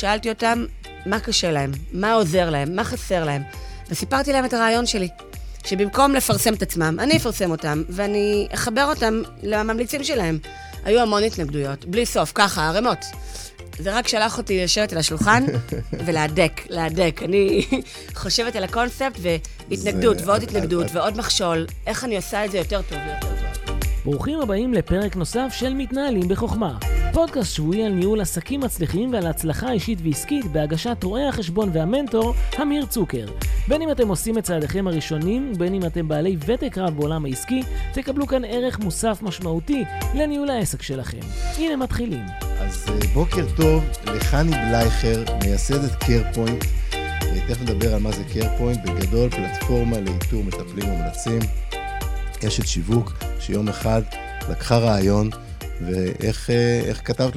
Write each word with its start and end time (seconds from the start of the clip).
שאלתי 0.00 0.28
אותם 0.28 0.64
מה 1.06 1.20
קשה 1.20 1.50
להם, 1.52 1.70
מה 1.92 2.12
עוזר 2.12 2.50
להם, 2.50 2.76
מה 2.76 2.84
חסר 2.84 3.24
להם, 3.24 3.42
וסיפרתי 3.90 4.32
להם 4.32 4.44
את 4.44 4.52
הרעיון 4.52 4.86
שלי. 4.86 5.08
שבמקום 5.66 6.14
לפרסם 6.14 6.54
את 6.54 6.62
עצמם, 6.62 6.96
אני 7.00 7.16
אפרסם 7.16 7.50
אותם, 7.50 7.82
ואני 7.88 8.48
אחבר 8.54 8.84
אותם 8.84 9.22
לממליצים 9.42 10.04
שלהם. 10.04 10.38
היו 10.84 11.00
המון 11.00 11.22
התנגדויות, 11.22 11.84
בלי 11.84 12.06
סוף, 12.06 12.32
ככה, 12.34 12.68
ערימות. 12.68 12.98
זה 13.78 13.92
רק 13.98 14.08
שלח 14.08 14.38
אותי 14.38 14.64
לשבת 14.64 14.92
על 14.92 14.98
השולחן 14.98 15.44
ולהדק, 16.06 16.60
להדק. 16.68 17.20
אני 17.24 17.66
חושבת 18.14 18.56
על 18.56 18.64
הקונספט 18.64 19.18
והתנגדות 19.70 20.18
זה- 20.18 20.26
ועוד 20.28 20.42
התנגדות 20.42 20.86
ועוד 20.92 21.16
מכשול, 21.18 21.66
איך 21.86 22.04
אני 22.04 22.16
עושה 22.16 22.44
את 22.44 22.50
זה 22.50 22.58
יותר 22.58 22.80
טוב 22.82 22.98
ויותר 23.06 23.36
טוב. 23.66 23.76
ברוכים 24.04 24.40
הבאים 24.40 24.74
לפרק 24.74 25.16
נוסף 25.16 25.48
של 25.52 25.74
מתנהלים 25.74 26.28
בחוכמה. 26.28 26.78
פודקאסט 27.12 27.54
שבועי 27.54 27.84
על 27.84 27.92
ניהול 27.92 28.20
עסקים 28.20 28.60
מצליחים 28.60 29.12
ועל 29.12 29.26
הצלחה 29.26 29.72
אישית 29.72 29.98
ועסקית 30.02 30.44
בהגשת 30.46 31.04
רואי 31.04 31.26
החשבון 31.26 31.70
והמנטור, 31.72 32.34
אמיר 32.62 32.86
צוקר. 32.86 33.26
בין 33.68 33.82
אם 33.82 33.90
אתם 33.90 34.08
עושים 34.08 34.38
את 34.38 34.44
צעדיכם 34.44 34.86
הראשונים, 34.86 35.52
בין 35.58 35.74
אם 35.74 35.86
אתם 35.86 36.08
בעלי 36.08 36.36
ותק 36.46 36.78
רב 36.78 36.96
בעולם 36.96 37.24
העסקי, 37.24 37.62
תקבלו 37.92 38.26
כאן 38.26 38.44
ערך 38.44 38.78
מוסף 38.78 39.18
משמעותי 39.22 39.84
לניהול 40.14 40.50
העסק 40.50 40.82
שלכם. 40.82 41.20
הנה 41.56 41.76
מתחילים. 41.76 42.24
אז 42.58 42.86
אה, 42.88 43.08
בוקר 43.14 43.46
טוב 43.56 43.84
לחני 44.06 44.50
בלייכר, 44.50 45.24
מייסדת 45.44 45.94
קרפוינט. 45.94 46.64
תכף 47.50 47.62
נדבר 47.62 47.94
על 47.94 48.00
מה 48.00 48.12
זה 48.12 48.22
קרפוינט. 48.32 48.80
בגדול, 48.84 49.30
פלטפורמה 49.30 50.00
לאיתור 50.00 50.44
מטפלים 50.44 50.86
מומלצים. 50.90 51.40
אשת 52.46 52.66
שיווק 52.66 53.12
שיום 53.40 53.68
אחד 53.68 54.02
לקחה 54.50 54.78
רעיון, 54.78 55.30
ואיך 55.86 56.50
אה, 56.50 56.80
איך 56.84 57.00
כתבת 57.04 57.36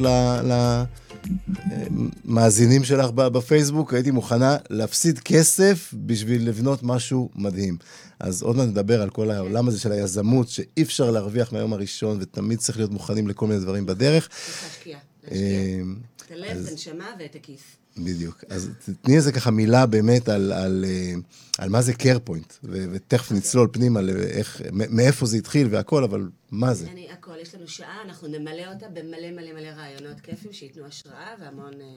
למאזינים 2.26 2.84
שלך 2.84 3.12
ב- 3.12 3.28
בפייסבוק, 3.28 3.94
הייתי 3.94 4.12
מוכנה 4.12 4.58
להפסיד 4.70 5.20
כסף 5.20 5.94
בשביל 6.06 6.48
לבנות 6.50 6.80
משהו 6.84 7.30
מדהים. 7.36 7.78
אז 8.20 8.42
עוד 8.42 8.56
מעט 8.56 8.68
נדבר 8.68 9.02
על 9.02 9.10
כל 9.10 9.32
העולם 9.32 9.68
הזה 9.68 9.80
של 9.80 9.92
היזמות, 9.92 10.50
שאי 10.50 10.82
אפשר 10.82 11.12
להרוויח 11.12 11.54
מהיום 11.54 11.74
הראשון, 11.74 12.18
ותמיד 12.22 12.60
צריך 12.60 12.78
להיות 12.78 12.92
מוכנים 12.92 13.28
לכל 13.28 13.48
מיני 13.48 13.60
דברים 13.60 13.86
בדרך. 13.86 14.30
להשקיע, 14.64 14.98
אה, 14.98 15.02
להשקיע. 15.32 15.84
את 16.26 16.32
הלב, 16.32 16.64
את 16.66 16.72
הנשמה 16.72 17.06
ואת 17.20 17.36
הכיס. 17.36 17.62
בדיוק. 17.98 18.44
אז 18.50 18.70
תתני 18.86 19.16
איזה 19.16 19.32
ככה 19.32 19.52
מילה 19.52 19.86
באמת 19.86 20.30
על, 20.30 20.52
על, 20.52 20.86
אה, 20.88 21.14
על 21.58 21.70
מה 21.70 21.82
זה 21.82 21.94
קרפוינט, 21.94 22.54
ותכף 22.64 23.32
נצלול 23.32 23.68
פנימה 23.72 24.02
לאיך, 24.02 24.62
מאיפה 24.72 25.26
זה 25.26 25.38
התחיל 25.38 25.68
והכל, 25.72 26.04
אבל 26.04 26.30
מה 26.52 26.74
זה? 26.74 26.88
אני, 26.92 27.12
הכל, 27.12 27.40
יש 27.42 27.56
לנו 27.56 27.68
שעה, 27.68 28.02
אנחנו 28.06 28.28
נמלא 28.28 28.74
אותה 28.74 28.88
במלא 28.90 29.32
מלא 29.32 29.54
מלא 29.54 29.68
רעיונות 29.68 30.20
כיפים 30.20 30.54
שייתנו 30.54 30.86
השראה 30.86 31.36
והמון 31.40 31.74
אה, 31.82 31.88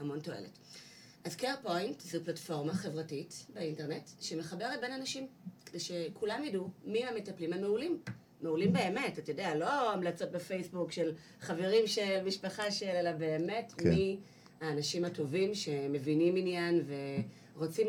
המון 0.00 0.20
תועלת. 0.20 0.58
אז 1.24 1.36
קרפוינט 1.36 2.00
זו 2.00 2.18
פלטפורמה 2.24 2.74
חברתית 2.74 3.46
באינטרנט 3.54 4.10
שמחברת 4.20 4.80
בין 4.80 4.92
אנשים, 4.92 5.26
כדי 5.66 5.80
שכולם 5.80 6.44
ידעו 6.44 6.70
מי 6.84 7.04
המטפלים 7.04 7.52
המעולים. 7.52 7.98
מעולים 8.42 8.72
באמת, 8.72 9.18
אתה 9.18 9.30
יודע, 9.30 9.54
לא 9.54 9.92
המלצות 9.92 10.32
בפייסבוק 10.32 10.92
של 10.92 11.12
חברים 11.40 11.86
של, 11.86 12.24
משפחה 12.26 12.70
של, 12.70 12.86
אלא 12.86 13.12
באמת 13.12 13.72
כן. 13.76 13.88
מי 13.88 14.18
האנשים 14.68 15.04
הטובים 15.04 15.54
שמבינים 15.54 16.36
עניין 16.36 16.82
ורוצים 17.56 17.86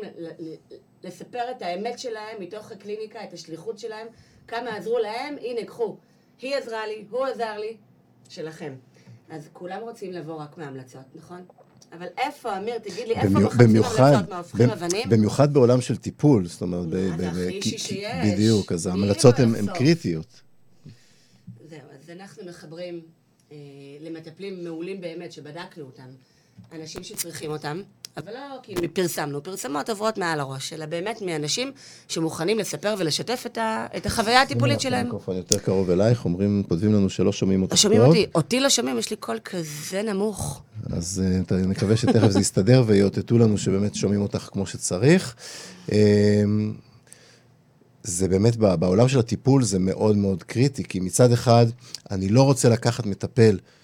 לספר 1.04 1.50
את 1.56 1.62
האמת 1.62 1.98
שלהם 1.98 2.40
מתוך 2.40 2.72
הקליניקה, 2.72 3.24
את 3.24 3.32
השליחות 3.32 3.78
שלהם, 3.78 4.06
כמה 4.48 4.76
עזרו 4.76 4.98
להם, 4.98 5.34
הנה, 5.40 5.64
קחו. 5.64 5.96
היא 6.42 6.54
עזרה 6.56 6.86
לי, 6.86 7.04
הוא 7.10 7.24
עזר 7.26 7.58
לי, 7.58 7.76
שלכם. 8.28 8.74
אז 9.30 9.48
כולם 9.52 9.80
רוצים 9.80 10.12
לבוא 10.12 10.34
רק 10.34 10.58
מהמלצות, 10.58 11.04
נכון? 11.14 11.44
אבל 11.92 12.06
איפה, 12.18 12.58
אמיר, 12.58 12.78
תגיד 12.78 13.08
לי, 13.08 13.14
איפה 13.14 13.28
מחפשים 13.38 13.76
המלצות? 13.76 14.28
מה, 14.30 14.38
הופכים 14.38 14.70
אבנים? 14.70 15.08
במיוחד 15.08 15.52
בעולם 15.54 15.80
של 15.80 15.96
טיפול, 15.96 16.46
זאת 16.46 16.62
אומרת, 16.62 16.88
זה 16.90 17.28
הכי 17.30 17.48
כי- 17.48 17.56
אישי 17.56 17.78
שיש. 17.78 18.12
בדיוק, 18.32 18.72
אז 18.72 18.86
ההמלצות 18.86 19.34
הן? 19.38 19.66
קריטיות. 19.74 20.40
זהו, 21.68 21.78
אז 22.02 22.10
אנחנו 22.10 22.44
מחברים 22.44 23.00
אה, 23.52 23.56
למטפלים 24.00 24.64
מעולים 24.64 25.00
באמת, 25.00 25.32
שבדקנו 25.32 25.84
אותם, 25.84 26.08
אנשים 26.72 27.02
שצריכים 27.02 27.50
אותם, 27.50 27.80
אבל 28.16 28.32
לא 28.32 28.38
כאילו 28.62 28.94
פרסמנו, 28.94 29.42
פרסמות 29.42 29.90
עוברות 29.90 30.18
מעל 30.18 30.40
הראש, 30.40 30.72
אלא 30.72 30.86
באמת 30.86 31.22
מאנשים 31.22 31.72
שמוכנים 32.08 32.58
לספר 32.58 32.94
ולשתף 32.98 33.42
את, 33.46 33.58
ה, 33.58 33.86
את 33.96 34.06
החוויה 34.06 34.42
הטיפולית 34.42 34.80
שלהם. 34.80 35.00
המיקרופון 35.00 35.36
יותר 35.36 35.58
קרוב 35.58 35.90
אלייך, 35.90 36.24
אומרים, 36.24 36.62
כותבים 36.68 36.92
לנו 36.92 37.10
שלא 37.10 37.32
שומעים 37.32 37.62
אותך 37.62 37.72
טוב. 37.72 37.80
שומעים 37.82 38.00
אותי, 38.00 38.26
אותי 38.34 38.60
לא 38.60 38.68
שומעים, 38.68 38.98
יש 38.98 39.10
לי 39.10 39.16
קול 39.16 39.38
כזה 39.44 40.02
נמוך. 40.02 40.62
אז 40.90 41.22
אה, 41.24 41.42
ת- 41.42 41.52
נקווה 41.52 41.96
שתכף 41.96 42.28
זה 42.28 42.40
יסתדר 42.40 42.82
ויאותתו 42.86 43.38
לנו 43.38 43.58
שבאמת 43.58 43.94
שומעים 43.94 44.22
אותך 44.22 44.48
כמו 44.52 44.66
שצריך. 44.66 45.34
אה, 45.92 46.42
זה 48.02 48.28
באמת, 48.28 48.56
בעולם 48.56 49.08
של 49.08 49.18
הטיפול 49.18 49.62
זה 49.62 49.78
מאוד 49.78 50.16
מאוד 50.16 50.42
קריטי, 50.42 50.84
כי 50.84 51.00
מצד 51.00 51.32
אחד, 51.32 51.66
אני 52.10 52.28
לא 52.28 52.42
רוצה 52.42 52.68
לקחת 52.68 53.06
מטפל 53.06 53.58
אה, 53.62 53.75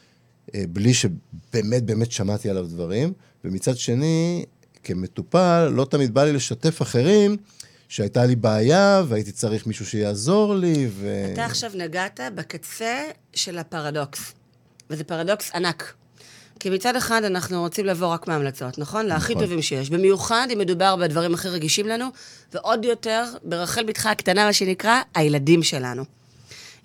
בלי 0.54 0.94
שבאמת 0.94 1.82
באמת 1.82 2.12
שמעתי 2.12 2.50
עליו 2.50 2.66
דברים, 2.66 3.12
ומצד 3.44 3.76
שני, 3.76 4.44
כמטופל, 4.84 5.68
לא 5.72 5.84
תמיד 5.84 6.14
בא 6.14 6.24
לי 6.24 6.32
לשתף 6.32 6.82
אחרים 6.82 7.36
שהייתה 7.88 8.26
לי 8.26 8.36
בעיה 8.36 9.02
והייתי 9.08 9.32
צריך 9.32 9.66
מישהו 9.66 9.86
שיעזור 9.86 10.54
לי, 10.54 10.88
ו... 10.90 11.30
אתה 11.32 11.44
עכשיו 11.44 11.70
נגעת 11.74 12.20
בקצה 12.34 13.04
של 13.34 13.58
הפרדוקס, 13.58 14.32
וזה 14.90 15.04
פרדוקס 15.04 15.50
ענק. 15.54 15.94
כי 16.60 16.70
מצד 16.70 16.96
אחד 16.96 17.24
אנחנו 17.24 17.60
רוצים 17.60 17.86
לבוא 17.86 18.06
רק 18.06 18.28
מהמלצות, 18.28 18.78
נכון? 18.78 19.06
להכי 19.06 19.32
נכון. 19.32 19.44
טובים 19.44 19.62
שיש. 19.62 19.90
במיוחד 19.90 20.46
אם 20.52 20.58
מדובר 20.58 20.96
בדברים 20.96 21.34
הכי 21.34 21.48
רגישים 21.48 21.86
לנו, 21.86 22.06
ועוד 22.52 22.84
יותר, 22.84 23.24
ברחל 23.44 23.84
בתך 23.84 24.06
הקטנה, 24.06 24.46
מה 24.46 24.52
שנקרא, 24.52 25.00
הילדים 25.14 25.62
שלנו. 25.62 26.04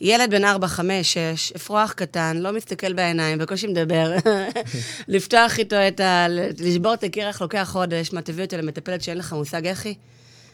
ילד 0.01 0.31
בן 0.31 0.45
4, 0.45 0.67
5, 0.67 1.13
6, 1.13 1.51
אפרוח 1.51 1.91
קטן, 1.91 2.37
לא 2.37 2.53
מסתכל 2.53 2.93
בעיניים, 2.93 3.37
בקושי 3.37 3.67
מדבר. 3.67 4.15
לפתוח 5.07 5.59
איתו 5.59 5.75
את 5.87 5.99
ה... 5.99 6.25
לשבור 6.59 6.93
את 6.93 7.03
הקרח 7.03 7.41
לוקח 7.41 7.69
חודש, 7.71 8.13
מה, 8.13 8.21
תביא 8.21 8.43
אותו 8.43 8.57
למטפלת 8.57 9.01
שאין 9.01 9.17
לך 9.17 9.33
מושג 9.33 9.67
איך 9.67 9.85
היא? 9.85 9.95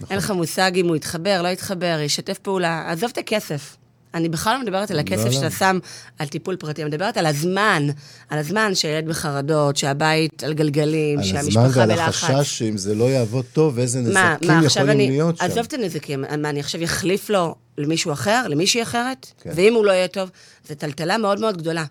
אין 0.10 0.18
לך 0.18 0.32
מושג 0.32 0.72
אם 0.76 0.88
הוא 0.88 0.96
יתחבר, 0.96 1.42
לא 1.42 1.48
יתחבר, 1.48 2.00
ישתף 2.02 2.38
פעולה. 2.38 2.92
עזוב 2.92 3.10
את 3.14 3.18
הכסף. 3.18 3.78
אני 4.14 4.30
בכלל 4.30 4.54
לא 4.54 4.62
מדברת 4.62 4.92
על 4.92 5.00
הכסף 5.00 5.26
לא. 5.26 5.32
שאתה 5.32 5.50
שם 5.50 5.80
על 6.20 6.28
טיפול 6.28 6.56
פרטי, 6.56 6.82
אני 6.82 6.90
מדברת 6.90 7.18
על 7.18 7.26
הזמן, 7.26 7.88
על 8.30 8.40
הזמן 8.40 8.76
שהילד 8.76 9.08
בחרדות, 9.08 9.78
שהבית 9.78 10.44
על 10.44 10.54
גלגלים, 10.54 11.20
על 11.20 11.26
הזמן 11.26 11.42
שהמשפחה 11.42 11.80
ועל 11.80 11.90
בלחץ. 11.90 12.24
החשש 12.24 12.60
שאם 12.60 12.78
זה 12.78 12.96
לא 12.96 13.04
יעבוד 13.04 13.46
טוב, 13.54 13.80
איזה 13.80 14.02
מה, 14.02 14.34
נזקים 14.34 14.52
מה, 14.52 14.60
עכשיו 14.60 14.84
יכולים 14.84 14.90
אני... 14.90 15.10
להיות 15.10 15.38
שם. 15.38 15.46
עזוב 15.46 15.66
את 15.68 15.74
הנזקים, 15.74 16.22
מה, 16.22 16.50
אני 16.50 16.60
עכשיו 16.60 16.84
אחליף 16.84 17.30
לו 17.30 17.56
למישהו 17.78 18.12
אחר, 18.12 18.48
למישהי 18.48 18.82
אחרת? 18.82 19.28
כן. 19.42 19.52
ואם 19.56 19.74
הוא 19.74 19.86
לא 19.86 19.92
יהיה 19.92 20.08
טוב, 20.08 20.30
זו 20.70 20.76
טלטלה 20.76 21.18
מאוד 21.18 21.40
מאוד 21.40 21.58
גדולה. 21.58 21.86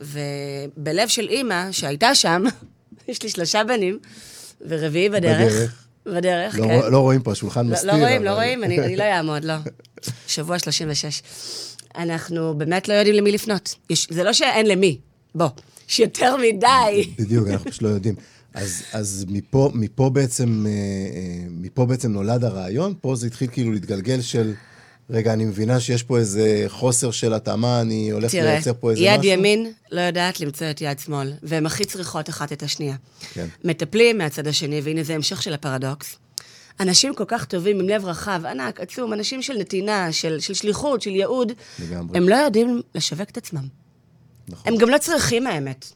ובלב 0.00 1.08
של 1.08 1.28
אימא, 1.28 1.72
שהייתה 1.72 2.14
שם, 2.14 2.44
יש 3.08 3.22
לי 3.22 3.28
שלושה 3.28 3.64
בנים, 3.64 3.98
ורביעי 4.68 5.08
בדרך. 5.08 5.52
בדרך. 5.52 5.83
בדרך, 6.06 6.58
לא, 6.58 6.64
כן. 6.64 6.80
לא 6.92 6.98
רואים 6.98 7.22
פה, 7.22 7.32
השולחן 7.32 7.66
לא, 7.66 7.72
מסתיר. 7.72 7.92
לא 7.92 7.98
רואים, 7.98 8.24
לא 8.24 8.30
אבל- 8.30 8.38
רואים, 8.38 8.64
אני, 8.64 8.80
אני 8.80 8.96
לא 8.96 9.02
אעמוד, 9.04 9.44
לא. 9.44 9.54
שבוע 10.26 10.58
36. 10.58 11.22
אנחנו 11.96 12.54
באמת 12.58 12.88
לא 12.88 12.94
יודעים 12.94 13.14
למי 13.16 13.32
לפנות. 13.32 13.74
יש, 13.90 14.06
זה 14.10 14.22
לא 14.24 14.32
שאין 14.32 14.66
למי, 14.66 14.98
בוא, 15.34 15.48
יש 15.88 16.00
יותר 16.00 16.36
מדי. 16.36 17.10
בדיוק, 17.18 17.48
אנחנו 17.48 17.70
פשוט 17.70 17.82
לא 17.82 17.88
יודעים. 17.88 18.14
אז, 18.54 18.82
אז 18.92 19.24
מפה, 19.28 19.70
מפה, 19.74 20.10
בעצם, 20.10 20.66
אה, 20.66 20.70
אה, 20.70 21.46
מפה 21.50 21.86
בעצם 21.86 22.12
נולד 22.12 22.44
הרעיון, 22.44 22.94
פה 23.00 23.16
זה 23.16 23.26
התחיל 23.26 23.48
כאילו 23.52 23.72
להתגלגל 23.72 24.20
של, 24.20 24.52
רגע, 25.10 25.32
אני 25.32 25.44
מבינה 25.44 25.80
שיש 25.80 26.02
פה 26.02 26.18
איזה 26.18 26.64
חוסר 26.68 27.10
של 27.10 27.34
התאמה, 27.34 27.80
אני 27.80 28.10
הולך 28.10 28.32
תראה, 28.32 28.44
לייצר 28.44 28.72
פה 28.80 28.90
איזה 28.90 29.02
יד 29.02 29.20
משהו. 29.20 29.32
ימין 29.32 29.72
לא 29.92 30.00
יודעת 30.00 30.40
למצוא 30.40 30.70
את 30.70 30.80
יד 30.80 30.98
שמאל, 30.98 31.32
והן 31.42 31.66
הכי 31.66 31.84
צריכות 31.84 32.28
אחת 32.28 32.52
את 32.52 32.62
השנייה. 32.62 32.96
כן. 33.32 33.46
מטפלים 33.64 34.18
מהצד 34.18 34.46
השני, 34.46 34.80
והנה 34.80 35.02
זה 35.02 35.14
המשך 35.14 35.42
של 35.42 35.54
הפרדוקס. 35.54 36.16
אנשים 36.80 37.14
כל 37.14 37.24
כך 37.28 37.44
טובים 37.44 37.80
עם 37.80 37.88
לב 37.88 38.04
רחב, 38.04 38.40
ענק, 38.46 38.80
עצום, 38.80 39.12
אנשים 39.12 39.42
של 39.42 39.54
נתינה, 39.58 40.12
של, 40.12 40.40
של 40.40 40.54
שליחות, 40.54 41.02
של 41.02 41.10
ייעוד, 41.10 41.52
לגמרי. 41.78 42.18
הם 42.18 42.28
לא 42.28 42.34
יודעים 42.34 42.82
לשווק 42.94 43.30
את 43.30 43.36
עצמם. 43.36 43.68
נכון. 44.48 44.72
הם 44.72 44.78
גם 44.78 44.88
לא 44.88 44.98
צריכים 44.98 45.46
האמת. 45.46 45.92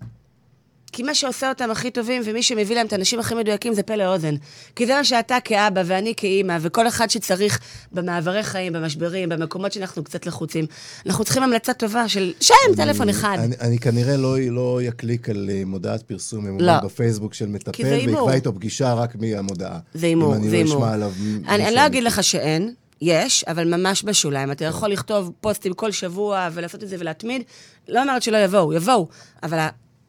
כי 0.98 1.02
מה 1.02 1.14
שעושה 1.14 1.48
אותם 1.48 1.70
הכי 1.70 1.90
טובים, 1.90 2.22
ומי 2.24 2.42
שמביא 2.42 2.76
להם 2.76 2.86
את 2.86 2.92
האנשים 2.92 3.20
הכי 3.20 3.34
מדויקים, 3.34 3.74
זה 3.74 3.82
פה 3.82 3.96
לאוזן. 3.96 4.34
כי 4.76 4.86
זה 4.86 4.94
מה 4.94 5.04
שאתה 5.04 5.36
כאבא 5.44 5.82
ואני 5.86 6.14
כאימא, 6.16 6.58
וכל 6.60 6.88
אחד 6.88 7.10
שצריך 7.10 7.58
במעברי 7.92 8.42
חיים, 8.42 8.72
במשברים, 8.72 9.28
במקומות 9.28 9.72
שאנחנו 9.72 10.04
קצת 10.04 10.26
לחוצים, 10.26 10.66
אנחנו 11.06 11.24
צריכים 11.24 11.42
המלצה 11.42 11.72
טובה 11.72 12.08
של 12.08 12.32
שם 12.40 12.54
טלפון 12.76 13.08
אחד. 13.08 13.36
אני, 13.38 13.56
אני 13.60 13.78
כנראה 13.78 14.16
לא, 14.16 14.40
לא 14.40 14.80
יקליק 14.82 15.28
על 15.28 15.50
אה, 15.52 15.62
מודעת 15.66 16.02
פרסום 16.02 16.44
ממומן 16.44 16.64
לא. 16.64 16.80
בפייסבוק 16.84 17.34
של 17.34 17.46
מטפל, 17.46 17.84
הימור. 17.84 18.20
ויקבע 18.20 18.34
איתו 18.34 18.54
פגישה 18.54 18.94
רק 18.94 19.16
מהמודעה. 19.16 19.78
זה 19.94 20.06
הימור, 20.06 20.36
אם 20.36 20.42
זה 20.42 20.48
אני 20.48 20.52
לא 20.52 20.56
הימור. 20.56 20.76
אשמע 20.76 20.92
עליו... 20.94 21.12
אני, 21.48 21.66
אני 21.66 21.74
לא 21.74 21.86
אגיד. 21.86 22.02
לך 22.02 22.24
שאין, 22.24 22.74
יש, 23.00 23.44
אבל 23.44 23.76
ממש 23.76 24.04
בשוליים. 24.04 24.52
אתה 24.52 24.64
יכול 24.64 24.88
לכתוב 24.88 25.32
פוסטים 25.40 25.72
כל 25.72 25.92
שבוע 25.92 26.48
ולעשות 26.52 26.82
את 26.82 26.88
זה 26.88 26.96
ולהתמיד. 26.98 27.42
לא 27.88 28.02
אומרת 28.02 28.22
שלא 28.22 28.36
יבואו, 28.36 28.72
יבואו, 28.72 29.08
אבל 29.42 29.58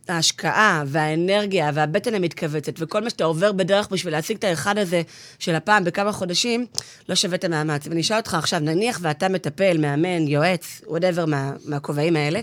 ההשקעה 0.09 0.83
והאנרגיה 0.87 1.71
והבטן 1.73 2.13
המתכווצת 2.13 2.73
וכל 2.77 3.03
מה 3.03 3.09
שאתה 3.09 3.23
עובר 3.23 3.51
בדרך 3.51 3.87
בשביל 3.91 4.13
להשיג 4.13 4.37
את 4.37 4.43
האחד 4.43 4.77
הזה 4.77 5.01
של 5.39 5.55
הפעם 5.55 5.83
בכמה 5.83 6.11
חודשים, 6.11 6.65
לא 7.09 7.15
שווה 7.15 7.35
את 7.35 7.43
המאמץ. 7.43 7.87
ואני 7.87 8.01
אשאל 8.01 8.17
אותך 8.17 8.33
עכשיו, 8.33 8.59
נניח 8.59 8.99
ואתה 9.01 9.29
מטפל, 9.29 9.77
מאמן, 9.77 10.27
יועץ, 10.27 10.81
whatever 10.87 11.25
מה, 11.25 11.51
מהכובעים 11.65 12.15
האלה, 12.15 12.39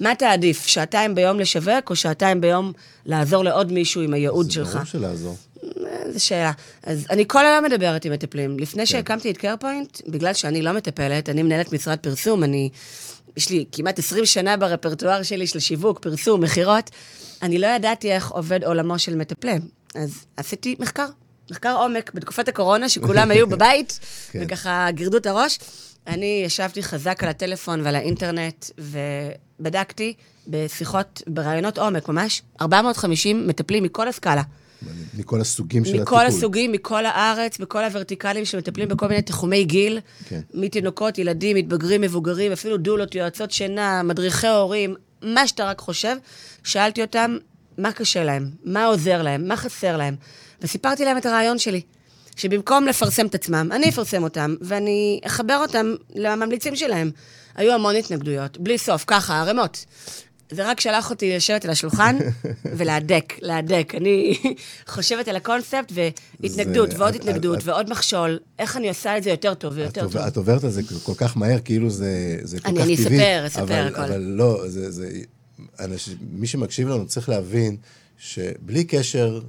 מה 0.00 0.14
תעדיף, 0.14 0.66
שעתיים 0.66 1.14
ביום 1.14 1.40
לשווק 1.40 1.90
או 1.90 1.96
שעתיים 1.96 2.40
ביום 2.40 2.72
לעזור 3.06 3.44
לעוד 3.44 3.72
מישהו 3.72 4.00
עם 4.00 4.14
הייעוד 4.14 4.46
זה 4.46 4.52
שלך? 4.52 4.74
ברור 4.74 4.84
שלעזור. 4.84 5.36
זו 6.12 6.24
שאלה. 6.24 6.52
אז 6.82 7.06
אני 7.10 7.24
כל 7.26 7.46
היום 7.46 7.64
מדברת 7.64 8.04
עם 8.04 8.12
מטפלים. 8.12 8.56
כן. 8.56 8.62
לפני 8.62 8.86
שהקמתי 8.86 9.30
את 9.30 9.38
קר-פוינט, 9.38 10.00
בגלל 10.08 10.34
שאני 10.34 10.62
לא 10.62 10.72
מטפלת, 10.72 11.28
אני 11.28 11.42
מנהלת 11.42 11.72
משרד 11.72 11.98
פרסום, 11.98 12.44
אני... 12.44 12.70
יש 13.36 13.50
לי 13.50 13.64
כמעט 13.72 13.98
20 13.98 14.26
שנה 14.26 14.56
ברפרטואר 14.56 15.22
שלי 15.22 15.46
של 15.46 15.58
שיווק, 15.58 15.98
פרסום, 15.98 16.40
מכירות. 16.40 16.90
אני 17.42 17.58
לא 17.58 17.66
ידעתי 17.66 18.12
איך 18.12 18.30
עובד 18.30 18.64
עולמו 18.64 18.98
של 18.98 19.16
מטפל. 19.16 19.56
אז 19.94 20.24
עשיתי 20.36 20.76
מחקר, 20.78 21.06
מחקר 21.50 21.76
עומק 21.76 22.10
בתקופת 22.14 22.48
הקורונה, 22.48 22.88
שכולם 22.88 23.30
היו 23.30 23.46
בבית, 23.52 24.00
כן. 24.30 24.38
וככה 24.42 24.86
גירדו 24.90 25.16
את 25.16 25.26
הראש. 25.26 25.58
אני 26.06 26.42
ישבתי 26.46 26.82
חזק 26.82 27.22
על 27.22 27.28
הטלפון 27.28 27.80
ועל 27.80 27.94
האינטרנט, 27.94 28.64
ובדקתי 28.78 30.14
בשיחות, 30.48 31.22
בראיונות 31.26 31.78
עומק 31.78 32.08
ממש, 32.08 32.42
450 32.60 33.46
מטפלים 33.46 33.82
מכל 33.82 34.08
הסקאלה. 34.08 34.42
מכל 35.20 35.40
הסוגים 35.40 35.84
של 35.84 35.90
הטיפול. 35.90 36.02
מכל 36.02 36.26
הסוגים, 36.26 36.72
מכל 36.72 37.06
הארץ, 37.06 37.58
בכל 37.58 37.84
הוורטיקלים 37.84 38.44
שמטפלים 38.44 38.88
בכל 38.88 39.08
מיני 39.08 39.22
תחומי 39.22 39.64
גיל, 39.64 40.00
כן. 40.28 40.40
מתינוקות, 40.54 41.18
ילדים, 41.18 41.56
מתבגרים, 41.56 42.00
מבוגרים, 42.00 42.52
אפילו 42.52 42.76
דולות, 42.76 43.14
יועצות 43.14 43.50
שינה, 43.50 44.02
מדריכי 44.02 44.46
הורים, 44.46 44.94
מה 45.22 45.46
שאתה 45.46 45.64
רק 45.64 45.78
חושב. 45.78 46.16
שאלתי 46.64 47.02
אותם, 47.02 47.36
מה 47.78 47.92
קשה 47.92 48.24
להם? 48.24 48.50
מה 48.64 48.84
עוזר 48.84 49.22
להם? 49.22 49.48
מה 49.48 49.56
חסר 49.56 49.96
להם? 49.96 50.16
וסיפרתי 50.62 51.04
להם 51.04 51.16
את 51.16 51.26
הרעיון 51.26 51.58
שלי. 51.58 51.80
שבמקום 52.36 52.86
לפרסם 52.86 53.26
את 53.26 53.34
עצמם, 53.34 53.68
אני 53.72 53.88
אפרסם 53.88 54.22
אותם, 54.22 54.54
ואני 54.60 55.20
אחבר 55.26 55.58
אותם 55.62 55.94
לממליצים 56.14 56.76
שלהם. 56.76 57.10
היו 57.56 57.72
המון 57.72 57.96
התנגדויות, 57.96 58.58
בלי 58.58 58.78
סוף, 58.78 59.04
ככה, 59.06 59.40
ערימות. 59.40 59.84
זה 60.50 60.70
רק 60.70 60.80
שלח 60.80 61.10
אותי 61.10 61.36
לשבת 61.36 61.64
על 61.64 61.70
השולחן 61.70 62.16
ולהדק, 62.76 63.32
להדק. 63.40 63.92
אני 63.96 64.38
חושבת 64.94 65.28
על 65.28 65.36
הקונספט 65.36 65.92
והתנגדות, 66.40 66.90
זה- 66.90 66.96
ועוד 66.98 67.14
את- 67.14 67.20
התנגדות, 67.20 67.58
את- 67.58 67.62
ועוד 67.66 67.90
מכשול. 67.90 68.38
איך 68.58 68.76
אני 68.76 68.88
עושה 68.88 69.18
את 69.18 69.22
זה 69.22 69.30
יותר 69.30 69.54
טוב 69.54 69.72
את 69.72 69.78
ויותר 69.78 70.04
עובר- 70.04 70.18
טוב. 70.18 70.26
את 70.28 70.36
עוברת 70.36 70.64
על 70.64 70.70
זה 70.70 70.82
כל 71.02 71.12
כך 71.16 71.36
מהר, 71.36 71.58
כאילו 71.64 71.90
זה, 71.90 72.38
זה 72.42 72.60
כל 72.60 72.68
אני- 72.68 72.78
כך 72.78 72.84
אני 72.84 72.96
טבעי. 72.96 73.16
אספר, 73.16 73.46
אספר 73.46 73.62
אבל, 73.62 73.88
הכל. 73.88 74.00
אבל 74.02 74.20
לא, 74.20 74.62
זה, 74.68 74.90
זה, 74.90 75.10
אנשים, 75.80 76.16
מי 76.32 76.46
שמקשיב 76.46 76.88
לנו 76.88 77.06
צריך 77.06 77.28
להבין 77.28 77.76
שבלי 78.18 78.84
קשר, 78.84 79.40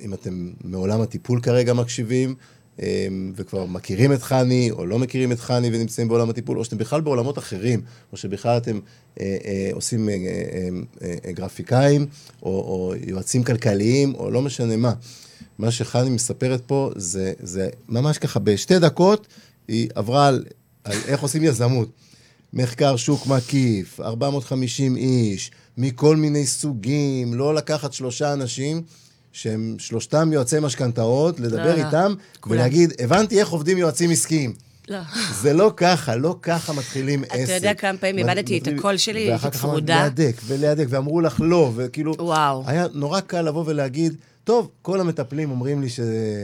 אם 0.00 0.14
אתם 0.14 0.50
מעולם 0.64 1.00
הטיפול 1.00 1.40
כרגע 1.40 1.72
מקשיבים, 1.72 2.34
וכבר 3.36 3.66
מכירים 3.66 4.12
את 4.12 4.22
חני, 4.22 4.70
או 4.70 4.86
לא 4.86 4.98
מכירים 4.98 5.32
את 5.32 5.40
חני 5.40 5.68
ונמצאים 5.72 6.08
בעולם 6.08 6.30
הטיפול, 6.30 6.58
או 6.58 6.64
שאתם 6.64 6.78
בכלל 6.78 7.00
בעולמות 7.00 7.38
אחרים, 7.38 7.80
או 8.12 8.16
שבכלל 8.16 8.56
אתם 8.56 8.80
אה, 9.20 9.36
אה, 9.44 9.70
עושים 9.72 10.08
אה, 10.08 10.14
אה, 10.14 10.68
אה, 11.02 11.14
אה, 11.24 11.32
גרפיקאים, 11.32 12.06
או, 12.42 12.50
או 12.50 12.94
יועצים 13.06 13.44
כלכליים, 13.44 14.14
או 14.14 14.30
לא 14.30 14.42
משנה 14.42 14.76
מה. 14.76 14.92
מה 15.58 15.70
שחני 15.70 16.10
מספרת 16.10 16.62
פה 16.66 16.90
זה, 16.96 17.32
זה 17.42 17.68
ממש 17.88 18.18
ככה, 18.18 18.38
בשתי 18.38 18.78
דקות 18.78 19.26
היא 19.68 19.88
עברה 19.94 20.26
על, 20.26 20.44
על 20.84 20.98
איך 21.06 21.20
עושים 21.20 21.44
יזמות. 21.44 21.88
מחקר 22.52 22.96
שוק 22.96 23.26
מקיף, 23.26 24.00
450 24.00 24.96
איש, 24.96 25.50
מכל 25.78 26.16
מיני 26.16 26.46
סוגים, 26.46 27.34
לא 27.34 27.54
לקחת 27.54 27.92
שלושה 27.92 28.32
אנשים 28.32 28.82
שהם 29.32 29.76
שלושתם 29.78 30.32
יועצי 30.32 30.60
משכנתאות, 30.60 31.40
לדבר 31.40 31.64
לא, 31.64 31.76
לא. 31.76 31.86
איתם 31.86 32.14
כולם. 32.40 32.54
ולהגיד, 32.54 32.92
הבנתי 32.98 33.40
איך 33.40 33.48
עובדים 33.48 33.78
יועצים 33.78 34.10
עסקיים. 34.10 34.52
לא. 34.88 34.98
זה 35.42 35.52
לא 35.52 35.72
ככה, 35.76 36.16
לא 36.16 36.36
ככה 36.42 36.72
מתחילים 36.72 37.24
עסק. 37.30 37.44
אתה 37.44 37.52
יודע 37.52 37.74
כמה 37.74 37.98
פעמים 37.98 38.18
איבדתי 38.18 38.58
את 38.58 38.68
הקול 38.68 38.96
שלי, 38.96 39.30
ואחר 39.30 39.46
הייתי 39.46 39.58
כך 39.58 39.64
אמרת 39.64 39.74
צרודה. 39.74 40.02
להדק 40.02 40.34
ולהדק, 40.46 40.86
ואמרו 40.88 41.20
לך 41.20 41.40
לא, 41.44 41.72
וכאילו... 41.76 42.14
וואו. 42.18 42.62
היה 42.66 42.86
נורא 42.94 43.20
קל 43.20 43.42
לבוא 43.42 43.64
ולהגיד, 43.66 44.14
טוב, 44.44 44.68
כל 44.82 45.00
המטפלים 45.00 45.50
אומרים 45.50 45.82
לי 45.82 45.88
ש... 45.88 46.00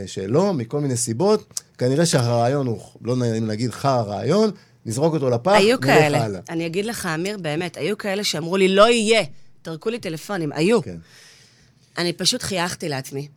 שלא, 0.07 0.55
מכל 0.55 0.81
מיני 0.81 0.97
סיבות, 0.97 1.63
כנראה 1.79 2.07
שהרעיון 2.07 2.67
הוא, 2.67 2.81
לא 3.03 3.17
נעים 3.17 3.47
להגיד 3.47 3.71
חרא 3.71 4.03
רעיון, 4.03 4.51
נזרוק 4.87 5.15
אותו 5.15 5.31
לפח, 5.31 5.53
היו 5.55 5.81
כאלה. 5.81 6.25
הלאה. 6.25 6.41
אני 6.49 6.67
אגיד 6.67 6.85
לך, 6.85 7.07
אמיר, 7.15 7.39
באמת, 7.39 7.77
היו 7.77 7.99
כאלה 7.99 8.25
שאמרו 8.25 8.57
לי, 8.57 8.69
לא 8.69 8.89
יהיה. 8.89 9.23
תרקו 9.63 9.91
לי 9.91 9.99
טלפונים, 9.99 10.53
היו. 10.53 10.83
כן. 10.83 10.97
אני 11.99 12.13
פשוט 12.13 12.43
חייכתי 12.43 12.89
לעצמי. 12.89 13.29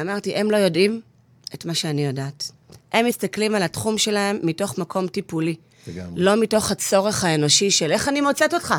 אמרתי, 0.00 0.34
הם 0.36 0.50
לא 0.50 0.56
יודעים 0.56 1.00
את 1.54 1.64
מה 1.64 1.74
שאני 1.74 2.06
יודעת. 2.06 2.50
הם 2.92 3.06
מסתכלים 3.06 3.54
על 3.54 3.62
התחום 3.62 3.98
שלהם 3.98 4.38
מתוך 4.42 4.78
מקום 4.78 5.06
טיפולי. 5.08 5.54
לגמרי. 5.86 6.22
לא 6.22 6.40
מתוך 6.42 6.70
הצורך 6.70 7.24
האנושי 7.24 7.70
של 7.70 7.92
איך 7.92 8.08
אני 8.08 8.20
מוצאת 8.20 8.54
אותך. 8.54 8.74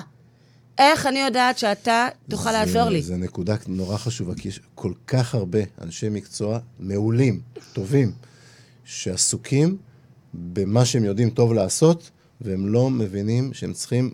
איך 0.78 1.06
אני 1.06 1.20
יודעת 1.20 1.58
שאתה 1.58 2.08
תוכל 2.30 2.44
זה- 2.44 2.52
לעזור 2.52 2.84
לי. 2.90 3.02
זו 3.02 3.18
נקודה 3.18 3.56
נורא 3.68 3.98
חשובה, 3.98 4.36
כי 4.36 4.48
יש 4.48 4.60
כל 4.76 4.94
כך 5.08 5.36
הרבה 5.36 5.60
אנשי 5.82 6.10
מקצוע 6.10 6.60
מעולים, 6.80 7.40
טובים, 7.74 8.12
שעסוקים 8.86 9.78
במה 10.34 10.86
שהם 10.86 11.04
יודעים 11.04 11.30
טוב 11.30 11.54
לעשות, 11.54 12.10
והם 12.42 12.68
לא 12.68 12.90
מבינים 12.90 13.54
שהם 13.54 13.74
צריכים 13.74 14.12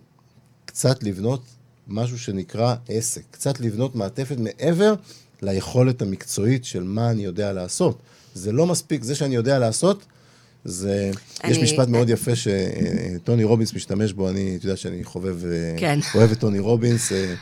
קצת 0.66 1.04
לבנות 1.04 1.42
משהו 1.88 2.20
שנקרא 2.20 2.76
עסק, 2.88 3.22
קצת 3.32 3.60
לבנות 3.60 3.96
מעטפת 3.96 4.38
מעבר 4.38 4.94
ליכולת 5.42 6.02
המקצועית 6.02 6.66
של 6.66 6.84
מה 6.84 7.12
אני 7.12 7.24
יודע 7.24 7.54
לעשות. 7.54 8.02
זה 8.34 8.52
לא 8.52 8.66
מספיק, 8.66 9.04
זה 9.04 9.16
שאני 9.16 9.36
יודע 9.36 9.60
לעשות, 9.60 10.06
זה... 10.66 11.12
אני... 11.44 11.52
יש 11.52 11.58
משפט 11.58 11.88
מאוד 11.88 12.10
יפה 12.10 12.32
שטוני 12.36 13.44
רובינס 13.44 13.74
משתמש 13.74 14.14
בו, 14.14 14.30
אני, 14.30 14.56
אתה 14.56 14.66
יודע 14.66 14.78
שאני 14.78 15.04
חובב, 15.04 15.46
אה, 15.46 15.76
כן. 15.78 16.00
אוהב 16.16 16.32
את 16.32 16.40
טוני 16.40 16.60
רובינס. 16.60 17.12
אה, 17.12 17.36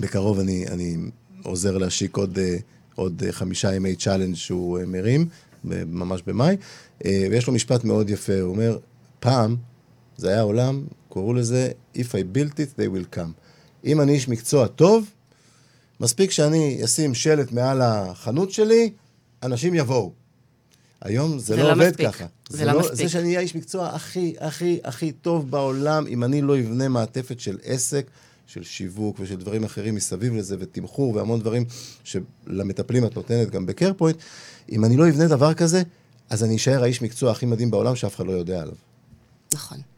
בקרוב 0.00 0.38
אני, 0.38 0.66
אני 0.68 0.96
עוזר 1.42 1.78
להשיק 1.78 2.16
עוד, 2.16 2.38
אה, 2.38 2.56
עוד 2.94 3.22
חמישה 3.30 3.74
ימי 3.74 3.96
challenge 3.96 4.34
שהוא 4.34 4.78
מרים, 4.86 5.28
ממש 5.64 6.22
במאי, 6.26 6.56
ויש 7.04 7.46
לו 7.46 7.52
משפט 7.52 7.84
מאוד 7.84 8.10
יפה, 8.10 8.40
הוא 8.40 8.50
אומר, 8.50 8.78
פעם 9.20 9.56
זה 10.16 10.28
היה 10.28 10.40
עולם, 10.40 10.84
קראו 11.12 11.34
לזה 11.34 11.70
If 11.94 11.98
I 11.98 12.36
built 12.36 12.54
it, 12.54 12.80
they 12.80 12.88
will 12.94 13.16
come. 13.16 13.32
אם 13.84 14.00
אני 14.00 14.12
איש 14.12 14.28
מקצוע 14.28 14.66
טוב, 14.66 15.10
מספיק 16.00 16.30
שאני 16.30 16.80
אשים 16.84 17.14
שלט 17.14 17.52
מעל 17.52 17.80
החנות 17.82 18.50
שלי, 18.50 18.92
אנשים 19.42 19.74
יבואו. 19.74 20.12
היום 21.00 21.38
זה, 21.38 21.44
זה 21.44 21.56
לא 21.56 21.62
לא 21.62 21.72
עובד 21.72 21.90
מספיק. 21.90 22.08
ככה. 22.08 22.26
זה 22.48 22.64
לא 22.64 22.80
מספיק. 22.80 22.94
זה 22.94 23.08
שאני 23.08 23.26
אהיה 23.26 23.40
איש 23.40 23.54
מקצוע 23.54 23.88
הכי, 23.88 24.34
הכי, 24.40 24.80
הכי 24.84 25.12
טוב 25.12 25.50
בעולם, 25.50 26.06
אם 26.06 26.24
אני 26.24 26.42
לא 26.42 26.58
אבנה 26.58 26.88
מעטפת 26.88 27.40
של 27.40 27.58
עסק, 27.64 28.06
של 28.46 28.62
שיווק 28.62 29.16
ושל 29.20 29.36
דברים 29.36 29.64
אחרים 29.64 29.94
מסביב 29.94 30.34
לזה, 30.34 30.56
ותמחור 30.58 31.16
והמון 31.16 31.40
דברים 31.40 31.64
שלמטפלים 32.04 33.06
את 33.06 33.16
נותנת 33.16 33.50
גם 33.50 33.66
בקר 33.66 33.92
פוינט, 33.92 34.16
אם 34.72 34.84
אני 34.84 34.96
לא 34.96 35.08
אבנה 35.08 35.28
דבר 35.28 35.54
כזה, 35.54 35.82
אז 36.30 36.44
אני 36.44 36.56
אשאר 36.56 36.82
האיש 36.82 37.02
מקצוע 37.02 37.30
הכי 37.30 37.46
מדהים 37.46 37.70
בעולם 37.70 37.96
שאף 37.96 38.16
אחד 38.16 38.26
לא 38.26 38.32
יודע 38.32 38.60
עליו. 38.62 38.74
נכון. 39.54 39.91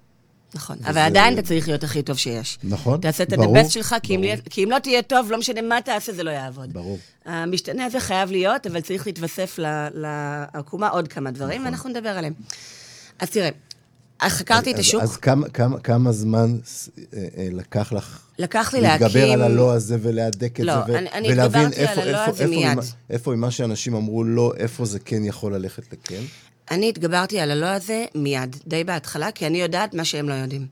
נכון. 0.55 0.77
אבל 0.85 0.99
עדיין 0.99 1.35
אתה 1.35 1.43
צריך 1.43 1.69
להיות 1.69 1.85
הכי 1.85 2.03
טוב 2.03 2.17
שיש. 2.19 2.59
נכון, 2.65 3.01
תעשה 3.01 3.23
את 3.23 3.33
ברור, 3.33 3.57
הדבסט 3.59 3.71
שלך, 3.73 3.95
כי 4.03 4.17
אם 4.17 4.21
ברור. 4.21 4.35
כי 4.51 4.65
אם 4.65 4.71
לא 4.71 4.79
תהיה 4.79 5.03
טוב, 5.03 5.31
לא 5.31 5.39
משנה 5.39 5.63
מה 5.63 5.81
תעשה, 5.83 6.13
זה 6.13 6.23
לא 6.23 6.31
יעבוד. 6.31 6.73
ברור. 6.73 6.99
המשתנה 7.25 7.85
הזה 7.85 8.01
חייב 8.01 8.31
להיות, 8.31 8.67
אבל 8.67 8.81
צריך 8.81 9.07
להתווסף 9.07 9.59
לעקומה 9.95 10.89
עוד 10.89 11.09
כמה 11.09 11.31
דברים, 11.31 11.55
נכון. 11.61 11.65
ואנחנו 11.67 11.91
נדבר 11.91 12.09
עליהם. 12.09 12.33
אז 13.19 13.31
תראה, 13.31 13.49
חקרתי 14.29 14.71
את 14.71 14.75
אז- 14.75 14.81
השוק, 14.81 15.03
אז 15.03 15.17
כמה, 15.17 15.49
כמה, 15.49 15.79
כמה 15.81 16.13
זמן 16.13 16.57
אה, 16.99 17.03
אה, 17.37 17.49
לקח 17.53 17.93
לך 17.93 18.21
לקח 18.39 18.75
לי 18.75 18.81
להתגבר 18.81 19.07
להקים... 19.21 19.33
על 19.33 19.43
הלא 19.43 19.73
הזה 19.73 19.97
ולהדק 20.03 20.61
את 20.61 20.65
לא, 20.65 20.75
זה, 20.87 20.93
ו- 20.93 20.97
אני- 20.99 21.11
אני 21.13 21.33
ולהבין 21.33 21.67
התגברתי 21.67 21.83
על 21.83 21.89
איפה, 21.99 22.01
איפה, 22.31 22.43
איפה. 22.45 22.73
ממה- 22.73 22.83
איפה 23.11 23.33
עם 23.33 23.41
מה 23.41 23.51
שאנשים 23.51 23.95
אמרו 23.95 24.25
לא, 24.25 24.53
איפה 24.57 24.85
זה 24.85 24.99
כן 24.99 25.25
יכול 25.25 25.55
ללכת 25.55 25.83
לכן. 25.93 26.23
אני 26.71 26.89
התגברתי 26.89 27.41
על 27.41 27.51
הלא 27.51 27.67
הזה 27.67 28.05
מיד, 28.15 28.57
די 28.67 28.85
בהתחלה, 28.85 29.31
כי 29.31 29.47
אני 29.47 29.61
יודעת 29.63 29.95
מה 29.95 30.05
שהם 30.05 30.29
לא 30.29 30.35
יודעים. 30.35 30.67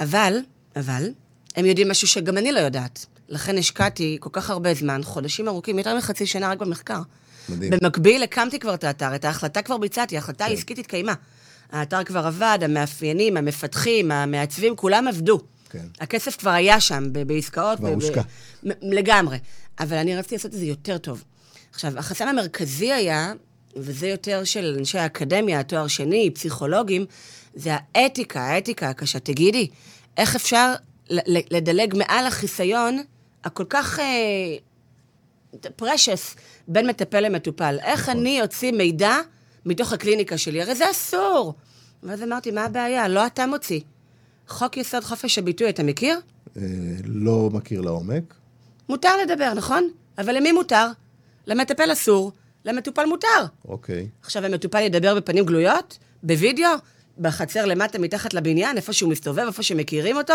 אבל, 0.00 0.38
אבל, 0.76 1.08
הם 1.56 1.64
יודעים 1.66 1.88
משהו 1.90 2.08
שגם 2.08 2.38
אני 2.38 2.52
לא 2.52 2.60
יודעת. 2.60 3.06
לכן 3.28 3.58
השקעתי 3.58 4.16
כל 4.20 4.30
כך 4.32 4.50
הרבה 4.50 4.74
זמן, 4.74 5.00
חודשים 5.04 5.48
ארוכים, 5.48 5.78
יותר 5.78 5.96
מחצי 5.96 6.26
שנה 6.26 6.50
רק 6.50 6.58
במחקר. 6.58 7.00
מדהים. 7.48 7.72
במקביל 7.72 8.22
הקמתי 8.22 8.58
כבר 8.58 8.74
את 8.74 8.84
האתר, 8.84 9.14
את 9.14 9.24
ההחלטה 9.24 9.62
כבר 9.62 9.76
ביצעתי, 9.76 10.16
ההחלטה 10.16 10.44
כן. 10.44 10.50
העסקית 10.50 10.78
התקיימה. 10.78 11.14
האתר 11.72 12.04
כבר 12.04 12.26
עבד, 12.26 12.58
המאפיינים, 12.62 13.36
המפתחים, 13.36 14.10
המעצבים, 14.10 14.76
כולם 14.76 15.08
עבדו. 15.08 15.40
כן. 15.70 15.86
הכסף 16.00 16.36
כבר 16.36 16.50
היה 16.50 16.80
שם, 16.80 17.04
ב- 17.12 17.22
בעסקאות. 17.22 17.78
כבר 17.78 17.88
ב- 17.88 17.90
ב- 17.90 17.94
הושקע. 17.94 18.22
מ- 18.66 18.92
לגמרי. 18.92 19.38
אבל 19.80 19.96
אני 19.96 20.16
רציתי 20.16 20.34
לעשות 20.34 20.54
את 20.54 20.58
זה 20.58 20.64
יותר 20.64 20.98
טוב. 20.98 21.24
עכשיו, 21.72 21.98
החסם 21.98 22.28
המרכזי 22.28 22.92
היה, 22.92 23.32
וזה 23.76 24.08
יותר 24.08 24.44
של 24.44 24.76
אנשי 24.78 24.98
האקדמיה, 24.98 25.62
תואר 25.62 25.86
שני, 25.86 26.30
פסיכולוגים, 26.30 27.06
זה 27.54 27.70
האתיקה, 27.94 28.40
האתיקה 28.40 28.88
הקשה. 28.88 29.18
תגידי, 29.18 29.68
איך 30.16 30.36
אפשר 30.36 30.74
לדלג 31.50 31.94
מעל 31.96 32.26
החיסיון 32.26 33.02
הכל 33.44 33.64
כך 33.68 33.98
פרשס 35.76 36.36
בין 36.68 36.86
מטפל 36.86 37.20
למטופל. 37.20 37.78
איך 37.82 38.02
נכון. 38.02 38.20
אני 38.20 38.42
אוציא 38.42 38.72
מידע 38.72 39.16
מתוך 39.66 39.92
הקליניקה 39.92 40.38
שלי? 40.38 40.62
הרי 40.62 40.74
זה 40.74 40.90
אסור. 40.90 41.54
ואז 42.02 42.22
אמרתי, 42.22 42.50
מה 42.50 42.64
הבעיה? 42.64 43.08
לא 43.08 43.26
אתה 43.26 43.46
מוציא. 43.46 43.80
חוק 44.48 44.76
יסוד 44.76 45.04
חופש 45.04 45.38
הביטוי, 45.38 45.68
אתה 45.68 45.82
מכיר? 45.82 46.20
אה, 46.56 46.62
לא 47.04 47.50
מכיר 47.52 47.80
לעומק. 47.80 48.34
מותר 48.88 49.10
לדבר, 49.22 49.54
נכון? 49.54 49.90
אבל 50.18 50.36
למי 50.36 50.52
מותר? 50.52 50.86
למטפל 51.46 51.92
אסור, 51.92 52.32
למטופל 52.66 53.04
מותר. 53.04 53.28
אוקיי. 53.68 54.08
עכשיו, 54.22 54.44
המטופל 54.44 54.80
ידבר 54.80 55.14
בפנים 55.14 55.44
גלויות? 55.44 55.98
בווידאו? 56.22 56.68
בחצר 57.18 57.64
למטה, 57.64 57.98
מתחת 57.98 58.34
לבניין, 58.34 58.76
איפה 58.76 58.92
שהוא 58.92 59.10
מסתובב, 59.10 59.42
איפה 59.46 59.62
שמכירים 59.62 60.16
אותו? 60.16 60.34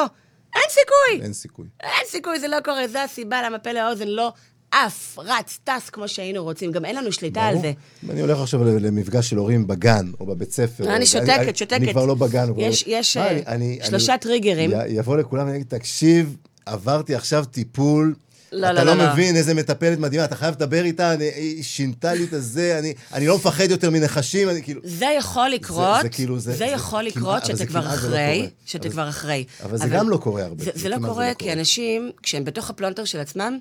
אין 0.55 0.63
סיכוי! 0.69 1.23
אין 1.25 1.33
סיכוי. 1.33 1.65
אין 1.83 2.05
סיכוי, 2.07 2.39
זה 2.39 2.47
לא 2.47 2.57
קורה. 2.65 2.87
זו 2.87 2.99
הסיבה 2.99 3.41
למה 3.45 3.59
פלא 3.59 3.79
האוזן 3.79 4.07
לא 4.07 4.33
עף, 4.71 5.19
רץ, 5.19 5.59
טס 5.63 5.89
כמו 5.89 6.07
שהיינו 6.07 6.43
רוצים. 6.43 6.71
גם 6.71 6.85
אין 6.85 6.95
לנו 6.95 7.11
שליטה 7.11 7.41
על 7.41 7.53
ברור. 7.55 7.61
זה. 7.65 7.71
אם 8.05 8.11
אני 8.11 8.21
הולך 8.21 8.39
עכשיו 8.39 8.63
למפגש 8.79 9.29
של 9.29 9.37
הורים 9.37 9.67
בגן, 9.67 10.11
או 10.19 10.25
בבית 10.25 10.51
ספר... 10.51 10.95
אני 10.95 11.05
שותקת, 11.05 11.57
שותקת. 11.57 11.73
אני 11.73 11.91
כבר 11.91 12.05
לא 12.05 12.15
בגן. 12.15 12.47
הוא 12.47 12.55
כבר 12.55 12.63
יש- 12.65 12.83
יש, 12.87 13.17
מה, 13.17 13.29
אני- 13.29 13.43
אני- 13.47 13.79
שלושה 13.83 14.13
אני- 14.13 14.19
טריגרים. 14.21 14.71
יבוא 14.87 15.17
לכולם 15.17 15.45
ואני 15.45 15.55
אגיד, 15.57 15.67
תקשיב, 15.67 16.35
עברתי 16.65 17.15
עכשיו 17.15 17.45
טיפול. 17.45 18.15
לא, 18.51 18.65
אתה 18.67 18.73
לא, 18.73 18.83
לא 18.83 18.97
לא, 18.97 19.05
לא. 19.05 19.13
מבין 19.13 19.35
איזה 19.35 19.53
מטפלת 19.53 19.99
מדהימה, 19.99 20.25
אתה 20.25 20.35
חייב 20.35 20.55
לדבר 20.55 20.83
איתה, 20.83 21.13
אני- 21.13 21.23
היא 21.35 21.63
שינתה 21.63 22.13
לי 22.13 22.23
את 22.23 22.33
הזה, 22.33 22.79
אני- 22.79 22.93
אני 23.13 23.27
לא 23.27 23.35
מפחד 23.35 23.71
יותר 23.71 23.89
מנחשים, 23.89 24.49
אני 24.49 24.63
כאילו... 24.63 24.81
זה 24.83 25.05
יכול 25.17 25.49
לקרות, 25.49 26.01
זה 26.01 26.09
כאילו, 26.09 26.39
זה- 26.39 26.51
זה 26.51 26.57
זה 26.57 26.65
יכול 26.65 27.03
לקרות 27.03 27.45
שאתה 27.45 27.55
זה 27.57 27.65
כבר 27.65 27.79
ולא 27.79 27.89
אחרי. 27.93 28.49
שאתה 28.65 28.89
כבר 28.89 29.09
אחרי. 29.09 29.43
אבל 29.63 29.77
זה 29.77 29.87
גם 29.87 30.09
לא 30.09 30.17
קורה 30.17 30.43
הרבה. 30.43 30.63
זה, 30.63 30.71
זה 30.75 30.81
זה 30.81 30.89
לא 30.89 30.95
כמעט 30.95 31.09
קורה 31.11 31.33
כי. 31.37 31.53
אנשים, 31.53 32.11
כשהם 32.23 32.43
בתוך 32.45 32.69
הפלונטר 32.69 33.05
של 33.05 33.19
עצמם, 33.19 33.57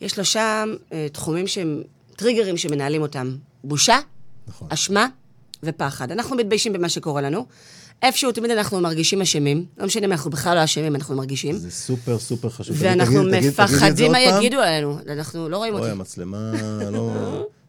יש 0.00 0.12
שלושה 0.12 0.64
אה, 0.92 1.06
תחומים 1.12 1.46
שהם 1.46 1.82
טריגרים 2.16 2.56
שמנהלים 2.56 3.02
אותם. 3.02 3.36
בושה, 3.64 3.98
נכון. 4.48 4.68
אשמה 4.70 5.06
ופחד. 5.62 6.10
אנחנו 6.12 6.36
מתביישים 6.36 6.72
במה 6.72 6.88
שקורה 6.88 7.20
לנו. 7.20 7.46
איפשהו 8.02 8.32
תמיד 8.32 8.50
אנחנו 8.50 8.80
מרגישים 8.80 9.22
אשמים, 9.22 9.64
לא 9.78 9.86
משנה 9.86 10.06
אם 10.06 10.12
אנחנו 10.12 10.30
בכלל 10.30 10.56
לא 10.56 10.64
אשמים, 10.64 10.94
אנחנו 10.96 11.16
מרגישים. 11.16 11.56
זה 11.56 11.70
סופר 11.70 12.18
סופר 12.18 12.48
חשוב. 12.50 12.76
ואנחנו 12.78 13.28
תגיד- 13.30 13.48
מפחדים 13.48 14.12
מה. 14.12 14.20
יגידו 14.20 14.60
עלינו. 14.60 14.98
אנחנו 15.08 15.48
לא 15.48 15.56
רואים 15.56 15.72
אוי, 15.74 15.80
אותי. 15.82 15.92
המצלמה 15.92 16.52
לא... 16.90 17.10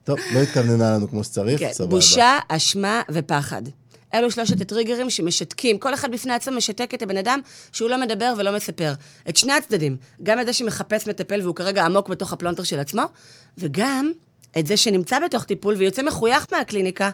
טוב, 0.03 0.19
לא 0.33 0.39
התכווננה 0.39 0.91
לנו 0.91 1.09
כמו 1.09 1.23
שצריך, 1.23 1.59
כן, 1.59 1.69
סבבה. 1.73 1.89
בושה, 1.89 2.39
אשמה 2.47 3.01
ופחד. 3.11 3.61
אלו 4.13 4.31
שלושת 4.31 4.61
הטריגרים 4.61 5.09
שמשתקים, 5.09 5.77
כל 5.77 5.93
אחד 5.93 6.11
בפני 6.11 6.33
עצמו 6.33 6.57
משתק 6.57 6.91
את 6.93 7.01
הבן 7.01 7.17
אדם 7.17 7.39
שהוא 7.71 7.89
לא 7.89 8.01
מדבר 8.01 8.33
ולא 8.37 8.55
מספר. 8.55 8.93
את 9.29 9.37
שני 9.37 9.53
הצדדים, 9.53 9.97
גם 10.23 10.39
את 10.39 10.45
זה 10.45 10.53
שמחפש 10.53 11.07
מטפל 11.07 11.41
והוא 11.41 11.55
כרגע 11.55 11.85
עמוק 11.85 12.09
בתוך 12.09 12.33
הפלונטר 12.33 12.63
של 12.63 12.79
עצמו, 12.79 13.01
וגם 13.57 14.11
את 14.59 14.67
זה 14.67 14.77
שנמצא 14.77 15.19
בתוך 15.25 15.43
טיפול 15.43 15.75
ויוצא 15.75 16.03
מחוייך 16.03 16.47
מהקליניקה, 16.51 17.09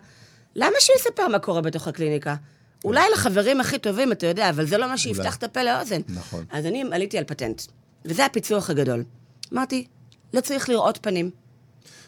למה 0.55 0.75
שהוא 0.79 0.95
יספר 0.95 1.27
מה 1.27 1.39
קורה 1.39 1.61
בתוך 1.61 1.87
הקליניקה? 1.87 2.35
אולי 2.83 3.03
לחברים 3.13 3.61
הכי 3.61 3.79
טובים, 3.79 4.11
אתה 4.11 4.27
יודע, 4.27 4.49
אבל 4.49 4.65
זה 4.65 4.77
לא 4.77 4.87
מה 4.87 4.97
שיפתח 4.97 5.35
את 5.35 5.43
הפה 5.43 5.63
לאוזן. 5.63 6.01
נכון. 6.09 6.45
אז 6.51 6.65
אני 6.65 6.83
עליתי 6.91 7.17
על 7.17 7.23
פטנט, 7.23 7.61
וזה 8.05 8.25
הפיצוח 8.25 8.69
הגדול. 8.69 9.03
אמרתי, 9.53 9.85
לא 10.33 10.41
צריך 10.41 10.69
לראות 10.69 10.99
פנים. 11.01 11.31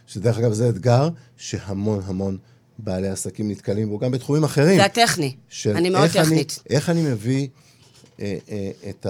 שדרך 0.08 0.38
אגב, 0.38 0.54
זה 0.54 0.70
אתגר 0.70 1.10
שהמון 1.38 2.01
המון 2.06 2.38
בעלי 2.80 3.08
עסקים 3.08 3.51
נתקלים 3.51 3.90
בו, 3.90 4.00
גם 4.00 4.12
בתחומים 4.12 4.44
אחרים. 4.44 4.78
זה 4.78 4.86
הטכני. 4.86 5.36
אני 5.66 5.90
מאוד 5.90 6.10
טכנית. 6.10 6.63
איך 6.70 6.90
אני 6.90 7.01
מביא 7.01 7.48
אה, 8.20 8.38
אה, 8.50 8.72
את 8.90 9.06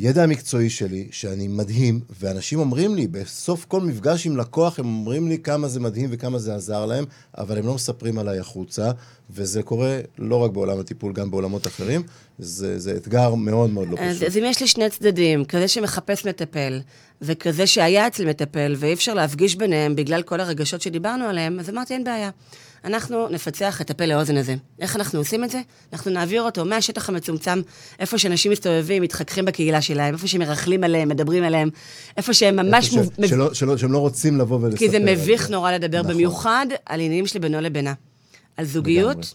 הידע 0.00 0.22
המקצועי 0.22 0.70
שלי, 0.70 1.08
שאני 1.10 1.48
מדהים, 1.48 2.00
ואנשים 2.20 2.58
אומרים 2.58 2.94
לי, 2.94 3.06
בסוף 3.06 3.64
כל 3.64 3.80
מפגש 3.80 4.26
עם 4.26 4.36
לקוח, 4.36 4.78
הם 4.78 4.84
אומרים 4.84 5.28
לי 5.28 5.38
כמה 5.38 5.68
זה 5.68 5.80
מדהים 5.80 6.08
וכמה 6.12 6.38
זה 6.38 6.54
עזר 6.54 6.86
להם, 6.86 7.04
אבל 7.38 7.58
הם 7.58 7.66
לא 7.66 7.74
מספרים 7.74 8.18
עליי 8.18 8.38
החוצה, 8.38 8.90
וזה 9.30 9.62
קורה 9.62 10.00
לא 10.18 10.36
רק 10.36 10.50
בעולם 10.50 10.80
הטיפול, 10.80 11.12
גם 11.12 11.30
בעולמות 11.30 11.66
אחרים. 11.66 12.02
זה, 12.38 12.78
זה 12.78 12.96
אתגר 12.96 13.34
מאוד 13.34 13.70
מאוד 13.70 13.88
לא 13.90 13.96
אז, 14.00 14.16
פשוט. 14.16 14.28
אז 14.28 14.36
אם 14.36 14.44
יש 14.46 14.60
לי 14.60 14.66
שני 14.66 14.90
צדדים, 14.90 15.44
כזה 15.44 15.68
שמחפש 15.68 16.26
מטפל, 16.26 16.80
וכזה 17.22 17.66
שהיה 17.66 18.06
אצל 18.06 18.28
מטפל, 18.28 18.74
ואי 18.78 18.92
אפשר 18.92 19.14
להפגיש 19.14 19.56
ביניהם 19.56 19.96
בגלל 19.96 20.22
כל 20.22 20.40
הרגשות 20.40 20.80
שדיברנו 20.80 21.24
עליהם, 21.24 21.60
אז 21.60 21.70
אמרתי, 21.70 21.94
אין 21.94 22.04
בעיה. 22.04 22.30
אנחנו 22.84 23.28
נפצח 23.28 23.80
את 23.80 23.90
הפה 23.90 24.06
לאוזן 24.06 24.36
הזה. 24.36 24.54
איך 24.80 24.96
אנחנו 24.96 25.18
עושים 25.18 25.44
את 25.44 25.50
זה? 25.50 25.60
אנחנו 25.92 26.10
נעביר 26.10 26.42
אותו 26.42 26.64
מהשטח 26.64 27.08
המצומצם, 27.08 27.60
איפה 28.00 28.18
שאנשים 28.18 28.52
מסתובבים, 28.52 29.02
מתחככים 29.02 29.44
בקהילה 29.44 29.82
שלהם, 29.82 30.14
איפה 30.14 30.28
שמרכלים 30.28 30.84
עליהם, 30.84 31.08
מדברים 31.08 31.44
עליהם, 31.44 31.70
איפה 32.16 32.34
שהם 32.34 32.56
ממש... 32.56 32.86
ש, 32.86 32.94
מוב... 32.94 33.10
מב- 33.18 33.26
שלא, 33.26 33.54
שלא, 33.54 33.76
שהם 33.76 33.92
לא 33.92 33.98
רוצים 33.98 34.38
לבוא 34.38 34.58
ולספר. 34.62 34.78
כי 34.78 34.90
זה 34.90 34.98
מביך 34.98 35.50
נורא 35.50 35.72
לדבר, 35.72 36.00
נכון. 36.00 36.12
במיוחד 36.12 36.66
על 36.86 37.00
עניינים 37.00 37.26
שלי 37.26 37.40
בינו 37.40 37.60
לבינה. 37.60 37.94
על 38.56 38.64
זוגיות. 38.64 39.10
לגמרי. 39.10 39.26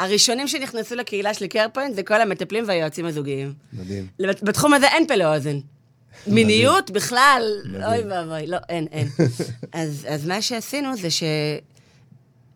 הראשונים 0.00 0.48
שנכנסו 0.48 0.94
לקהילה 0.94 1.34
של 1.34 1.46
קרפוינט 1.46 1.94
זה 1.94 2.02
כל 2.02 2.20
המטפלים 2.20 2.64
והיועצים 2.66 3.06
הזוגיים. 3.06 3.52
מדהים. 3.72 4.06
בתחום 4.42 4.74
הזה 4.74 4.86
אין 4.88 5.06
פה 5.06 5.14
לאוזן. 5.14 5.58
מיניות 6.26 6.90
בכלל. 6.90 7.42
אוי 7.86 7.98
ואבוי, 8.10 8.46
לא, 8.46 8.56
אין, 8.68 8.86
אין. 8.92 9.08
אז, 9.72 10.06
אז 10.08 10.26
מה 10.26 10.42
שעשינו 10.42 10.96
זה 10.96 11.08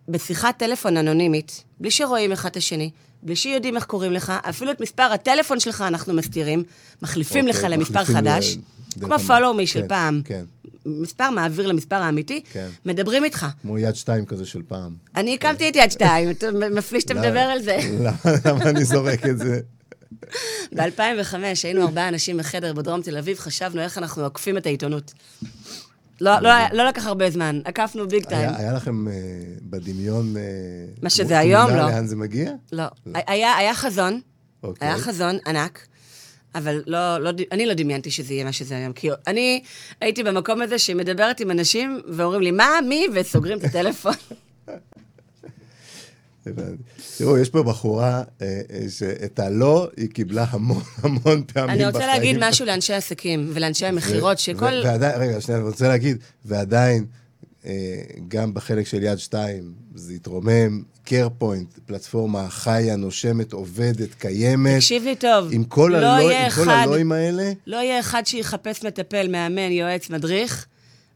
שבשיחת 0.09 0.59
טלפון 0.59 0.97
אנונימית, 0.97 1.65
בלי 1.81 1.91
שרואים 1.91 2.33
אחד 2.33 2.49
את 2.49 2.57
השני, 2.57 2.91
בלי 3.23 3.37
שיודעים 3.37 3.77
איך 3.77 3.85
קוראים 3.85 4.12
לך, 4.12 4.33
אפילו 4.49 4.71
את 4.71 4.81
מספר 4.81 5.03
הטלפון 5.03 5.61
שלך 5.61 5.85
אנחנו 5.88 6.15
מסתירים, 6.15 6.62
מחליפים 7.03 7.47
לך 7.49 7.57
אוקיי, 7.57 7.71
למספר 7.71 7.93
מחליפים 8.03 8.15
ל- 8.15 8.19
חדש, 8.19 8.57
דרך 8.97 9.05
כמו 9.05 9.15
המ- 9.15 9.21
follow 9.29 9.62
me 9.62 9.67
של 9.67 9.81
כן, 9.81 9.88
פעם. 9.88 10.21
כן. 10.25 10.45
מספר 10.87 11.31
מעביר 11.31 11.67
למספר 11.67 11.97
האמיתי, 11.97 12.43
כן. 12.53 12.69
מדברים 12.87 13.25
איתך. 13.25 13.47
כמו 13.62 13.79
יד 13.79 13.95
שתיים 13.95 14.27
כזה 14.27 14.47
של 14.47 14.62
פעם. 14.69 14.95
אני 15.17 15.35
הקמתי 15.35 15.69
את 15.69 15.77
יד 15.77 15.91
שתיים, 15.91 16.31
אתה 16.31 16.47
מפליא 16.53 17.00
שאתה 17.00 17.15
לא. 17.15 17.21
מדבר 17.21 17.41
על 17.41 17.62
זה. 17.62 17.79
למה 18.00 18.15
למה 18.45 18.71
אני 18.71 18.85
זורק 18.85 19.27
את 19.27 19.38
זה? 19.38 19.61
ב-2005 20.75 21.35
היינו 21.65 21.83
ארבעה 21.83 22.09
אנשים 22.09 22.37
בחדר 22.37 22.73
בדרום 22.73 23.03
תל 23.03 23.17
אביב, 23.19 23.38
חשבנו 23.38 23.81
איך 23.81 23.99
אנחנו 23.99 24.23
עוקפים 24.25 24.57
את 24.59 24.67
העיתונות. 24.67 25.12
לא, 26.20 26.40
לא, 26.40 26.50
לא 26.72 26.84
לקח 26.84 27.06
הרבה 27.06 27.30
זמן, 27.30 27.60
עקפנו 27.64 28.08
ביג 28.08 28.25
טיים. 28.25 28.48
היה 28.48 28.58
היה 28.58 28.72
לכם 28.72 29.08
אה, 29.08 29.12
בדמיון... 29.62 30.37
אה, 30.37 30.42
מה 31.02 31.10
שזה 31.10 31.38
היום, 31.38 31.70
לא. 31.70 31.76
לאן 31.76 32.06
זה 32.06 32.16
מגיע? 32.16 32.52
לא. 32.72 32.84
היה, 33.14 33.56
היה 33.56 33.75
חזון, 33.75 34.20
אוקיי. 34.62 34.88
היה 34.88 34.98
חזון 34.98 35.38
ענק, 35.46 35.87
אבל 36.54 36.82
לא, 36.87 37.18
לא, 37.18 37.30
אני 37.52 37.66
לא 37.66 37.75
דמיינתי 37.75 38.10
שזה 38.10 38.34
יהיה 38.34 38.44
מה 38.44 38.52
שזה 38.52 38.76
היום. 38.76 38.92
כי 38.92 39.08
אני 39.26 39.62
הייתי 40.00 40.22
במקום 40.22 40.62
הזה 40.62 40.78
שמדברת 40.78 41.40
עם 41.40 41.50
אנשים 41.50 42.00
ואומרים 42.08 42.40
לי, 42.42 42.50
מה, 42.50 42.68
מי? 42.88 43.06
וסוגרים 43.14 43.58
את 43.58 43.64
הטלפון. 43.64 44.14
תראו, 47.17 47.38
יש 47.38 47.50
פה 47.50 47.62
בחורה 47.62 48.23
אה, 48.43 48.61
אה, 48.71 48.87
שאת 48.90 49.38
הלא 49.38 49.88
היא 49.97 50.09
קיבלה 50.09 50.47
המון 50.50 50.83
המון 51.02 51.21
פעמים 51.23 51.45
בחיים. 51.47 51.71
אני 51.71 51.87
רוצה 51.87 52.07
להגיד 52.07 52.37
משהו 52.40 52.67
לאנשי 52.67 52.95
עסקים 52.95 53.50
ולאנשי 53.55 53.87
המכירות, 53.87 54.38
שכל... 54.38 54.67
רגע, 55.17 55.40
שנייה, 55.40 55.61
אני 55.61 55.69
רוצה 55.69 55.88
להגיד, 55.88 56.17
ועדיין, 56.45 57.05
אה, 57.67 57.73
גם 58.28 58.55
בחלק 58.55 58.87
של 58.87 59.02
יד 59.02 59.19
שתיים, 59.19 59.73
זה 59.95 60.12
התרומם, 60.12 60.83
קר 61.05 61.28
פוינט, 61.38 61.78
פלטפורמה 61.87 62.49
חיה, 62.50 62.97
נושמת, 62.97 63.52
עובדת, 63.52 64.14
קיימת. 64.14 64.76
תקשיב 64.76 65.05
לי 65.05 65.17
טוב, 65.17 65.49
עם 65.50 65.64
כל 65.64 65.93
לא 65.93 66.07
הלא- 66.07 66.23
יהיה 66.23 66.45
עם 66.47 66.50
כל 66.52 66.71
הלואים 66.71 67.12
האלה, 67.12 67.52
לא 67.67 67.76
יהיה 67.76 68.00
אחד 68.00 68.23
שיחפש 68.26 68.85
מטפל, 68.85 69.28
מאמן, 69.28 69.73
יועץ, 69.73 70.11
מדריך, 70.11 70.67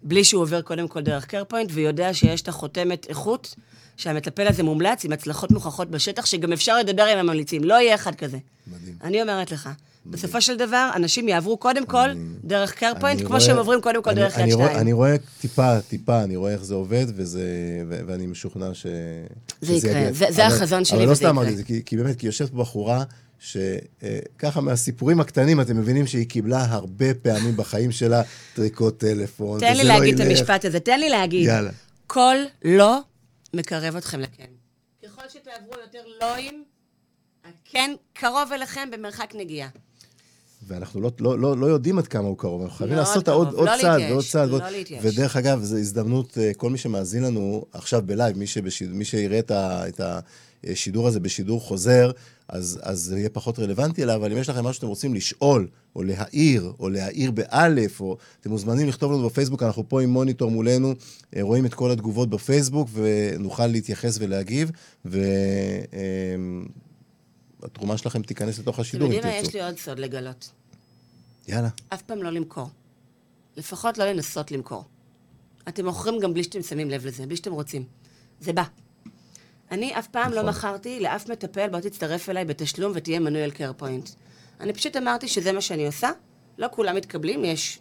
בלי 0.03 0.25
שהוא 0.25 0.43
עובר 0.43 0.63
קודם 0.63 0.89
כל 0.89 1.01
דרך 1.01 1.25
קרפוינט, 1.27 1.71
ויודע 1.73 2.15
שיש 2.15 2.43
את 2.43 2.49
החותמת 2.49 3.07
איכות, 3.09 3.55
שהמטפל 4.03 4.47
הזה 4.49 4.63
מומלץ 4.63 5.05
עם 5.05 5.13
הצלחות 5.13 5.51
מוכחות 5.51 5.91
בשטח, 5.91 6.27
שגם 6.27 6.53
אפשר 6.53 6.79
לדבר 6.79 7.03
עם 7.03 7.19
הממליצים. 7.19 7.65
לא 7.65 7.75
יהיה 7.75 7.95
אחד 7.95 8.15
כזה. 8.15 8.39
מדהים. 8.67 8.95
אני 9.05 9.23
אומרת 9.23 9.53
לך, 9.53 9.69
בסופו 10.07 10.41
של 10.41 10.57
דבר, 10.57 10.91
אנשים 10.97 11.29
יעברו 11.29 11.57
קודם 11.57 11.87
כל 11.87 12.09
דרך 12.45 12.75
קרפוינט, 12.75 13.05
אני 13.19 13.27
כמו 13.27 13.29
רואה- 13.29 13.41
שהם 13.41 13.57
עוברים 13.59 13.81
קודם 13.81 14.03
כל 14.03 14.11
אני- 14.11 14.21
דרך 14.21 14.35
יד 14.35 14.41
אני 14.43 14.53
שתיים. 14.53 14.79
אני 14.79 14.93
רואה 14.93 15.17
טיפה, 15.41 15.81
טיפה, 15.81 16.23
אני 16.23 16.37
רואה 16.37 16.53
איך 16.53 16.65
זה 16.65 16.75
עובד, 16.75 17.07
וזה, 17.17 17.43
ו- 17.89 18.01
ואני 18.07 18.27
משוכנע 18.27 18.75
ש... 18.75 18.87
זה 19.61 19.67
שזה 19.67 19.89
יקרה. 19.89 20.01
יגיע. 20.01 20.13
זה- 20.13 20.27
זה 20.31 20.47
אבל- 20.47 20.55
החזון 20.57 20.85
שלי 20.85 20.97
אבל 20.99 21.07
לא 21.07 21.11
וזה 21.11 21.19
סתם 21.19 21.25
יקרה. 21.25 21.31
אמרתי 21.37 21.53
את 21.53 21.57
זה, 21.57 21.65
כי, 21.65 21.83
כי 21.87 21.97
באמת, 21.97 22.17
כי 22.19 22.27
יושבת 22.27 22.51
פה 22.51 22.57
בחורה, 22.57 23.05
שככה 23.39 24.61
מהסיפורים 24.61 25.21
הקטנים, 25.21 25.61
אתם 25.61 25.77
מבינים 25.77 26.07
שהיא 26.07 26.27
קיבלה 26.29 26.65
הרבה 26.69 27.15
פעמים 27.15 27.57
בחיים 27.57 27.93
שלה 27.93 28.23
טריקות 28.55 28.99
טלפון, 28.99 29.61
תן 29.61 29.77
לי 29.77 29.85
לא 29.85 29.89
להגיד 29.95 30.15
את 30.15 30.27
ילך. 30.27 30.39
המשפט 30.39 30.65
הזה, 30.65 30.81
תן 30.81 31.01
לי 31.01 31.09
להגיד. 31.09 31.47
יאללה. 31.47 31.71
כל 32.07 32.37
לא 32.65 32.99
מקרב 33.55 33.97
אתכם 33.97 34.21
לכן. 34.21 34.47
ככל 35.05 35.23
שתעברו 35.29 35.75
יותר 35.83 36.03
לואים, 36.21 36.65
הכן 37.45 37.95
קרוב 38.13 38.53
אליכם 38.53 38.91
במרחק 38.91 39.33
נגיעה. 39.35 39.69
ואנחנו 40.67 41.01
לא, 41.01 41.11
לא, 41.21 41.39
לא, 41.39 41.57
לא 41.57 41.67
יודעים 41.67 41.99
עד 41.99 42.09
כמה 42.09 42.29
הוא 42.29 42.39
קרוב, 42.39 42.63
אנחנו 42.63 42.77
חייבים 42.77 42.97
מאוד 42.97 43.07
לעשות 43.09 43.25
קרוב, 43.25 43.47
עוד, 43.47 43.55
עוד 43.55 43.69
לא 43.69 43.75
צעד 43.81 44.01
ועוד 44.11 44.25
צעד. 44.25 44.49
לא 44.49 44.55
ועוד... 44.55 44.73
להתייאש. 44.73 45.05
ודרך 45.05 45.37
אגב, 45.37 45.63
זו 45.63 45.77
הזדמנות, 45.77 46.39
אה, 46.39 46.55
כל 46.55 46.71
מי 46.71 46.79
שמאזין 46.79 47.23
לנו 47.23 47.65
עכשיו 47.73 48.03
בלייב, 48.07 48.39
מי, 48.39 48.47
שבשיד... 48.47 48.91
מי 48.91 49.05
שיראה 49.05 49.39
את, 49.39 49.51
ה... 49.51 49.89
את, 49.89 50.01
ה... 50.01 50.21
השידור 50.65 51.09
הזה 51.09 51.21
בשידור 51.21 51.61
חוזר, 51.61 52.11
אז, 52.49 52.81
אז 52.83 53.01
זה 53.01 53.19
יהיה 53.19 53.29
פחות 53.29 53.59
רלוונטי 53.59 54.03
אליו, 54.03 54.17
אבל 54.17 54.33
אם 54.33 54.39
יש 54.39 54.49
לכם 54.49 54.61
משהו 54.61 54.75
שאתם 54.75 54.87
רוצים 54.87 55.15
לשאול, 55.15 55.69
או 55.97 56.03
להעיר, 56.03 56.73
או 56.79 56.89
להעיר 56.89 57.31
באלף, 57.31 58.01
או 58.01 58.17
אתם 58.41 58.51
מוזמנים 58.51 58.89
לכתוב 58.89 59.13
לנו 59.13 59.29
בפייסבוק, 59.29 59.63
אנחנו 59.63 59.89
פה 59.89 60.03
עם 60.03 60.11
מוניטור 60.11 60.51
מולנו, 60.51 60.95
אה, 61.37 61.43
רואים 61.43 61.67
את 61.67 61.75
כל 61.75 61.91
התגובות 61.91 62.31
בפייסבוק, 62.31 62.89
ונוכל 62.93 63.67
להתייחס 63.67 64.19
ולהגיב, 64.21 64.71
והתרומה 67.63 67.97
שלכם 67.97 68.23
תיכנס 68.23 68.59
לתוך 68.59 68.75
אתם 68.75 68.83
השידור, 68.83 69.09
אם 69.09 69.13
יודעים 69.13 69.35
מה? 69.35 69.41
תרצו. 69.41 69.49
יש 69.49 69.55
לי 69.55 69.63
עוד 69.63 69.79
סוד 69.79 69.99
לגלות. 69.99 70.51
יאללה. 71.49 71.69
אף 71.89 72.03
פעם 72.03 72.23
לא 72.23 72.31
למכור. 72.31 72.69
לפחות 73.57 73.99
לא 73.99 74.05
לנסות 74.05 74.51
למכור. 74.51 74.85
אתם 75.69 75.85
מוכרים 75.85 76.21
גם 76.21 76.35
בלי 76.35 76.45
שאתם 76.45 76.63
שמים 76.63 76.91
לב 76.91 77.07
לזה, 77.07 77.27
בלי 77.27 77.37
שאתם 77.37 77.53
רוצים. 77.53 77.85
זה 78.41 78.53
בא. 78.53 78.63
אני 79.73 79.99
אף 79.99 80.07
פעם 80.07 80.23
נכון. 80.23 80.45
לא 80.45 80.51
מכרתי 80.51 81.01
לאף 81.01 81.31
מטפל, 81.31 81.69
בוא 81.69 81.81
תצטרף 81.81 82.29
אליי 82.29 82.45
בתשלום 82.45 82.93
ותהיה 82.95 83.21
מנוי 83.21 83.43
על 83.43 83.51
קר 83.51 83.73
פוינט. 83.77 84.09
אני 84.61 84.73
פשוט 84.73 84.97
אמרתי 84.97 85.29
שזה 85.29 85.53
מה 85.53 85.61
שאני 85.61 85.87
עושה, 85.87 86.11
לא 86.59 86.69
כולם 86.71 86.97
מתקבלים, 86.97 87.45
יש 87.45 87.81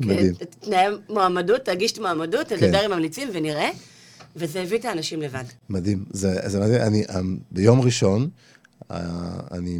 מדהים. 0.00 0.34
תנאי 0.60 0.86
מועמדות, 1.08 1.60
תגיש 1.60 1.92
את 1.92 1.98
מועמדות, 1.98 2.48
כן. 2.48 2.54
נדבר 2.54 2.78
עם 2.78 2.90
ממליצים 2.90 3.28
ונראה, 3.32 3.70
וזה 4.36 4.62
הביא 4.62 4.78
את 4.78 4.84
האנשים 4.84 5.22
לבד. 5.22 5.44
מדהים. 5.68 6.04
זה, 6.10 6.48
זה 6.48 6.60
מדהים. 6.60 6.82
אני, 6.82 7.04
אמ, 7.18 7.38
ביום 7.50 7.80
ראשון, 7.80 8.28
אה, 8.90 9.00
אני 9.50 9.78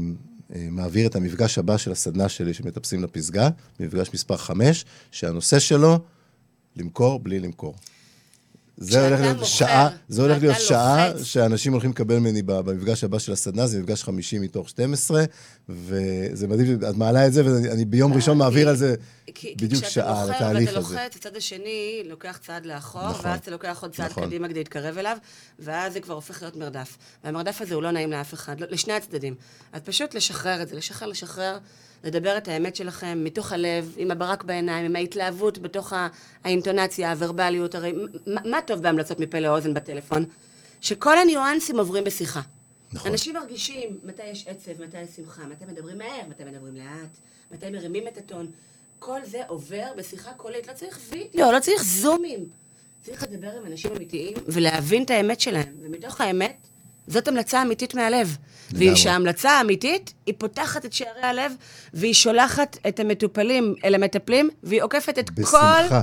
אה, 0.55 0.67
מעביר 0.71 1.07
את 1.07 1.17
המפגש 1.17 1.59
הבא 1.59 1.77
של 1.77 1.93
הסדנה 1.93 2.29
שלי 2.29 2.55
שמטפסים 2.55 3.05
לפסגה, 3.05 3.49
מפגש 3.81 4.11
מספר 4.15 4.37
5, 4.37 4.85
שהנושא 5.11 5.59
שלו, 5.59 5.99
למכור 6.77 7.19
בלי 7.21 7.41
למכור. 7.41 7.75
זה 8.79 9.07
הולך 9.07 9.21
להיות 9.21 9.37
מוכר 9.37 9.49
שעה, 9.49 9.89
זה 10.09 10.23
הולך 10.23 10.39
להיות 10.41 10.55
ואתה 10.55 10.65
שעה 10.65 11.09
לוחץ. 11.09 11.23
שאנשים 11.23 11.73
הולכים 11.73 11.91
לקבל 11.91 12.19
ממני 12.19 12.43
במפגש 12.43 13.05
הבא 13.05 13.19
של 13.19 13.33
הסדנה, 13.33 13.67
זה 13.67 13.81
מפגש 13.81 14.05
50 14.05 14.43
מתוך 14.43 14.69
12, 14.69 15.25
וזה 15.69 16.49
מדהים, 16.49 16.79
את 16.91 16.97
מעלה 16.97 17.27
את 17.27 17.33
זה, 17.33 17.43
ואני 17.45 17.85
ביום 17.85 18.13
ראשון 18.13 18.39
מעביר 18.39 18.69
על 18.69 18.77
זה 18.77 18.95
בדיוק 19.57 19.85
כי 19.85 19.91
שעה, 19.91 20.11
על 20.11 20.17
כשאתה 20.17 20.33
מוכר 20.33 20.35
התהליך 20.37 20.69
ואתה 20.69 20.79
הזה. 20.79 20.95
לוחץ, 20.97 21.17
הצד 21.17 21.37
השני 21.37 22.03
לוקח 22.05 22.39
צעד 22.43 22.67
לאחור, 22.67 23.09
נכון. 23.09 23.31
ואז 23.31 23.39
אתה 23.39 23.51
לוקח 23.51 23.83
עוד 23.83 23.93
צעד 23.95 24.11
נכון. 24.11 24.27
קדימה 24.27 24.49
כדי 24.49 24.59
להתקרב 24.59 24.99
אליו, 24.99 25.17
ואז 25.59 25.93
זה 25.93 26.01
כבר 26.01 26.15
הופך 26.15 26.43
להיות 26.43 26.57
מרדף. 26.57 26.97
והמרדף 27.25 27.61
הזה 27.61 27.75
הוא 27.75 27.83
לא 27.83 27.91
נעים 27.91 28.11
לאף 28.11 28.35
אחד, 28.35 28.61
לא, 28.61 28.67
לשני 28.71 28.93
הצדדים. 28.93 29.35
אז 29.73 29.83
פשוט 29.83 30.15
לשחרר 30.15 30.63
את 30.63 30.69
זה, 30.69 30.77
לשחרר, 30.77 31.09
לשחרר, 31.09 31.59
לדבר 32.05 32.39
את 32.39 32.49
האמת 32.49 32.77
שלכם 32.77 33.25
מתוך 33.25 33.53
הלב, 33.53 33.95
עם 33.97 34.11
הברק 34.11 34.45
בעיניים, 34.45 34.85
עם 34.85 34.97
ההתלהבות 34.97 35.59
בתוך 35.59 35.93
האינטונציה, 36.45 37.11
הוורבליות, 37.11 37.75
הרי 37.75 37.93
מה, 38.27 38.41
מה 38.45 38.59
טוב 38.67 38.83
בהמלצות 38.83 39.21
מפה 39.21 39.39
לאוזן 39.39 39.75
בטלפון? 39.75 40.25
שכל 40.81 41.19
הניואנסים 41.19 41.79
עוברים 41.79 42.05
בשיחה. 42.05 42.41
נכון. 42.93 43.11
אנשים 43.11 43.35
מרגישים 43.35 43.99
מתי 44.05 44.27
יש 44.27 44.47
עצב, 44.47 44.83
מתי 44.83 45.01
יש 45.01 45.09
שמחה, 45.17 45.47
מתי 45.47 45.65
מדברים 45.65 45.99
מהר, 45.99 46.29
מתי 46.29 46.45
מדברים 46.45 46.77
לאט, 46.77 47.19
מתי 47.51 47.71
מרימים 47.71 48.09
את 48.09 48.19
הטון. 48.19 48.51
כל 48.99 49.21
זה 49.25 49.43
עובר 49.47 49.87
בשיחה 49.97 50.33
קולית, 50.33 50.69
לא 50.69 50.73
צריך 50.73 50.99
וידאו, 51.11 51.53
לא 51.53 51.61
צריך 51.61 51.83
זומים. 51.85 52.49
צריך 53.03 53.23
לדבר 53.23 53.51
עם 53.57 53.67
אנשים 53.67 53.93
אמיתיים 53.97 54.37
ולהבין 54.47 55.03
את 55.03 55.11
האמת 55.11 55.41
שלהם. 55.41 55.75
ומתוך 55.83 56.21
האמת, 56.21 56.57
זאת 57.07 57.29
המלצה 57.29 57.63
אמיתית 57.63 57.95
מהלב. 57.95 58.37
ושההמלצה 58.73 59.51
האמיתית, 59.51 60.15
היא 60.27 60.35
פותחת 60.39 60.85
את 60.85 60.93
שערי 60.93 61.23
הלב, 61.23 61.53
והיא 61.95 62.15
שולחת 62.15 62.79
את 62.89 63.01
המטופלים 63.01 63.75
אל 63.85 63.95
המטפלים, 63.95 64.51
והיא 64.63 64.83
עוקפת 64.83 65.19
את 65.19 65.31
בשמחה. 65.31 65.89
כל... 65.89 65.95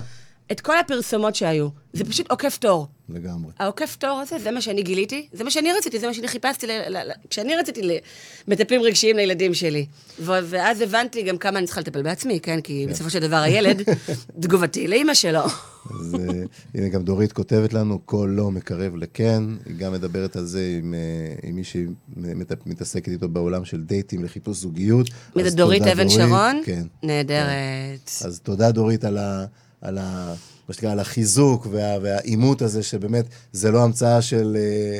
את 0.51 0.61
כל 0.61 0.79
הפרסומות 0.79 1.35
שהיו. 1.35 1.67
זה 1.93 2.05
פשוט 2.05 2.31
עוקף 2.31 2.57
תור. 2.57 2.87
לגמרי. 3.09 3.51
העוקף 3.59 3.95
תור 3.99 4.19
הזה, 4.19 4.39
זה 4.39 4.51
מה 4.51 4.61
שאני 4.61 4.83
גיליתי, 4.83 5.27
זה 5.33 5.43
מה 5.43 5.51
שאני 5.51 5.69
רציתי, 5.77 5.99
זה 5.99 6.07
מה 6.07 6.13
שאני 6.13 6.27
חיפשתי, 6.27 6.67
ל, 6.67 6.71
ל, 6.71 6.97
ל, 6.97 7.11
כשאני 7.29 7.55
רציתי 7.55 7.99
מטפלים 8.47 8.81
רגשיים 8.81 9.15
לילדים 9.17 9.53
שלי. 9.53 9.85
ו, 10.19 10.31
ואז 10.43 10.81
הבנתי 10.81 11.23
גם 11.23 11.37
כמה 11.37 11.59
אני 11.59 11.65
צריכה 11.65 11.81
לטפל 11.81 12.01
בעצמי, 12.01 12.39
כן? 12.39 12.61
כי 12.61 12.87
בסופו 12.89 13.09
של 13.09 13.19
דבר 13.19 13.35
הילד, 13.35 13.81
תגובתי 14.41 14.87
לאימא 14.87 15.13
שלו. 15.13 15.43
אז 15.89 16.15
אה, 16.15 16.43
הנה 16.75 16.89
גם 16.89 17.03
דורית 17.03 17.33
כותבת 17.33 17.73
לנו, 17.73 17.99
כל 18.05 18.29
לא 18.31 18.51
מקרב 18.51 18.95
לכן. 18.95 19.43
היא 19.65 19.75
גם 19.75 19.93
מדברת 19.93 20.35
על 20.35 20.45
זה 20.45 20.77
עם, 20.79 20.93
אה, 20.93 21.49
עם 21.49 21.55
מי 21.55 21.63
שמתעסקת 21.63 23.07
איתו 23.07 23.29
בעולם 23.29 23.65
של 23.65 23.83
דייטים 23.83 24.23
לחיפוש 24.23 24.57
זוגיות. 24.57 25.09
דורית 25.35 25.83
אבן 25.83 26.09
שרון? 26.09 26.61
כן. 26.65 26.83
נהדרת. 27.03 28.09
אז 28.25 28.39
תודה 28.39 28.71
דורית 28.71 29.05
על 29.05 29.17
ה... 29.17 29.45
על 29.83 29.97
ה... 29.97 30.33
מה 30.67 30.73
שנקרא, 30.73 30.91
על 30.91 30.99
החיזוק 30.99 31.67
וה, 31.71 31.97
והעימות 32.01 32.61
הזה, 32.61 32.83
שבאמת, 32.83 33.25
זה 33.51 33.71
לא 33.71 33.83
המצאה 33.83 34.21
של, 34.21 34.57
אה, 34.59 34.99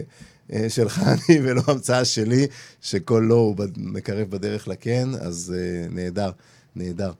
אה, 0.54 0.69
של 0.69 0.89
חני 0.89 1.39
ולא 1.43 1.62
המצאה 1.67 2.06
שלי, 2.06 2.48
שכל 2.82 3.26
לא 3.28 3.36
הוא 3.36 3.56
מקרב 3.78 4.30
בדרך 4.30 4.67
לכן, 4.67 5.10
אז 5.22 5.56
אה, 5.58 5.88
נהדר, 5.89 6.32
נהדר. 6.76 7.12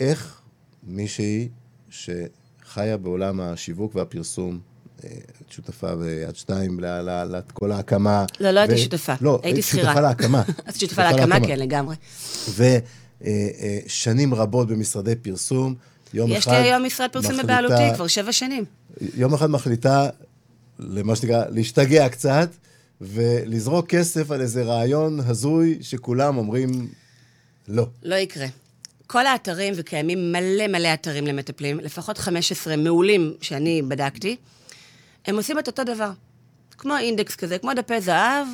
איך 0.00 0.40
מישהי 0.86 1.48
שחיה 1.90 2.96
בעולם 2.96 3.40
השיווק 3.40 3.94
והפרסום, 3.94 4.58
את 4.98 5.50
שותפה 5.50 5.96
ביד 5.96 6.36
שתיים 6.36 6.80
לכל 6.80 7.72
ההקמה. 7.72 8.24
לא, 8.40 8.50
לא 8.50 8.60
הייתי 8.60 8.78
שותפה. 8.78 9.12
לא, 9.20 9.40
הייתי 9.42 9.56
היית 9.56 9.66
שכירה. 9.66 9.84
שותפה 9.84 10.00
להקמה. 10.00 10.42
אז 10.66 10.78
שותפה 10.80 11.10
להקמה, 11.10 11.40
כן, 11.40 11.58
לגמרי. 11.58 11.96
ושנים 13.86 14.34
רבות 14.34 14.68
במשרדי 14.68 15.14
פרסום, 15.16 15.74
יום 16.14 16.32
אחד... 16.32 16.38
יש 16.38 16.48
לי 16.48 16.56
היום 16.56 16.84
משרד 16.84 17.10
פרסום 17.12 17.30
מחליטה- 17.32 17.42
בבעלותי 17.42 17.94
כבר 17.94 18.06
שבע 18.06 18.32
שנים. 18.32 18.64
יום 19.16 19.34
אחד 19.34 19.50
מחליטה, 19.50 20.08
למה 20.78 21.16
שנקרא, 21.16 21.44
להשתגע 21.50 22.08
קצת, 22.08 22.48
ולזרוק 23.00 23.88
כסף 23.88 24.30
על 24.30 24.40
איזה 24.40 24.62
רעיון 24.62 25.20
הזוי 25.20 25.78
שכולם 25.82 26.36
אומרים 26.36 26.88
לא. 27.68 27.86
לא 28.02 28.14
יקרה. 28.14 28.46
כל 29.06 29.26
האתרים, 29.26 29.74
וקיימים 29.76 30.32
מלא 30.32 30.66
מלא 30.68 30.94
אתרים 30.94 31.26
למטפלים, 31.26 31.80
לפחות 31.80 32.18
15 32.18 32.76
מעולים 32.76 33.34
שאני 33.40 33.82
בדקתי, 33.82 34.36
הם 35.26 35.36
עושים 35.36 35.58
את 35.58 35.66
אותו 35.66 35.84
דבר. 35.84 36.10
כמו 36.78 36.96
אינדקס 36.96 37.36
כזה, 37.36 37.58
כמו 37.58 37.74
דפי 37.74 38.00
זהב, 38.00 38.46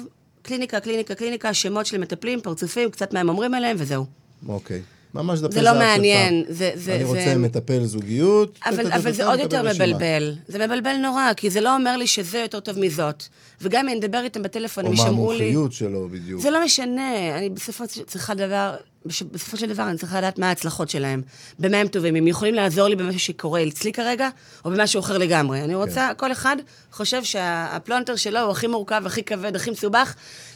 קליניקה, 0.42 0.80
קליניקה, 0.80 1.14
קליניקה, 1.14 1.54
שמות 1.54 1.86
של 1.86 1.98
מטפלים, 1.98 2.40
פרצופים, 2.40 2.90
קצת 2.90 3.14
מה 3.14 3.20
הם 3.20 3.28
אומרים 3.28 3.54
עליהם, 3.54 3.76
וזהו. 3.80 4.06
אוקיי. 4.48 4.82
ממש 5.14 5.40
דפי 5.40 5.52
זה 5.52 5.60
זהב 5.62 5.64
לא 5.64 5.72
של 5.72 5.78
מעניין, 5.78 6.44
פעם. 6.44 6.54
זה- 6.54 6.70
זה- 6.74 6.94
אני 6.94 7.04
זה- 7.04 7.08
רוצה 7.10 7.34
מטפל 7.36 7.84
זוגיות. 7.84 8.58
אבל, 8.66 8.76
טה-טה-טה-טה, 8.76 8.96
אבל 8.96 9.12
זה 9.12 9.26
עוד 9.26 9.38
יותר. 9.40 9.62
מבלבל. 9.62 10.34
זה 10.48 10.66
מבלבל 10.66 10.96
נורא, 10.96 11.32
כי 11.36 11.50
זה 11.50 11.60
לא 11.60 11.74
אומר 11.76 11.96
לי 11.96 12.06
שזה 12.06 12.38
יותר 12.38 12.60
טוב 12.60 12.78
מזאת. 12.78 13.22
וגם 13.60 13.88
אם 13.88 13.96
נדבר 13.96 14.20
איתם 14.24 14.42
בטלפון, 14.42 14.84
או 14.84 14.90
הם 14.90 14.96
מה 14.96 15.02
ישמעו 15.02 15.32
לי... 15.32 15.38
המומחיות 15.44 15.72
שלו 15.72 16.08
בדיוק. 16.08 16.40
זה 16.42 16.50
לא 16.50 16.64
משנה, 16.64 17.10
אני 17.38 17.50
בסופו, 17.50 17.84
של- 17.88 18.02
צריכה 18.02 18.34
דבר, 18.34 18.74
בש- 19.06 19.22
בסופו 19.22 19.56
של 19.56 19.68
דבר 19.68 19.88
אני 19.88 19.98
צריכה 19.98 20.18
לדעת 20.18 20.38
מה 20.38 20.48
ההצלחות 20.48 20.90
שלהם, 20.90 21.22
במה 21.58 21.76
הם 21.76 21.88
טובים, 21.88 22.14
הם 22.16 22.26
יכולים 22.26 22.54
לעזור 22.54 22.88
לי 22.88 22.96
במשהו 22.96 23.20
שקורה 23.20 23.62
אצלי 23.68 23.92
כרגע, 23.92 24.28
או 24.64 24.70
במשהו 24.70 25.00
אחר 25.00 25.18
לגמרי. 25.18 25.60
אני 25.64 25.74
רוצה, 25.74 26.08
כן. 26.08 26.14
כל 26.16 26.32
אחד 26.32 26.56
חושב 26.92 27.24
שהפלונטר 27.24 28.16
שלו 28.16 28.40
הוא 28.40 28.50
הכי 28.50 28.66
מורכב, 28.66 29.02
הכי 29.06 29.22
כבד, 29.22 29.56
הכי 29.56 29.70
מסובך, 29.70 30.14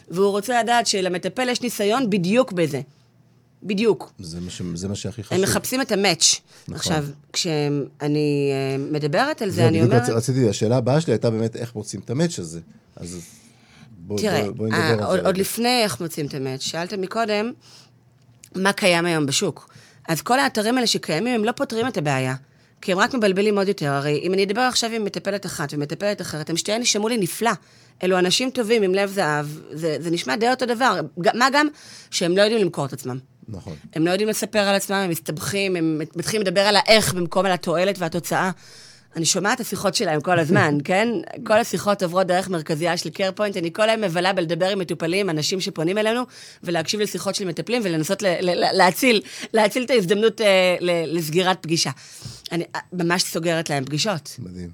והוא 0.08 0.30
רוצה 0.30 0.62
לדעת 0.62 0.86
שלמטפל 0.86 1.48
יש 1.48 1.62
ניסיון 1.62 2.10
בדיוק 2.10 2.52
בזה. 2.52 2.80
בדיוק. 3.62 4.12
זה 4.18 4.40
מה 4.40 4.50
ש- 4.50 4.62
זה 4.74 4.88
מה 4.88 4.94
שהכי 4.94 5.22
חשוב. 5.22 5.38
הם 5.38 5.42
מחפשים 5.44 5.80
את 5.80 5.92
המאץ'. 5.92 6.40
נכון. 6.68 6.76
עכשיו, 6.76 7.04
כשאני 7.32 8.50
אה, 8.52 8.78
מדברת 8.92 9.42
על 9.42 9.50
זה, 9.50 9.56
זהו, 9.56 9.68
אני 9.68 9.82
אומרת... 9.82 10.02
רצ- 10.02 10.10
רציתי, 10.10 10.48
השאלה 10.48 10.76
הבאה 10.76 11.00
שלי 11.00 11.12
הייתה 11.12 11.30
באמת 11.30 11.56
איך 11.56 11.74
מוצאים 11.74 12.00
את 12.04 12.10
המאץ' 12.10 12.38
הזה. 12.38 12.60
אז 12.96 13.20
בוא- 13.98 14.18
תראה, 14.18 14.42
בוא- 14.44 14.50
בואי 14.52 14.70
אה, 14.72 14.78
נדבר 14.92 15.04
על 15.04 15.10
עוד, 15.10 15.20
זה. 15.20 15.26
עוד 15.26 15.34
רגע. 15.34 15.40
לפני 15.40 15.82
איך 15.82 16.00
מוצאים 16.00 16.26
את 16.26 16.34
המאץ', 16.34 16.60
שאלת 16.60 16.92
מקודם, 16.92 17.52
מה 18.54 18.72
קיים 18.72 19.06
היום 19.06 19.26
בשוק. 19.26 19.68
אז 20.08 20.22
כל 20.22 20.38
האתרים 20.40 20.74
האלה 20.76 20.86
שקיימים, 20.86 21.34
הם 21.34 21.44
לא 21.44 21.52
פותרים 21.52 21.88
את 21.88 21.96
הבעיה. 21.96 22.34
כי 22.80 22.92
הם 22.92 22.98
רק 22.98 23.14
מבלבלים 23.14 23.58
עוד 23.58 23.68
יותר. 23.68 23.92
הרי 23.92 24.20
אם 24.22 24.34
אני 24.34 24.44
אדבר 24.44 24.60
עכשיו 24.60 24.90
עם 24.90 25.04
מטפלת 25.04 25.46
אחת 25.46 25.68
ומטפלת 25.72 26.20
אחרת, 26.20 26.50
הם 26.50 26.56
שתיהן 26.56 26.80
יישמעו 26.80 27.08
לי 27.08 27.16
נפלא. 27.18 27.50
אלו 28.02 28.18
אנשים 28.18 28.50
טובים 28.50 28.82
עם 28.82 28.94
לב 28.94 29.10
זהב, 29.10 29.46
זה, 29.72 29.96
זה 30.00 30.10
נשמע 30.10 30.36
די 30.36 30.50
אותו 30.50 30.66
דבר. 30.66 31.00
מה 31.34 31.48
גם 31.52 31.66
שהם 32.10 32.36
לא 32.36 32.42
יודעים 32.42 32.60
למכור 32.62 32.86
את 32.86 32.92
עצמם. 32.92 33.18
נכון. 33.48 33.76
הם 33.94 34.06
לא 34.06 34.10
יודעים 34.10 34.28
לספר 34.28 34.58
על 34.58 34.74
עצמם, 34.74 34.96
הם 34.96 35.10
מסתבכים, 35.10 35.76
הם 35.76 36.00
מתחילים 36.16 36.42
לדבר 36.46 36.60
על 36.60 36.76
האיך 36.76 37.14
במקום 37.14 37.46
על 37.46 37.52
התועלת 37.52 37.98
והתוצאה. 37.98 38.50
אני 39.16 39.24
שומעת 39.24 39.60
את 39.60 39.66
השיחות 39.66 39.94
שלהם 39.94 40.20
כל 40.20 40.38
הזמן, 40.38 40.78
כן? 40.84 41.08
כל 41.46 41.58
השיחות 41.58 42.02
עוברות 42.02 42.26
דרך 42.26 42.48
מרכזייה 42.48 42.96
של 42.96 43.10
קר 43.10 43.30
פוינט, 43.34 43.56
אני 43.56 43.72
כל 43.72 43.88
היום 43.90 44.00
מבלה 44.00 44.32
בלדבר 44.32 44.68
עם 44.68 44.78
מטופלים, 44.78 45.30
אנשים 45.30 45.60
שפונים 45.60 45.98
אלינו, 45.98 46.22
ולהקשיב 46.62 47.00
לשיחות 47.00 47.34
של 47.34 47.44
מטפלים 47.44 47.82
ולנסות 47.84 48.22
ל- 48.22 48.26
ל- 48.40 48.76
להציל, 48.76 49.20
להציל 49.52 49.84
את 49.84 49.90
ההזדמנות 49.90 50.40
אה, 50.40 50.46
ל- 50.80 51.16
לסגירת 51.18 51.58
פגישה. 51.62 51.90
אני 52.52 52.64
אה, 52.74 52.80
ממש 52.92 53.22
סוגרת 53.22 53.70
להם 53.70 53.84
פגישות. 53.84 54.36
מדהים. 54.38 54.70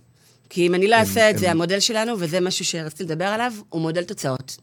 כי 0.51 0.67
אם 0.67 0.75
אני 0.75 0.89
לא 0.89 0.97
אעשה 0.97 1.31
את 1.31 1.39
זה, 1.39 1.51
המודל 1.51 1.81
שלנו, 1.81 2.15
וזה 2.19 2.41
משהו 2.41 2.65
שרציתי 2.65 3.05
לדבר 3.05 3.25
עליו, 3.25 3.53
הוא 3.69 3.81
מודל 3.83 4.05
תוצאות. 4.05 4.57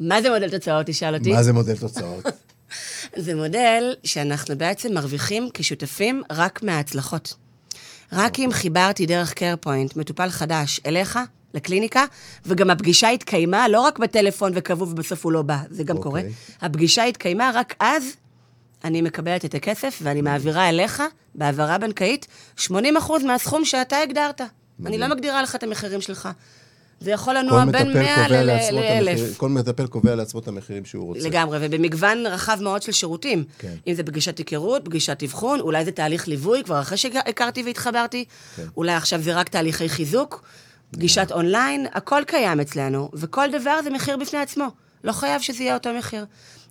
מה 0.00 0.22
זה 0.22 0.30
מודל 0.30 0.50
תוצאות, 0.50 0.86
תשאל 0.86 1.14
אותי? 1.14 1.32
מה 1.32 1.42
זה 1.42 1.52
מודל 1.52 1.76
תוצאות? 1.76 2.24
זה 3.16 3.34
מודל 3.34 3.94
שאנחנו 4.04 4.58
בעצם 4.58 4.94
מרוויחים 4.94 5.48
כשותפים 5.54 6.22
רק 6.30 6.62
מההצלחות. 6.62 7.34
רק 8.12 8.38
אם 8.38 8.48
חיברתי 8.52 9.06
דרך 9.06 9.34
קר 9.34 9.54
פוינט 9.60 9.96
מטופל 9.96 10.28
חדש 10.28 10.80
אליך, 10.86 11.18
לקליניקה, 11.54 12.04
וגם 12.46 12.70
הפגישה 12.70 13.08
התקיימה 13.08 13.68
לא 13.68 13.80
רק 13.80 13.98
בטלפון 13.98 14.52
וקבעו 14.54 14.88
ובסוף 14.88 15.24
הוא 15.24 15.32
לא 15.32 15.42
בא, 15.42 15.58
זה 15.70 15.84
גם 15.84 15.96
אוקיי. 15.96 16.10
קורה. 16.10 16.22
הפגישה 16.60 17.04
התקיימה, 17.04 17.50
רק 17.54 17.74
אז 17.80 18.16
אני 18.84 19.02
מקבלת 19.02 19.44
את 19.44 19.54
הכסף 19.54 19.98
ואני 20.02 20.22
מעבירה 20.22 20.68
אליך, 20.68 21.02
בהעברה 21.34 21.78
בנקאית, 21.78 22.26
80% 22.58 22.70
מהסכום 23.26 23.64
שאתה 23.64 23.98
הגדרת. 23.98 24.40
אני 24.86 24.98
לא 24.98 25.08
מגדירה 25.08 25.42
לך 25.42 25.54
את 25.54 25.62
המחירים 25.62 26.00
שלך. 26.00 26.28
זה 27.00 27.10
יכול 27.10 27.36
לנוע 27.36 27.64
בין 27.64 27.68
מטפל 27.88 27.98
100 28.02 28.16
קובע 28.26 28.42
לעצמו 28.42 28.78
את 28.78 28.84
ל-1,000. 28.84 29.10
המחיר- 29.10 29.34
כל 29.36 29.48
מטפל 29.48 29.86
קובע 29.86 30.14
לעצמו 30.14 30.40
את 30.40 30.48
המחירים 30.48 30.84
שהוא 30.84 31.04
רוצה. 31.06 31.28
לגמרי, 31.28 31.58
ובמגוון 31.60 32.26
רחב 32.26 32.58
מאוד 32.62 32.82
של 32.82 32.92
שירותים. 32.92 33.44
כן. 33.58 33.74
אם 33.86 33.94
זה 33.94 34.02
פגישת 34.02 34.38
היכרות, 34.38 34.84
פגישת 34.84 35.22
אבחון, 35.22 35.60
אולי 35.60 35.84
זה 35.84 35.92
תהליך 35.92 36.28
ליווי, 36.28 36.64
כבר 36.64 36.80
אחרי 36.80 36.96
שהכרתי 36.98 37.62
והתחברתי, 37.62 38.24
כן. 38.56 38.62
אולי 38.76 38.92
עכשיו 38.92 39.22
זה 39.22 39.34
רק 39.34 39.48
תהליכי 39.48 39.88
חיזוק, 39.88 40.42
פגישת 40.90 41.28
אונליין, 41.32 41.86
הכל 41.92 42.22
קיים 42.26 42.60
אצלנו, 42.60 43.10
וכל 43.14 43.48
דבר 43.52 43.82
זה 43.84 43.90
מחיר 43.90 44.16
בפני 44.16 44.38
עצמו. 44.38 44.66
לא 45.04 45.12
חייב 45.12 45.40
שזה 45.40 45.62
יהיה 45.62 45.74
אותו 45.74 45.90
מחיר. 45.98 46.26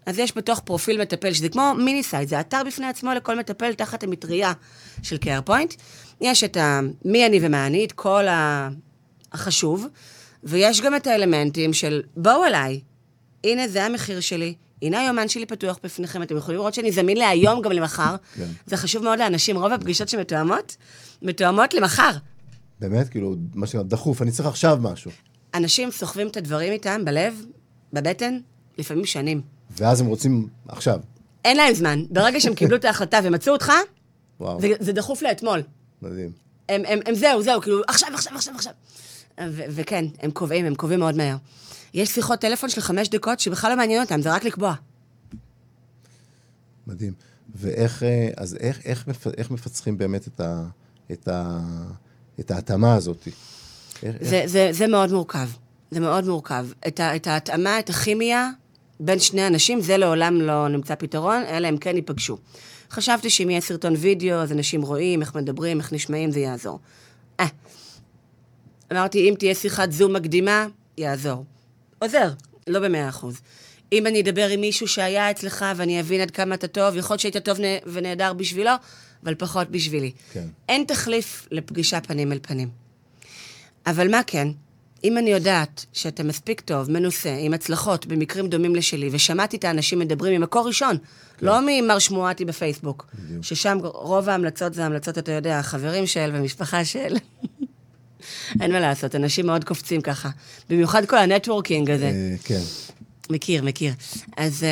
אז 0.06 0.20
יש 0.20 0.38
בתוך 0.38 0.60
פרופיל 0.60 1.02
מטפל, 1.02 1.34
שזה 1.34 1.50
כמו 1.50 1.74
mini 1.78 2.04
site, 2.04 2.30
זה 2.30 2.40
אתר 2.40 2.62
בפני 2.68 2.86
עצמו 2.88 3.14
לכל 3.14 3.40
מטפל 3.40 3.74
תחת 3.74 4.04
המטריה 4.04 4.54
של 5.04 5.18
קר-פוינט. 5.18 5.74
יש 6.22 6.44
את 6.44 6.58
ה... 6.58 6.80
מי 7.06 7.26
אני 7.26 7.40
ומה 7.42 7.68
אני, 7.68 7.86
את 7.86 7.92
כל. 7.92 8.24
החשוב, 9.34 9.88
ויש 10.46 10.82
גם 10.82 10.96
את 10.96 11.08
האלמנטים 11.08 11.74
של 11.74 12.02
בואו 12.18 12.46
אליי, 12.46 12.82
הנה 13.44 13.68
זה 13.68 13.84
המחיר 13.84 14.20
שלי, 14.20 14.54
הנה 14.82 15.00
היומן 15.00 15.28
שלי 15.28 15.46
פתוח 15.46 15.80
בפניכם, 15.84 16.22
אתם 16.22 16.38
יכולים 16.38 16.60
לראות 16.60 16.74
שאני 16.74 16.92
זמין 16.92 17.18
להיום 17.18 17.62
גם 17.62 17.72
למחר. 17.72 18.16
כן. 18.36 18.48
זה 18.66 18.78
חשוב 18.78 19.04
מאוד 19.04 19.20
לאנשים, 19.20 19.58
רוב 19.58 19.72
הפגישות 19.72 20.10
שמתואמות, 20.10 20.76
מתואמות 21.22 21.74
למחר. 21.74 22.12
באמת, 22.80 23.10
כאילו, 23.10 23.36
מה 23.54 23.68
שנקרא, 23.68 23.84
דחוף, 23.84 24.22
אני 24.22 24.32
צריך 24.32 24.48
עכשיו 24.48 24.80
משהו. 24.82 25.12
אנשים 25.54 25.92
סוחבים 25.92 26.28
את 26.28 26.38
הדברים 26.38 26.74
איתם 26.74 27.06
בלב, 27.06 27.46
בבטן, 27.94 28.40
לפעמים 28.78 29.06
שנים. 29.06 29.42
ואז 29.78 30.02
הם 30.02 30.08
רוצים 30.08 30.48
עכשיו. 30.68 31.00
אין 31.46 31.58
להם 31.58 31.74
זמן. 31.74 32.04
ברגע 32.10 32.40
שהם 32.40 32.56
קיבלו 32.56 32.76
את 32.76 32.86
ההחלטה 32.86 33.20
ומצאו 33.24 33.54
אותך, 33.54 33.72
וואו, 34.40 34.62
זה, 34.62 34.68
זה 34.80 34.94
דחוף 34.94 35.22
לאתמול. 35.22 35.62
מדהים. 36.02 36.32
הם, 36.70 36.82
הם, 36.88 37.00
הם 37.06 37.16
זהו, 37.16 37.42
זהו, 37.42 37.62
כאילו, 37.62 37.82
עכשיו, 37.88 38.10
עכשיו, 38.14 38.34
עכשיו, 38.36 38.56
עכשיו. 38.56 38.74
ו- 39.42 39.64
וכן, 39.70 40.06
הם 40.20 40.32
קובעים, 40.32 40.66
הם 40.66 40.76
קובעים 40.76 41.00
מאוד 41.00 41.16
מהר. 41.16 41.36
יש 41.94 42.10
שיחות 42.10 42.40
טלפון 42.40 42.70
של 42.70 42.82
חמש 42.82 43.10
דקות 43.10 43.40
שבכלל 43.40 43.70
לא 43.70 43.78
מעניין 43.78 44.02
אותם, 44.02 44.22
זה 44.22 44.34
רק 44.34 44.44
לקבוע. 44.44 44.74
מדהים. 46.88 47.14
ואיך, 47.56 48.04
אה, 48.04 48.30
אז 48.38 48.58
איך, 48.60 48.80
איך, 48.86 49.08
איך 49.38 49.52
מפצחים 49.52 49.98
באמת 49.98 50.28
את, 50.28 50.40
ה, 50.40 50.64
את, 51.12 51.28
ה, 51.28 51.60
את 52.40 52.52
ההתאמה 52.52 52.96
הזאת? 52.96 53.28
איך, 53.28 54.16
איך, 54.22 54.30
זה, 54.30 54.44
זה, 54.46 54.70
זה 54.72 54.88
מאוד 54.88 55.12
מורכב. 55.12 55.50
זה 55.92 56.00
מאוד 56.00 56.28
מורכב. 56.28 56.68
את, 56.88 57.00
ה, 57.00 57.16
את 57.16 57.28
ההתאמה, 57.28 57.80
את 57.80 57.90
הכימיה 57.90 58.50
בין 59.00 59.20
שני 59.20 59.48
אנשים, 59.48 59.82
זה 59.82 59.98
לעולם 59.98 60.42
לא 60.42 60.68
נמצא 60.68 60.96
פתרון, 60.96 61.44
אלא 61.48 61.68
הם 61.68 61.78
כן 61.78 61.96
ייפגשו. 61.96 62.38
חשבתי 62.92 63.30
שאם 63.30 63.50
יהיה 63.50 63.62
סרטון 63.62 63.94
וידאו, 63.98 64.36
אז 64.36 64.52
אנשים 64.52 64.82
רואים 64.82 65.22
איך 65.22 65.36
מדברים, 65.36 65.80
איך 65.80 65.94
נשמעים, 65.94 66.32
זה 66.32 66.40
יעזור. 66.40 66.80
אה. 67.40 67.46
אמרתי, 68.92 69.30
אם 69.30 69.34
תהיה 69.40 69.56
שיחת 69.56 69.92
זום 69.92 70.14
מקדימה, 70.14 70.68
יעזור. 70.98 71.46
עוזר, 72.00 72.30
לא 72.68 72.80
במאה 72.80 73.10
אחוז. 73.10 73.42
אם 73.94 74.08
אני 74.08 74.22
אדבר 74.22 74.48
עם 74.48 74.62
מישהו 74.62 74.88
שהיה 74.88 75.32
אצלך 75.32 75.66
ואני 75.76 76.00
אבין 76.00 76.22
עד 76.22 76.32
כמה 76.32 76.56
אתה 76.56 76.68
טוב, 76.68 76.96
יכול 76.96 77.14
להיות 77.14 77.22
שהיית 77.22 77.38
טוב 77.38 77.60
נה- 77.60 77.68
ונהדר 77.94 78.34
בשבילו, 78.34 78.72
אבל 79.24 79.36
פחות 79.36 79.70
בשבילי. 79.70 80.12
כן. 80.34 80.46
אין 80.70 80.84
תחליף 80.88 81.48
לפגישה 81.52 82.02
פנים 82.02 82.32
אל 82.32 82.40
פנים. 82.42 82.70
אבל 83.88 84.12
מה 84.12 84.22
כן? 84.28 84.48
אם 85.04 85.18
אני 85.18 85.30
יודעת 85.30 85.86
שאתה 85.94 86.24
מספיק 86.24 86.62
טוב, 86.62 86.92
מנוסה, 86.92 87.36
עם 87.40 87.54
הצלחות 87.54 88.06
במקרים 88.06 88.48
דומים 88.50 88.76
לשלי, 88.76 89.10
ושמעתי 89.12 89.58
את 89.58 89.64
האנשים 89.64 90.00
מדברים 90.00 90.42
ממקור 90.42 90.68
ראשון, 90.68 90.98
כן. 91.38 91.46
לא 91.46 91.60
ממר 91.66 92.00
שמועתי 92.00 92.46
בפייסבוק, 92.46 93.06
ששם 93.42 93.78
רוב 93.84 94.30
ההמלצות 94.30 94.74
זה 94.74 94.86
המלצות, 94.86 95.18
אתה 95.18 95.32
יודע, 95.32 95.62
חברים 95.62 96.08
של 96.08 96.32
ומשפחה 96.34 96.86
של. 96.86 97.16
אין 98.62 98.72
מה 98.72 98.80
לעשות, 98.80 99.16
אנשים 99.16 99.46
מאוד 99.46 99.64
קופצים 99.64 100.02
ככה. 100.02 100.30
במיוחד 100.70 101.06
כל 101.06 101.18
ה 101.18 101.24
networking 101.24 101.92
הזה. 101.92 102.06
אה, 102.06 102.36
כן. 102.44 102.60
מכיר, 103.30 103.64
מכיר. 103.64 103.94
אז 104.38 104.64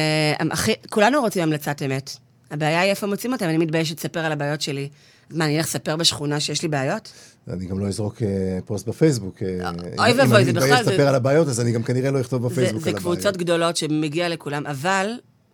אחי, 0.49 0.73
כולנו 0.89 1.21
רוצים 1.21 1.43
המלצת 1.43 1.81
אמת. 1.85 2.11
הבעיה 2.51 2.81
היא 2.81 2.89
איפה 2.89 3.07
מוצאים 3.07 3.33
אותם, 3.33 3.45
אני 3.45 3.57
מתביישת 3.57 3.99
לספר 3.99 4.19
על 4.19 4.31
הבעיות 4.31 4.61
שלי. 4.61 4.89
מה, 5.31 5.45
אני 5.45 5.57
אלך 5.57 5.65
לספר 5.65 5.95
בשכונה 5.95 6.39
שיש 6.39 6.61
לי 6.61 6.67
בעיות? 6.67 7.11
אני 7.49 7.65
גם 7.65 7.79
לא 7.79 7.87
אזרוק 7.87 8.21
אה, 8.21 8.27
פוסט 8.65 8.87
בפייסבוק. 8.87 9.43
אה, 9.43 9.69
אוי 9.99 10.11
אם- 10.11 10.19
ואבוי, 10.19 10.39
אם 10.39 10.43
זה 10.43 10.49
אני 10.49 10.53
בכלל, 10.53 10.63
מתבייש 10.69 10.85
זה- 10.85 10.91
לספר 10.91 11.07
על 11.07 11.15
הבעיות, 11.15 11.47
אז 11.47 11.61
אני 11.61 11.71
גם 11.71 11.83
כנראה 11.83 12.11
לא 12.11 12.21
אכתוב 12.21 12.41
זה, 12.41 12.49
בפייסבוק 12.49 12.83
זה 12.83 12.89
על 12.89 12.95
הבעיות. 12.95 13.17
קבוצות 13.17 13.37
גדולות 13.37 13.77
שמגיע 13.77 14.29
לכולם, 14.29 14.67
אבל 14.67 15.07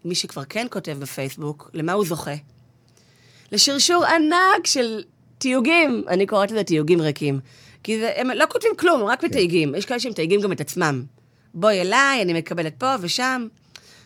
מי 0.05 0.15
שכבר 0.15 0.43
כן 0.49 0.67
כותב 0.69 0.97
בפייסבוק, 0.99 1.71
למה 1.73 1.93
הוא 1.93 2.05
זוכה? 2.05 2.31
לשרשור 3.51 4.05
ענק 4.05 4.67
של 4.67 5.03
תיוגים, 5.37 6.03
אני 6.07 6.25
קוראת 6.25 6.51
לזה 6.51 6.63
תיוגים 6.63 7.01
ריקים. 7.01 7.39
כי 7.83 7.99
זה, 7.99 8.11
הם 8.15 8.29
לא 8.29 8.45
כותבים 8.49 8.71
כלום, 8.77 9.03
רק 9.03 9.23
מתייגים. 9.23 9.75
יש 9.75 9.85
כאלה 9.85 9.99
שמתייגים 9.99 10.41
גם 10.41 10.51
את 10.51 10.61
עצמם. 10.61 11.03
בואי 11.53 11.81
אליי, 11.81 12.21
אני 12.21 12.33
מקבלת 12.33 12.73
פה 12.77 12.95
ושם. 13.01 13.47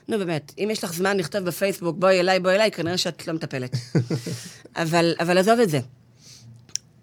נו 0.08 0.18
באמת, 0.18 0.54
אם 0.58 0.70
יש 0.72 0.84
לך 0.84 0.94
זמן 0.94 1.18
לכתוב 1.18 1.44
בפייסבוק, 1.44 1.98
בואי 2.00 2.20
אליי, 2.20 2.40
בואי 2.40 2.56
אליי, 2.56 2.72
כנראה 2.72 2.98
שאת 2.98 3.28
לא 3.28 3.34
מטפלת. 3.34 3.76
אבל, 4.76 5.16
אבל 5.20 5.38
עזוב 5.38 5.60
את 5.60 5.70
זה. 5.70 5.80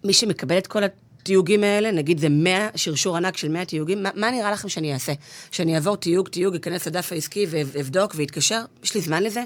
מי 0.03 0.13
שמקבל 0.13 0.57
את 0.57 0.67
כל 0.67 0.83
התיוגים 1.21 1.63
האלה, 1.63 1.91
נגיד 1.91 2.19
זה 2.19 2.29
100, 2.29 2.67
שרשור 2.75 3.17
ענק 3.17 3.37
של 3.37 3.49
100 3.49 3.65
תיוגים, 3.65 4.03
מה, 4.03 4.09
מה 4.15 4.31
נראה 4.31 4.51
לכם 4.51 4.69
שאני 4.69 4.93
אעשה? 4.93 5.13
שאני 5.51 5.75
אעבור 5.75 5.97
תיוג, 5.97 6.27
תיוג, 6.29 6.55
אכנס 6.55 6.87
לדף 6.87 7.11
העסקי 7.11 7.45
ואבדוק 7.49 8.13
ואתקשר? 8.17 8.61
יש 8.83 8.95
לי 8.95 9.01
זמן 9.01 9.23
לזה? 9.23 9.43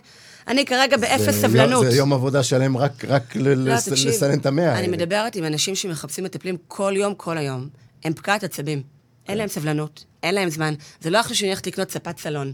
אני 0.48 0.66
כרגע 0.66 0.98
באפס 0.98 1.22
זה 1.26 1.32
סבלנות. 1.32 1.86
זה 1.92 1.98
יום 1.98 2.14
עבודה 2.14 2.44
שלם 2.44 2.78
רק, 2.78 3.06
רק 3.06 3.36
ל- 3.36 3.54
לא, 3.54 3.74
לס- 3.74 3.90
תקשיב, 3.90 4.08
לסנן 4.10 4.40
את 4.40 4.46
המאה. 4.46 4.72
אני 4.72 4.76
האלה. 4.78 4.88
מדברת 4.88 5.36
עם 5.36 5.44
אנשים 5.46 5.76
שמחפשים 5.76 6.24
מטפלים 6.24 6.58
כל 6.68 6.94
יום, 6.96 7.14
כל 7.16 7.38
היום. 7.38 7.68
הם 8.04 8.14
פקעת 8.14 8.44
עצבים. 8.44 8.82
אין 9.30 9.38
להם 9.38 9.48
סבלנות, 9.48 10.06
אין 10.24 10.36
להם 10.36 10.50
זמן. 10.50 10.74
זה 11.02 11.10
לא 11.10 11.18
עכשיו 11.20 11.36
שאני 11.36 11.50
הולכת 11.50 11.68
לקנות 11.68 11.92
ספת 11.92 12.20
סלון. 12.20 12.54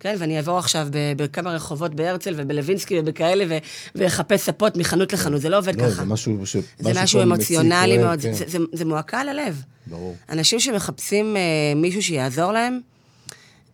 כן, 0.00 0.16
ואני 0.18 0.36
אעבור 0.36 0.58
עכשיו 0.58 0.88
בכמה 0.90 1.50
רחובות 1.50 1.94
בהרצל 1.94 2.34
ובלווינסקי 2.36 3.00
ובכאלה, 3.00 3.44
ו- 3.48 3.58
ואחפש 3.94 4.40
ספות 4.40 4.76
מחנות 4.76 5.12
לחנות. 5.12 5.40
זה 5.40 5.48
לא 5.48 5.58
עובד 5.58 5.80
לא, 5.80 5.86
ככה. 5.86 5.90
זה 5.90 6.04
משהו 6.04 6.46
ש... 6.46 6.56
זה 6.78 7.02
משהו 7.02 7.22
אמוציונלי 7.22 7.92
מציק, 7.92 8.06
מאוד, 8.06 8.20
כואב, 8.20 8.34
זה, 8.34 8.44
כן. 8.44 8.50
זה, 8.50 8.58
זה 8.72 8.84
מועקה 8.84 9.20
על 9.20 9.28
הלב. 9.28 9.62
ברור. 9.86 10.16
אנשים 10.28 10.60
שמחפשים 10.60 11.36
אה, 11.36 11.42
מישהו 11.76 12.02
שיעזור 12.02 12.52
להם, 12.52 12.80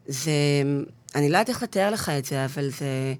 זה... 0.06 0.32
אני 1.14 1.28
לא 1.28 1.36
יודעת 1.36 1.48
איך 1.48 1.62
לתאר 1.62 1.90
לך 1.90 2.08
את 2.08 2.24
זה, 2.24 2.44
אבל 2.44 2.68
זה, 2.68 3.14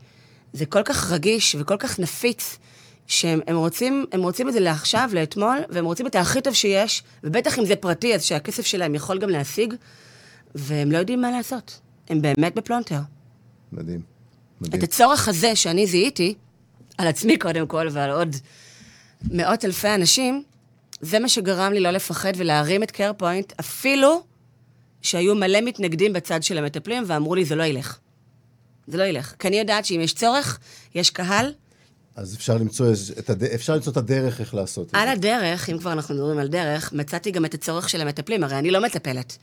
זה 0.53 0.66
כל 0.66 0.83
כך 0.83 1.12
רגיש 1.12 1.57
וכל 1.59 1.77
כך 1.77 2.01
נפיץ, 2.01 2.59
שהם 3.07 3.40
הם 3.47 3.57
רוצים, 3.57 4.05
הם 4.12 4.23
רוצים 4.23 4.49
את 4.49 4.53
זה 4.53 4.61
לעכשיו, 4.61 5.11
לאתמול, 5.12 5.59
והם 5.69 5.85
רוצים 5.85 6.07
את 6.07 6.14
הכי 6.14 6.40
טוב 6.40 6.55
שיש, 6.55 7.03
ובטח 7.25 7.59
אם 7.59 7.64
זה 7.64 7.77
פרטי, 7.77 8.14
אז 8.14 8.25
שהכסף 8.25 8.66
שלהם 8.66 8.95
יכול 8.95 9.19
גם 9.19 9.29
להשיג, 9.29 9.75
והם 10.55 10.92
לא 10.92 10.99
יודעים 10.99 11.21
מה 11.21 11.31
לעשות. 11.31 11.81
הם 12.09 12.23
באמת 12.23 12.55
בפלונטר. 12.55 13.01
מדהים. 13.73 14.01
את 14.01 14.66
מדהים. 14.66 14.83
הצורך 14.83 15.29
הזה 15.29 15.57
שאני 15.57 15.87
זיהיתי, 15.87 16.35
על 16.99 17.07
עצמי 17.09 17.38
קודם 17.38 17.66
כל, 17.66 17.88
ועל 17.90 18.11
עוד 18.11 18.37
מאות 19.31 19.64
אלפי 19.64 19.95
אנשים, 19.95 20.42
זה 21.01 21.19
מה 21.19 21.29
שגרם 21.29 21.73
לי 21.73 21.81
לא 21.81 21.90
לפחד 21.90 22.33
ולהרים 22.37 22.83
את 22.83 22.90
Care 22.90 23.12
Point, 23.16 23.53
אפילו 23.61 24.25
שהיו 25.03 25.35
מלא 25.35 25.61
מתנגדים 25.61 26.12
בצד 26.12 26.42
של 26.42 26.59
המטפלים, 26.59 27.03
ואמרו 27.07 27.35
לי, 27.35 27.45
זה 27.45 27.55
לא 27.55 27.62
ילך. 27.62 27.99
זה 28.87 28.97
לא 28.97 29.03
ילך. 29.03 29.35
כי 29.38 29.49
אני 29.49 29.59
יודעת 29.59 29.85
שאם 29.85 30.01
יש 30.01 30.14
צורך, 30.14 30.59
יש 30.95 31.11
קהל. 31.11 31.53
אז 32.16 32.35
אפשר 32.35 32.57
למצוא, 32.57 32.87
את 33.19 33.31
הד... 33.31 33.45
אפשר 33.45 33.75
למצוא 33.75 33.92
את 33.92 33.97
הדרך 33.97 34.40
איך 34.40 34.55
לעשות 34.55 34.88
את 34.88 34.95
על 34.95 35.07
זה. 35.07 35.12
הדרך, 35.12 35.71
אם 35.71 35.79
כבר 35.79 35.92
אנחנו 35.92 36.14
מדברים 36.14 36.38
על 36.38 36.49
דרך, 36.49 36.92
מצאתי 36.92 37.31
גם 37.31 37.45
את 37.45 37.55
הצורך 37.55 37.88
של 37.88 38.01
המטפלים, 38.01 38.45
הרי 38.45 38.59
אני 38.59 38.71
לא 38.71 38.83
מטפלת. 38.83 39.38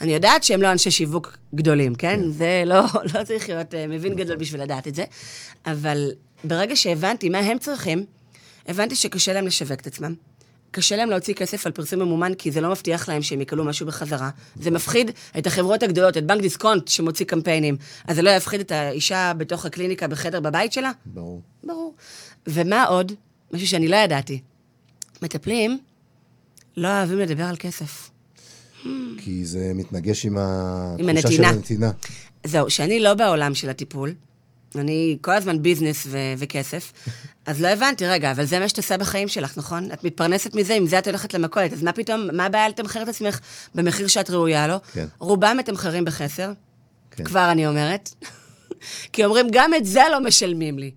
אני 0.00 0.14
יודעת 0.14 0.44
שהם 0.44 0.62
לא 0.62 0.72
אנשי 0.72 0.90
שיווק 0.90 1.36
גדולים, 1.54 1.94
כן? 1.94 2.20
זה 2.30 2.62
לא, 2.66 2.82
לא 3.14 3.24
צריך 3.24 3.48
להיות 3.48 3.74
uh, 3.74 3.76
מבין 3.88 4.14
גדול 4.14 4.36
בשביל 4.36 4.62
לדעת 4.62 4.88
את 4.88 4.94
זה. 4.94 5.04
אבל 5.66 6.10
ברגע 6.44 6.76
שהבנתי 6.76 7.28
מה 7.28 7.38
הם 7.38 7.58
צריכים, 7.58 8.04
הבנתי 8.68 8.94
שקשה 8.94 9.32
להם 9.32 9.46
לשווק 9.46 9.80
את 9.80 9.86
עצמם. 9.86 10.14
קשה 10.70 10.96
להם 10.96 11.10
להוציא 11.10 11.34
כסף 11.34 11.66
על 11.66 11.72
פרסום 11.72 12.00
ממומן, 12.00 12.34
כי 12.34 12.50
זה 12.50 12.60
לא 12.60 12.70
מבטיח 12.70 13.08
להם 13.08 13.22
שהם 13.22 13.40
יקבלו 13.40 13.64
משהו 13.64 13.86
בחזרה. 13.86 14.30
זה 14.56 14.70
מפחיד 14.70 15.10
את 15.38 15.46
החברות 15.46 15.82
הגדולות, 15.82 16.16
את 16.16 16.26
בנק 16.26 16.40
דיסקונט 16.40 16.88
שמוציא 16.88 17.26
קמפיינים. 17.26 17.76
אז 18.06 18.16
זה 18.16 18.22
לא 18.22 18.30
יפחיד 18.30 18.60
את 18.60 18.72
האישה 18.72 19.32
בתוך 19.36 19.66
הקליניקה 19.66 20.08
בחדר 20.08 20.40
בבית 20.40 20.72
שלה? 20.72 20.90
ברור. 21.06 21.42
ברור. 21.64 21.94
ומה 22.46 22.84
עוד? 22.84 23.12
משהו 23.52 23.66
שאני 23.66 23.88
לא 23.88 23.96
ידעתי. 23.96 24.40
מטפלים 25.22 25.78
לא 26.76 26.88
אוהבים 26.88 27.18
לדבר 27.18 27.44
על 27.44 27.56
כסף. 27.58 28.10
כי 29.18 29.44
זה 29.44 29.72
מתנגש 29.74 30.26
עם 30.26 30.38
התחושה 30.38 31.30
של. 31.36 31.44
הנתינה. 31.44 31.90
זהו, 32.44 32.70
שאני 32.70 33.00
לא 33.00 33.14
בעולם 33.14 33.54
של 33.54 33.70
הטיפול, 33.70 34.14
אני 34.74 35.18
כל 35.20 35.32
הזמן 35.32 35.62
ביזנס 35.62 36.06
ו- 36.06 36.32
וכסף. 36.38 36.92
אז 37.46 37.60
לא 37.60 37.68
הבנתי, 37.68 38.06
רגע, 38.06 38.30
אבל 38.30 38.44
זה 38.44 38.58
מה 38.60 38.68
שאת 38.68 38.76
עושה 38.76 38.96
בחיים 38.96 39.28
שלך, 39.28 39.58
נכון? 39.58 39.92
את 39.92 40.04
מתפרנסת 40.04 40.54
מזה, 40.54 40.74
עם 40.74 40.86
זה 40.86 40.98
את 40.98 41.06
הולכת 41.06 41.34
למכולת, 41.34 41.72
אז 41.72 41.82
מה 41.82 41.92
פתאום, 41.92 42.28
מה 42.32 42.44
הבעיה 42.46 42.68
לתמחר 42.68 43.02
את 43.02 43.08
עצמך 43.08 43.40
במחיר 43.74 44.06
שאת 44.06 44.30
ראויה 44.30 44.66
לו? 44.66 44.76
כן. 44.92 45.06
רובם 45.18 45.56
מתמחרים 45.58 46.04
בחסר, 46.04 46.52
כן. 47.10 47.24
כבר 47.24 47.50
אני 47.50 47.66
אומרת. 47.66 48.10
כי 49.12 49.24
אומרים, 49.24 49.46
גם 49.52 49.74
את 49.74 49.84
זה 49.86 50.02
לא 50.12 50.20
משלמים 50.20 50.78
לי. 50.78 50.90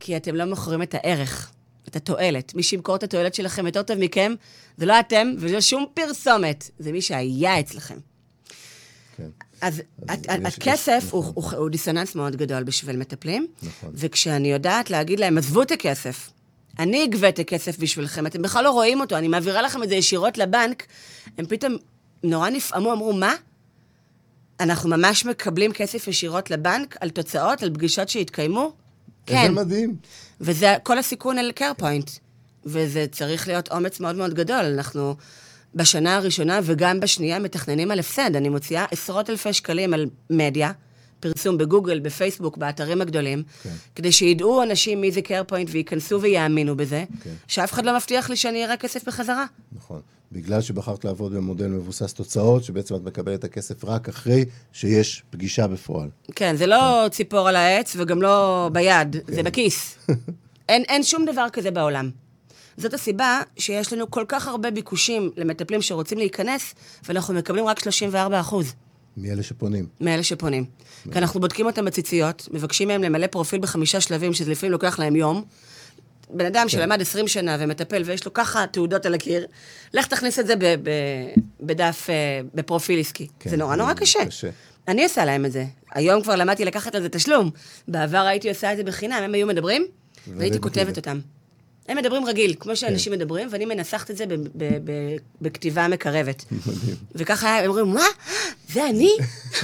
כי 0.00 0.16
אתם 0.16 0.34
לא 0.34 0.44
מוכרים 0.44 0.82
את 0.82 0.94
הערך, 0.94 1.50
את 1.88 1.96
התועלת. 1.96 2.54
מי 2.54 2.62
שימכור 2.62 2.96
את 2.96 3.02
התועלת 3.02 3.34
שלכם 3.34 3.66
יותר 3.66 3.82
טוב 3.82 3.98
מכם, 3.98 4.34
זה 4.76 4.86
לא 4.86 5.00
אתם 5.00 5.32
ולא 5.38 5.60
שום 5.60 5.86
פרסומת, 5.94 6.70
זה 6.78 6.92
מי 6.92 7.02
שהיה 7.02 7.60
אצלכם. 7.60 7.96
כן. 9.16 9.28
אז 9.60 9.82
אז 10.08 10.18
הכסף 10.44 11.02
יש- 11.06 11.10
הוא, 11.10 11.20
נכון. 11.24 11.32
הוא, 11.54 11.60
הוא 11.62 11.70
דיסוננס 11.70 12.14
מאוד 12.14 12.36
גדול 12.36 12.62
בשביל 12.62 12.96
מטפלים. 12.96 13.46
נכון. 13.62 13.90
וכשאני 13.94 14.52
יודעת 14.52 14.90
להגיד 14.90 15.20
להם, 15.20 15.38
עזבו 15.38 15.62
את 15.62 15.70
הכסף, 15.70 16.30
אני 16.78 17.04
אגבה 17.04 17.28
את 17.28 17.38
הכסף 17.38 17.78
בשבילכם, 17.78 18.26
אתם 18.26 18.42
בכלל 18.42 18.64
לא 18.64 18.70
רואים 18.70 19.00
אותו, 19.00 19.16
אני 19.16 19.28
מעבירה 19.28 19.62
לכם 19.62 19.82
את 19.82 19.88
זה 19.88 19.94
ישירות 19.94 20.38
לבנק, 20.38 20.86
הם 21.38 21.46
פתאום 21.46 21.76
נורא 22.22 22.50
נפעמו, 22.50 22.92
אמרו, 22.92 23.12
מה? 23.12 23.34
אנחנו 24.60 24.88
ממש 24.90 25.24
מקבלים 25.26 25.72
כסף 25.72 26.08
ישירות 26.08 26.50
לבנק 26.50 26.96
על 27.00 27.10
תוצאות, 27.10 27.62
על 27.62 27.74
פגישות 27.74 28.08
שהתקיימו? 28.08 28.72
כן. 29.26 29.36
איזה 29.36 29.52
מדהים. 29.52 29.96
וזה 30.40 30.74
כל 30.82 30.98
הסיכון 30.98 31.38
על 31.38 31.52
Care 31.52 31.72
Point. 31.78 32.10
וזה 32.64 33.06
צריך 33.12 33.48
להיות 33.48 33.72
אומץ 33.72 34.00
מאוד 34.00 34.16
מאוד 34.16 34.34
גדול. 34.34 34.64
אנחנו 34.64 35.16
בשנה 35.74 36.16
הראשונה 36.16 36.60
וגם 36.62 37.00
בשנייה 37.00 37.38
מתכננים 37.38 37.90
על 37.90 37.98
הפסד. 37.98 38.36
אני 38.36 38.48
מוציאה 38.48 38.84
עשרות 38.90 39.30
אלפי 39.30 39.52
שקלים 39.52 39.94
על 39.94 40.06
מדיה, 40.30 40.72
פרסום 41.20 41.58
בגוגל, 41.58 42.00
בפייסבוק, 42.00 42.56
באתרים 42.56 43.00
הגדולים, 43.00 43.42
כן. 43.62 43.70
כדי 43.94 44.12
שידעו 44.12 44.62
אנשים 44.62 45.00
מי 45.00 45.12
זה 45.12 45.22
Care 45.22 45.42
Point 45.46 45.68
וייכנסו 45.72 46.20
ויאמינו 46.20 46.76
בזה, 46.76 47.04
כן. 47.22 47.30
שאף 47.48 47.72
אחד 47.72 47.86
לא 47.86 47.96
מבטיח 47.96 48.30
לי 48.30 48.36
שאני 48.36 48.64
אראה 48.64 48.76
כסף 48.76 49.04
בחזרה. 49.04 49.44
נכון. 49.72 50.00
בגלל 50.32 50.60
שבחרת 50.60 51.04
לעבוד 51.04 51.34
במודל 51.34 51.66
מבוסס 51.66 52.12
תוצאות, 52.12 52.64
שבעצם 52.64 52.94
את 52.94 53.02
מקבלת 53.02 53.38
את 53.38 53.44
הכסף 53.44 53.84
רק 53.84 54.08
אחרי 54.08 54.44
שיש 54.72 55.22
פגישה 55.30 55.66
בפועל. 55.66 56.08
כן, 56.34 56.56
זה 56.56 56.66
לא 56.66 57.06
ציפור 57.10 57.48
על 57.48 57.56
העץ 57.56 57.96
וגם 57.98 58.22
לא 58.22 58.68
ביד, 58.72 59.16
כן. 59.26 59.34
זה 59.34 59.42
בכיס. 59.42 59.96
אין, 60.68 60.82
אין 60.88 61.02
שום 61.02 61.24
דבר 61.24 61.46
כזה 61.52 61.70
בעולם. 61.70 62.10
זאת 62.76 62.94
הסיבה 62.94 63.42
שיש 63.58 63.92
לנו 63.92 64.10
כל 64.10 64.24
כך 64.28 64.48
הרבה 64.48 64.70
ביקושים 64.70 65.30
למטפלים 65.36 65.82
שרוצים 65.82 66.18
להיכנס, 66.18 66.74
ואנחנו 67.08 67.34
מקבלים 67.34 67.66
רק 67.66 67.80
34 67.80 68.40
אחוז 68.40 68.74
מאלה 69.16 69.42
שפונים. 69.42 69.86
מאלה 70.00 70.22
שפונים. 70.22 70.64
כי 71.12 71.18
אנחנו 71.18 71.40
בודקים 71.40 71.66
אותם 71.66 71.84
בציציות, 71.84 72.48
מבקשים 72.52 72.88
מהם 72.88 73.02
למלא 73.02 73.26
פרופיל 73.26 73.60
בחמישה 73.60 74.00
שלבים, 74.00 74.32
שזה 74.32 74.50
לפעמים 74.50 74.72
לוקח 74.72 74.98
להם 74.98 75.16
יום. 75.16 75.44
בן 76.30 76.38
כן. 76.38 76.46
אדם 76.46 76.68
שלמד 76.68 77.00
20 77.00 77.28
שנה 77.28 77.56
ומטפל, 77.60 78.02
ויש 78.06 78.24
לו 78.24 78.32
ככה 78.34 78.64
תעודות 78.66 79.06
על 79.06 79.14
הקיר, 79.14 79.46
לך 79.94 80.06
תכניס 80.06 80.38
את 80.38 80.46
זה 80.46 80.56
ב- 80.56 80.64
ב- 80.64 81.34
בדף, 81.60 82.06
אה, 82.10 82.14
בפרופיל 82.54 83.00
עסקי. 83.00 83.26
כן, 83.40 83.50
זה 83.50 83.56
נורא 83.56 83.76
נורא 83.76 83.94
קשה. 83.94 84.26
קשה. 84.26 84.48
אני 84.88 85.04
עושה 85.04 85.24
להם 85.24 85.44
את 85.44 85.52
זה. 85.52 85.64
היום 85.94 86.22
כבר 86.22 86.36
למדתי 86.36 86.64
לקחת 86.64 86.94
על 86.94 87.02
זה 87.02 87.08
תשלום. 87.08 87.50
בעבר 87.88 88.18
הייתי 88.18 88.48
עושה 88.48 88.72
את 88.72 88.76
זה 88.76 88.84
בחינם, 88.84 89.20
הם 89.24 89.34
היו 89.34 89.46
מדברים, 89.46 89.86
והייתי. 90.36 90.60
כותבת 90.60 90.96
אותם. 90.96 91.20
הם 91.88 91.96
מדברים 91.96 92.24
רגיל, 92.26 92.54
כמו 92.60 92.76
שאנשים 92.76 93.12
מדברים, 93.12 93.48
ואני 93.50 93.64
מנסחת 93.64 94.10
את 94.10 94.16
זה 94.16 94.26
ב- 94.26 94.34
ב- 94.34 94.44
ב- 94.84 95.16
בכתיבה 95.40 95.88
מקרבת. 95.88 96.44
מדהים. 96.52 96.96
וככה 97.14 97.58
הם 97.58 97.66
אומרים, 97.70 97.86
מה? 97.86 98.04
זה 98.72 98.88
אני? 98.88 99.10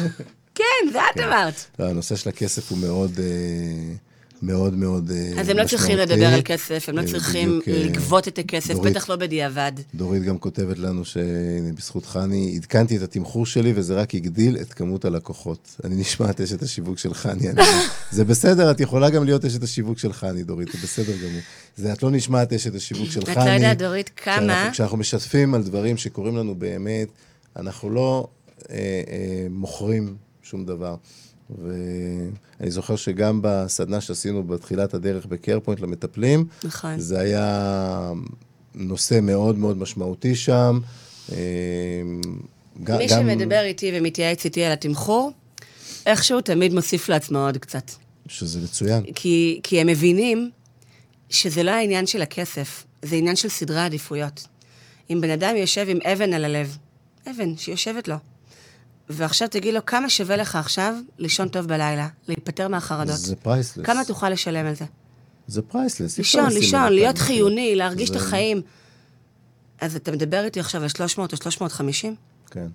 כן, 0.55 0.65
זה 0.93 0.99
את 1.15 1.21
אמרת. 1.21 1.55
לא, 1.79 1.85
הנושא 1.85 2.17
של 2.17 2.29
הכסף 2.29 2.71
הוא 2.71 2.79
מאוד, 2.79 3.19
אה, 3.19 3.95
מאוד 4.43 4.75
מאוד 4.75 5.11
אה, 5.11 5.41
אז 5.41 5.49
הם 5.49 5.57
לא 5.57 5.67
צריכים 5.67 5.99
משמעותי. 5.99 6.13
לדבר 6.13 6.35
על 6.35 6.41
כסף, 6.45 6.89
הם 6.89 6.97
לא 6.97 7.03
אה, 7.03 7.07
צריכים 7.07 7.61
אה, 7.69 7.85
לגבות 7.85 8.29
את 8.29 8.39
הכסף, 8.39 8.75
בטח 8.75 9.11
לא 9.11 9.17
בדיעבד. 9.17 9.73
דורית 9.95 10.23
גם 10.23 10.39
כותבת 10.39 10.79
לנו 10.79 11.05
שבזכותך 11.05 12.19
אני 12.25 12.53
עדכנתי 12.57 12.97
את 12.97 13.03
התמחור 13.03 13.47
שלי 13.47 13.73
וזה 13.77 13.95
רק 13.95 14.15
הגדיל 14.15 14.57
את 14.57 14.75
כמות 14.75 15.05
הלקוחות. 15.05 15.77
אני 15.85 15.95
נשמע 15.95 16.31
את 16.31 16.41
אשת 16.41 16.63
השיווק 16.63 16.99
של 16.99 17.15
חני. 17.15 17.49
זה 18.11 18.25
בסדר, 18.25 18.71
את 18.71 18.81
יכולה 18.81 19.11
גם 19.11 19.25
להיות 19.25 19.45
אשת 19.45 19.63
השיווק 19.63 19.99
של 19.99 20.13
חני, 20.13 20.43
דורית, 20.43 20.69
זה 20.73 20.79
בסדר 20.83 21.13
גמור. 21.17 21.41
זה 21.77 21.93
את 21.93 22.03
לא 22.03 22.11
נשמעת 22.11 22.53
אשת 22.53 22.75
השיווק 22.75 23.11
של 23.11 23.21
את 23.21 23.29
חני. 23.29 23.45
לא 23.45 23.51
יודעת, 23.51 23.79
דורית, 23.79 24.11
כמה... 24.17 24.69
כשאנחנו 24.73 24.97
משתפים 24.97 25.55
על 25.55 25.63
דברים 25.63 25.97
שקורים 25.97 26.37
לנו 26.37 26.55
באמת, 26.55 27.09
אנחנו 27.57 27.91
לא 27.91 28.29
אה, 28.71 28.77
אה, 28.77 29.47
מוכרים 29.51 30.17
שום 30.43 30.65
דבר. 30.65 30.97
ואני 31.51 32.71
זוכר 32.71 32.97
שגם 32.97 33.41
בסדנה 33.43 34.01
שעשינו 34.01 34.43
בתחילת 34.43 34.95
הדרך 34.95 35.27
בקרפוינט 35.27 35.81
למטפלים, 35.81 36.45
נכון. 36.65 36.99
זה 37.01 37.21
היה 37.21 38.13
נושא 38.75 39.19
מאוד 39.23 39.59
מאוד 39.59 39.77
משמעותי 39.79 40.35
שם. 40.35 40.81
אה, 41.33 41.37
ג- 42.85 42.97
מי 42.99 43.07
גם- 43.07 43.23
שמדבר 43.23 43.61
איתי 43.65 43.91
ומתייעץ 43.95 44.45
איתי 44.45 44.65
על 44.65 44.73
התמחור, 44.73 45.33
איכשהו 46.07 46.41
תמיד 46.41 46.75
מוסיף 46.75 47.09
לעצמו 47.09 47.39
עוד 47.39 47.59
קצת. 47.59 47.91
שזה 48.29 48.61
מצוין. 48.61 49.03
כי, 49.15 49.61
כי 49.63 49.81
הם 49.81 49.87
מבינים 49.87 50.51
שזה 51.31 51.63
לא 51.63 51.71
העניין 51.71 52.07
של 52.07 52.23
הכסף, 52.23 52.85
זה 53.03 53.17
עניין 53.17 53.37
של 53.37 53.49
סדרי 53.49 53.81
עדיפויות. 53.81 54.47
אם 55.11 55.21
בן 55.21 55.31
אדם 55.31 55.57
יושב 55.57 55.87
עם 55.89 55.99
אבן 56.13 56.33
על 56.33 56.45
הלב, 56.45 56.77
אבן 57.31 57.57
שיושבת 57.57 58.09
לו, 58.09 58.15
ועכשיו 59.13 59.49
תגיד 59.49 59.75
לו, 59.75 59.87
כמה 59.87 60.11
שווה 60.11 60.37
לך 60.37 60.57
עכשיו 60.57 60.95
לישון 61.19 61.49
טוב 61.49 61.67
בלילה, 61.67 62.09
להיפטר 62.29 62.69
מהחרדות? 62.69 63.17
זה 63.17 63.37
priceless. 63.37 63.87
כמה 63.87 64.05
תוכל 64.05 64.29
לשלם 64.31 64.67
על 64.67 64.75
זה? 64.75 64.85
זה 65.47 65.63
priceless. 65.63 66.19
לישון, 66.19 66.51
לישון, 66.53 66.93
להיות 66.93 67.19
חיוני, 67.19 67.75
להרגיש 67.77 68.09
את 68.11 68.15
זה- 68.15 68.21
החיים. 68.21 68.63
אז 69.81 69.97
אתה 69.97 70.13
מדבר 70.13 70.45
איתי 70.45 70.61
עכשיו 70.61 70.83
על 70.83 70.89
300 70.89 71.33
או 71.33 71.37
350? 71.37 72.15
כן. 72.51 72.67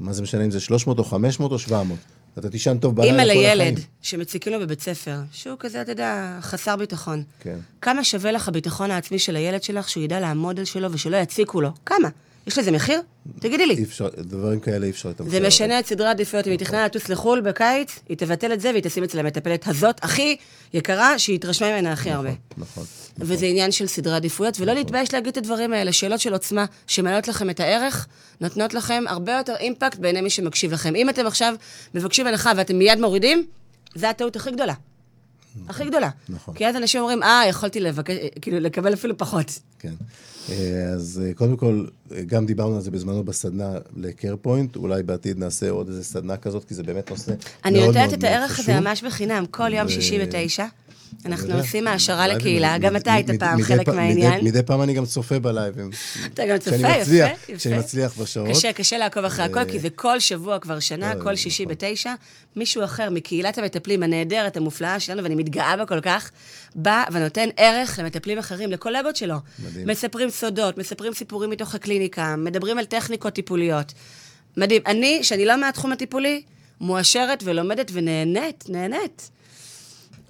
מה 0.00 0.12
זה 0.12 0.22
משנה 0.22 0.44
אם 0.44 0.50
זה 0.50 0.60
300 0.60 0.98
או 0.98 1.04
500 1.04 1.52
או 1.52 1.58
700? 1.58 1.98
אתה 2.38 2.50
תישן 2.50 2.78
טוב 2.78 2.96
בלילה 2.96 3.12
אימא 3.22 3.32
כל 3.34 3.38
לילד 3.40 3.72
החיים. 3.72 3.86
שמציקים 4.02 4.52
לו 4.52 4.60
בבית 4.60 4.80
ספר, 4.80 5.18
שהוא 5.32 5.56
כזה, 5.60 5.82
אתה 5.82 5.92
יודע, 5.92 6.38
חסר 6.42 6.76
ביטחון. 6.76 7.22
כן. 7.40 7.58
כמה 7.80 8.04
שווה 8.04 8.32
לך 8.32 8.48
הביטחון 8.48 8.90
העצמי 8.90 9.18
של 9.18 9.36
הילד 9.36 9.62
שלך, 9.62 9.88
שהוא 9.88 10.04
ידע 10.04 10.20
לעמוד 10.20 10.58
על 10.58 10.64
שלו 10.64 10.92
ושלא 10.92 11.16
יציקו 11.16 11.60
לו? 11.60 11.70
כמה? 11.86 12.08
יש 12.46 12.58
לזה 12.58 12.70
מחיר? 12.70 13.02
תגידי 13.40 13.62
אי 13.62 13.68
לי. 13.68 13.82
אפשר, 13.82 14.08
דברים 14.18 14.60
כאלה 14.60 14.86
אי 14.86 14.90
אפשר 14.90 15.08
לתמחר. 15.08 15.30
זה 15.30 15.40
משנה 15.46 15.78
את 15.78 15.86
סדרי 15.86 16.06
העדיפויות. 16.06 16.46
אם 16.46 16.52
היא 16.52 16.58
תכננה 16.58 16.84
לטוס 16.84 17.08
לחו"ל 17.08 17.40
בקיץ, 17.40 17.98
היא 18.08 18.16
תבטל 18.16 18.52
את 18.52 18.60
זה 18.60 18.70
והיא 18.70 18.82
תשים 18.82 19.04
אצל 19.04 19.18
המטפלת 19.18 19.68
הזאת, 19.68 20.04
הכי 20.04 20.36
יקרה, 20.74 21.18
שהיא 21.18 21.36
התרשמה 21.36 21.70
ממנה 21.70 21.92
הכי 21.92 22.10
הרבה. 22.10 22.30
נכון. 22.56 22.84
וזה 23.18 23.46
עניין 23.46 23.72
של 23.72 23.86
סדרי 23.86 24.14
עדיפויות, 24.14 24.60
ולא 24.60 24.72
להתבייש 24.72 25.14
להגיד 25.14 25.28
את 25.28 25.36
הדברים 25.36 25.72
האלה. 25.72 25.92
שאלות 25.92 26.20
של 26.20 26.32
עוצמה 26.32 26.64
שמעלות 26.86 27.28
לכם 27.28 27.50
את 27.50 27.60
הערך, 27.60 28.06
נותנות 28.40 28.74
לכם 28.74 29.04
הרבה 29.08 29.32
יותר 29.32 29.54
אימפקט 29.56 29.98
בעיני 29.98 30.20
מי 30.20 30.30
שמקשיב 30.30 30.72
לכם. 30.72 30.96
אם 30.96 31.08
אתם 31.08 31.26
עכשיו 31.26 31.54
מבקשים 31.94 32.26
הנחה 32.26 32.52
ואתם 32.56 32.78
מיד 32.78 33.00
מורידים, 33.00 33.46
זו 33.94 34.06
הטעות 34.06 34.36
הכי 34.36 34.50
גדולה. 34.50 34.74
הכי 35.68 35.84
גדולה. 35.84 36.10
נכון. 36.28 36.54
כי 36.54 36.66
אז 36.66 36.76
אנשים 36.76 37.00
אומרים, 37.00 37.22
אה, 37.22 37.42
יכולתי 37.48 37.80
לבקש, 37.80 38.14
כאילו, 38.40 38.60
לקבל 38.60 38.94
אפילו 38.94 39.18
פחות. 39.18 39.58
כן. 39.78 39.92
אה, 40.50 40.88
אז 40.94 41.22
אה, 41.24 41.34
קודם 41.34 41.56
כל, 41.56 41.84
אה, 42.12 42.22
גם 42.26 42.46
דיברנו 42.46 42.76
על 42.76 42.82
זה 42.82 42.90
בזמנו 42.90 43.24
בסדנה 43.24 43.72
לקרפוינט, 43.96 44.76
אולי 44.76 45.02
בעתיד 45.02 45.38
נעשה 45.38 45.70
עוד 45.70 45.88
איזה 45.88 46.04
סדנה 46.04 46.36
כזאת, 46.36 46.64
כי 46.64 46.74
זה 46.74 46.82
באמת 46.82 47.10
נושא 47.10 47.30
מאוד 47.30 47.42
אני 47.64 47.78
מאוד 47.78 47.86
נותנת 47.86 48.08
מאוד 48.08 48.18
את 48.18 48.24
הערך 48.24 48.58
הזה 48.58 48.62
חשוב. 48.62 48.80
ממש 48.80 49.04
בחינם, 49.04 49.44
כל 49.50 49.72
יום 49.72 49.88
שישי 49.88 50.18
בתשע. 50.18 50.66
אנחנו 51.24 51.54
עושים 51.58 51.88
העשרה 51.88 52.28
לקהילה, 52.28 52.78
גם 52.78 52.96
אתה 52.96 53.12
היית 53.12 53.30
פעם 53.30 53.62
חלק 53.62 53.88
מהעניין. 53.88 54.44
מדי 54.44 54.62
פעם 54.62 54.82
אני 54.82 54.94
גם 54.94 55.06
צופה 55.06 55.38
בלייבים. 55.38 55.90
אתה 56.26 56.46
גם 56.46 56.58
צופה, 56.58 56.76
יפה, 56.76 57.12
יפה. 57.12 57.56
כשאני 57.56 57.78
מצליח 57.78 58.18
בשעות. 58.18 58.48
קשה, 58.48 58.72
קשה 58.72 58.98
לעקוב 58.98 59.24
אחרי 59.24 59.44
הכל, 59.44 59.64
כי 59.64 59.78
זה 59.78 59.90
כל 59.90 60.20
שבוע 60.20 60.58
כבר 60.58 60.80
שנה, 60.80 61.14
לא, 61.14 61.22
כל 61.22 61.36
שישי 61.36 61.64
נכון. 61.64 61.74
בתשע. 61.74 62.14
מישהו 62.56 62.84
אחר 62.84 63.10
מקהילת 63.10 63.58
המטפלים 63.58 64.02
הנהדרת, 64.02 64.56
המופלאה 64.56 65.00
שלנו, 65.00 65.22
ואני 65.22 65.34
מתגאה 65.34 65.76
בה 65.76 65.86
כל 65.86 66.00
כך, 66.00 66.30
בא 66.74 67.04
ונותן 67.12 67.48
ערך 67.56 67.98
למטפלים 67.98 68.38
אחרים, 68.38 68.70
לקולגות 68.70 69.16
שלו. 69.16 69.36
מדהים. 69.58 69.88
מספרים 69.88 70.30
סודות, 70.30 70.78
מספרים 70.78 71.14
סיפורים 71.14 71.50
מתוך 71.50 71.74
הקליניקה, 71.74 72.36
מדברים 72.36 72.78
על 72.78 72.84
טכניקות 72.84 73.32
טיפוליות. 73.32 73.92
מדהים. 74.56 74.82
אני, 74.86 75.24
שאני 75.24 75.44
לא 75.44 75.56
מהתחום 75.60 75.92
הטיפולי, 75.92 76.42
מואשרת 76.80 77.42
ולומדת 77.46 77.90
ונהנית, 77.94 78.64
נהנית. 78.68 79.30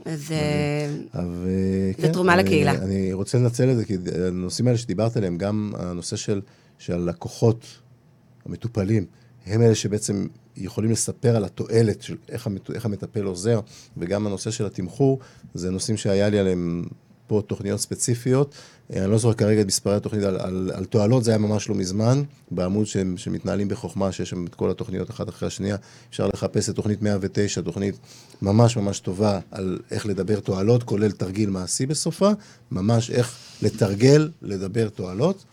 אז... 0.06 0.30
אה, 0.32 0.86
אבל, 1.14 1.46
כן, 1.96 2.12
תרומה 2.12 2.34
אני- 2.34 2.42
לקהילה. 2.42 2.72
אני 2.72 3.12
רוצה 3.12 3.38
לנצל 3.38 3.70
את 3.70 3.76
זה, 3.76 3.84
כי 3.84 3.96
הנושאים 4.26 4.66
האלה 4.68 4.78
שדיברת 4.78 5.16
עליהם, 5.16 5.38
גם 5.38 5.72
הנושא 5.78 6.16
של, 6.16 6.40
של 6.78 6.92
הלקוחות, 6.92 7.66
המטופלים, 8.46 9.04
הם 9.46 9.62
אלה 9.62 9.74
שבעצם 9.74 10.26
יכולים 10.56 10.90
לספר 10.90 11.36
על 11.36 11.44
התועלת 11.44 12.02
של 12.02 12.16
איך, 12.28 12.46
המת, 12.46 12.70
איך 12.70 12.84
המטפל 12.84 13.24
עוזר, 13.24 13.60
וגם 13.96 14.26
הנושא 14.26 14.50
של 14.50 14.66
התמחור, 14.66 15.18
זה 15.54 15.70
נושאים 15.70 15.96
שהיה 15.96 16.28
לי 16.28 16.38
עליהם 16.38 16.84
פה 17.26 17.42
תוכניות 17.46 17.80
ספציפיות. 17.80 18.54
אה, 18.94 19.02
אני 19.02 19.10
לא 19.10 19.18
זוכר 19.18 19.34
כרגע 19.34 19.60
את 19.60 19.66
מספרי 19.66 19.94
התוכנית 19.94 20.22
על, 20.22 20.36
על, 20.40 20.70
על 20.74 20.84
תועלות, 20.84 21.24
זה 21.24 21.30
היה 21.30 21.38
ממש 21.38 21.68
לא 21.68 21.74
מזמן, 21.74 22.22
בעמוד 22.50 22.86
שהם, 22.86 23.16
שמתנהלים 23.16 23.68
בחוכמה, 23.68 24.12
שיש 24.12 24.30
שם 24.30 24.46
את 24.46 24.54
כל 24.54 24.70
התוכניות 24.70 25.10
אחת 25.10 25.28
אחרי 25.28 25.46
השנייה. 25.46 25.76
אפשר 26.10 26.26
לחפש 26.26 26.68
את 26.68 26.74
תוכנית 26.74 27.02
109, 27.02 27.60
תוכנית 27.60 27.94
ממש 28.42 28.76
ממש 28.76 29.00
טובה 29.00 29.40
על 29.50 29.78
איך 29.90 30.06
לדבר 30.06 30.40
תועלות, 30.40 30.82
כולל 30.82 31.10
תרגיל 31.10 31.50
מעשי 31.50 31.86
בסופה, 31.86 32.30
ממש 32.70 33.10
איך 33.10 33.36
לתרגל, 33.62 34.30
לדבר 34.42 34.88
תועלות. 34.88 35.44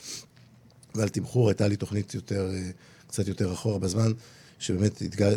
ועל 0.95 1.09
תמחור 1.09 1.49
הייתה 1.49 1.67
לי 1.67 1.75
תוכנית 1.75 2.13
יותר, 2.13 2.49
אה, 2.53 2.69
קצת 3.07 3.27
יותר 3.27 3.53
אחורה 3.53 3.79
בזמן, 3.79 4.12
שבאמת 4.59 5.01
התגל... 5.01 5.36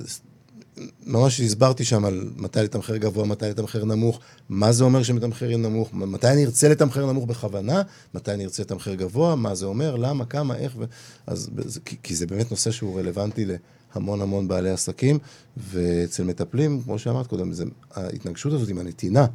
ממש 1.07 1.41
הסברתי 1.41 1.85
שם 1.85 2.05
על 2.05 2.31
מתי 2.37 2.59
לתמחר 2.59 2.97
גבוה, 2.97 3.27
מתי 3.27 3.45
לתמחר 3.45 3.85
נמוך, 3.85 4.21
מה 4.49 4.73
זה 4.73 4.85
אומר 4.85 5.03
שמתמחרים 5.03 5.63
נמוך, 5.63 5.95
מתי 5.95 6.29
אני 6.29 6.45
ארצה 6.45 6.69
לתמחר 6.69 7.07
נמוך 7.07 7.25
בכוונה, 7.25 7.83
מתי 8.15 8.33
אני 8.33 8.45
ארצה 8.45 8.63
לתמחר 8.63 8.95
גבוה, 8.95 9.37
מה 9.37 9.55
זה 9.55 9.67
אומר, 9.67 9.97
למה, 9.97 10.25
כמה, 10.25 10.57
איך, 10.57 10.75
ו... 10.79 10.85
אז, 11.27 11.51
כי, 11.85 11.97
כי 12.03 12.15
זה 12.15 12.27
באמת 12.27 12.51
נושא 12.51 12.71
שהוא 12.71 12.99
רלוונטי 12.99 13.47
להמון 13.95 14.21
המון 14.21 14.49
בעלי 14.49 14.71
עסקים, 14.71 15.19
ואצל 15.57 16.25
מטפלים, 16.25 16.83
כמו 16.83 16.99
שאמרת 16.99 17.27
קודם, 17.27 17.53
זה, 17.53 17.65
ההתנגשות 17.95 18.53
הזאת 18.53 18.69
עם 18.69 18.79
הנתינה. 18.79 19.27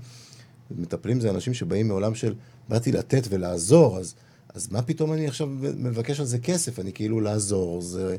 מטפלים 0.77 1.19
זה 1.19 1.29
אנשים 1.29 1.53
שבאים 1.53 1.87
מעולם 1.87 2.15
של 2.15 2.33
באתי 2.69 2.91
לתת 2.91 3.27
ולעזור, 3.29 3.97
אז, 3.99 4.15
אז 4.53 4.67
מה 4.71 4.81
פתאום 4.81 5.13
אני 5.13 5.27
עכשיו 5.27 5.47
מבקש 5.77 6.19
על 6.19 6.25
זה 6.25 6.39
כסף? 6.39 6.79
אני 6.79 6.93
כאילו 6.93 7.21
לעזור, 7.21 7.81
זה... 7.81 8.17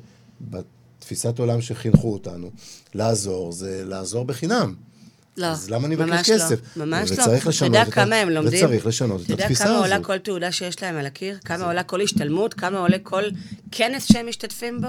תפיסת 1.03 1.39
עולם 1.39 1.61
שחינכו 1.61 2.13
אותנו. 2.13 2.51
לעזור 2.95 3.53
זה 3.53 3.83
לעזור 3.85 4.25
בחינם. 4.25 4.75
לא, 5.37 5.47
אז 5.47 5.71
למה 5.71 5.87
אני 5.87 5.95
מבקש 5.95 6.09
ממש 6.09 6.31
כסף? 6.31 6.61
לא, 6.77 6.85
ממש 6.85 7.11
לא. 7.11 7.23
וצריך 7.23 7.47
לשנות 7.47 7.71
אתה 7.71 7.79
יודע 7.79 7.91
כמה 7.91 8.17
הם 8.17 8.31
לומדים? 8.31 8.65
וצריך 8.65 8.87
לשנות 8.87 9.21
את 9.21 9.31
התפיסה 9.31 9.43
הזאת. 9.43 9.57
אתה 9.61 9.65
יודע 9.65 9.87
כמה 9.87 9.95
עולה 9.95 10.05
כל 10.05 10.19
תעודה 10.19 10.53
שיש 10.53 10.83
להם 10.83 10.97
על 10.97 11.07
הקיר? 11.07 11.39
כמה 11.45 11.65
עולה 11.65 11.83
כל 11.83 12.01
השתלמות? 12.01 12.55
כמה 12.55 12.79
עולה 12.79 12.99
כל 13.03 13.23
כנס 13.71 14.13
שהם 14.13 14.29
משתתפים 14.29 14.81
בו? 14.81 14.89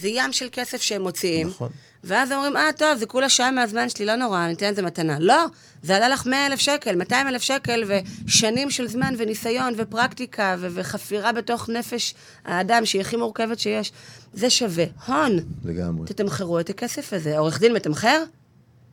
זה 0.00 0.08
ים 0.08 0.32
של 0.32 0.48
כסף 0.52 0.82
שהם 0.82 1.02
מוציאים. 1.02 1.48
נכון. 1.48 1.68
ואז 2.04 2.32
אומרים, 2.32 2.56
אה, 2.56 2.72
טוב, 2.76 2.98
זה 2.98 3.06
כולה 3.06 3.28
שעה 3.28 3.50
מהזמן 3.50 3.88
שלי, 3.88 4.06
לא 4.06 4.14
נורא, 4.14 4.44
אני 4.44 4.52
אתן 4.52 4.70
לזה 4.72 4.82
מתנה. 4.82 5.18
לא, 5.18 5.44
זה 5.82 5.96
עלה 5.96 6.08
לך 6.08 6.26
100 6.26 6.46
אלף 6.46 6.58
שקל, 6.60 6.96
200 6.96 7.28
אלף 7.28 7.42
שקל, 7.42 7.84
ושנים 8.26 8.70
של 8.70 8.88
זמן, 8.88 9.14
וניסיון, 9.18 9.74
ופרקטיקה, 9.76 10.56
ו- 10.58 10.68
וחפירה 10.74 11.32
בתוך 11.32 11.68
נפש 11.68 12.14
האדם, 12.44 12.84
שהיא 12.84 13.00
הכי 13.00 13.16
מורכבת 13.16 13.58
שיש. 13.58 13.92
זה 14.32 14.50
שווה 14.50 14.84
הון. 15.06 15.38
לגמרי. 15.64 16.06
תתמחרו 16.06 16.60
את 16.60 16.70
הכסף 16.70 17.12
הזה. 17.12 17.38
עורך 17.38 17.60
דין 17.60 17.72
מתמחר? 17.72 18.22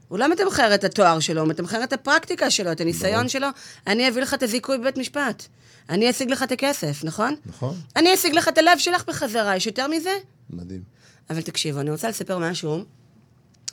הוא 0.08 0.20
לא 0.20 0.32
מתמחר 0.32 0.76
את 0.76 0.84
התואר 0.84 1.20
שלו, 1.20 1.42
הוא 1.42 1.50
מתמחר 1.50 1.84
את 1.84 1.94
הפרקטיקה 1.94 2.50
שלו, 2.50 2.72
את 2.72 2.82
הניסיון 2.82 3.30
שלו. 3.30 3.48
אני 3.88 4.10
אביא 4.10 4.22
לך 4.22 4.34
את 4.34 4.44
הזיכוי 4.44 4.78
בבית 4.78 4.98
משפט. 4.98 5.44
אני 5.90 6.10
אשיג 6.10 6.30
לך 6.32 6.44
את 6.44 6.52
הכסף, 6.52 7.04
נכון? 7.04 7.36
נכון. 7.46 7.76
אני 7.96 8.14
אשיג 8.14 8.34
לך 8.34 8.48
את 8.48 8.58
הלב 8.58 8.78
שלך 8.78 9.04
בחזרה, 9.08 9.56
יש 9.56 9.68
יותר 9.68 9.88
מזה? 9.88 10.10
מדהים. 10.50 10.95
אבל 11.30 11.42
תקשיבו, 11.42 11.80
אני 11.80 11.92
רוצה 11.92 12.10
לספר 12.10 12.40
משהו, 12.40 12.84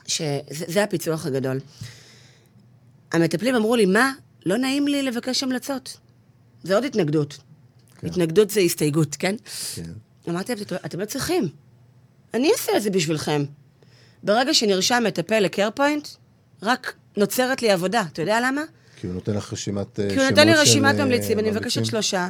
שזה 0.06 0.82
הפיצוח 0.82 1.26
הגדול. 1.26 1.60
המטפלים 3.12 3.54
אמרו 3.54 3.76
לי, 3.76 3.86
מה? 3.86 4.12
לא 4.46 4.56
נעים 4.56 4.88
לי 4.88 5.02
לבקש 5.02 5.42
המלצות. 5.42 5.96
זה 6.62 6.74
עוד 6.74 6.84
התנגדות. 6.84 7.38
כן. 8.00 8.06
התנגדות 8.06 8.50
זה 8.50 8.60
הסתייגות, 8.60 9.16
כן? 9.16 9.34
כן. 9.74 9.90
אמרתי, 10.28 10.52
אתם 10.86 11.00
לא 11.00 11.04
צריכים. 11.04 11.48
אני 12.34 12.52
אעשה 12.52 12.76
את 12.76 12.82
זה 12.82 12.90
בשבילכם. 12.90 13.44
ברגע 14.22 14.54
שנרשם 14.54 15.02
מטפל 15.06 15.40
לקרפוינט, 15.40 16.08
רק 16.62 16.94
נוצרת 17.16 17.62
לי 17.62 17.70
עבודה. 17.70 18.04
אתה 18.12 18.22
יודע 18.22 18.40
למה? 18.40 18.62
כי 19.00 19.06
הוא 19.06 19.14
נותן 19.14 19.34
לך 19.34 19.52
רשימת 19.52 19.86
שמות 19.96 20.08
של... 20.08 20.14
כי 20.14 20.20
הוא 20.20 20.30
נותן 20.30 20.46
לי 20.48 20.54
רשימת 20.54 20.94
ממליצים, 20.94 21.38
אני 21.38 21.50
מבקשת 21.50 21.84
שלושה. 21.84 22.28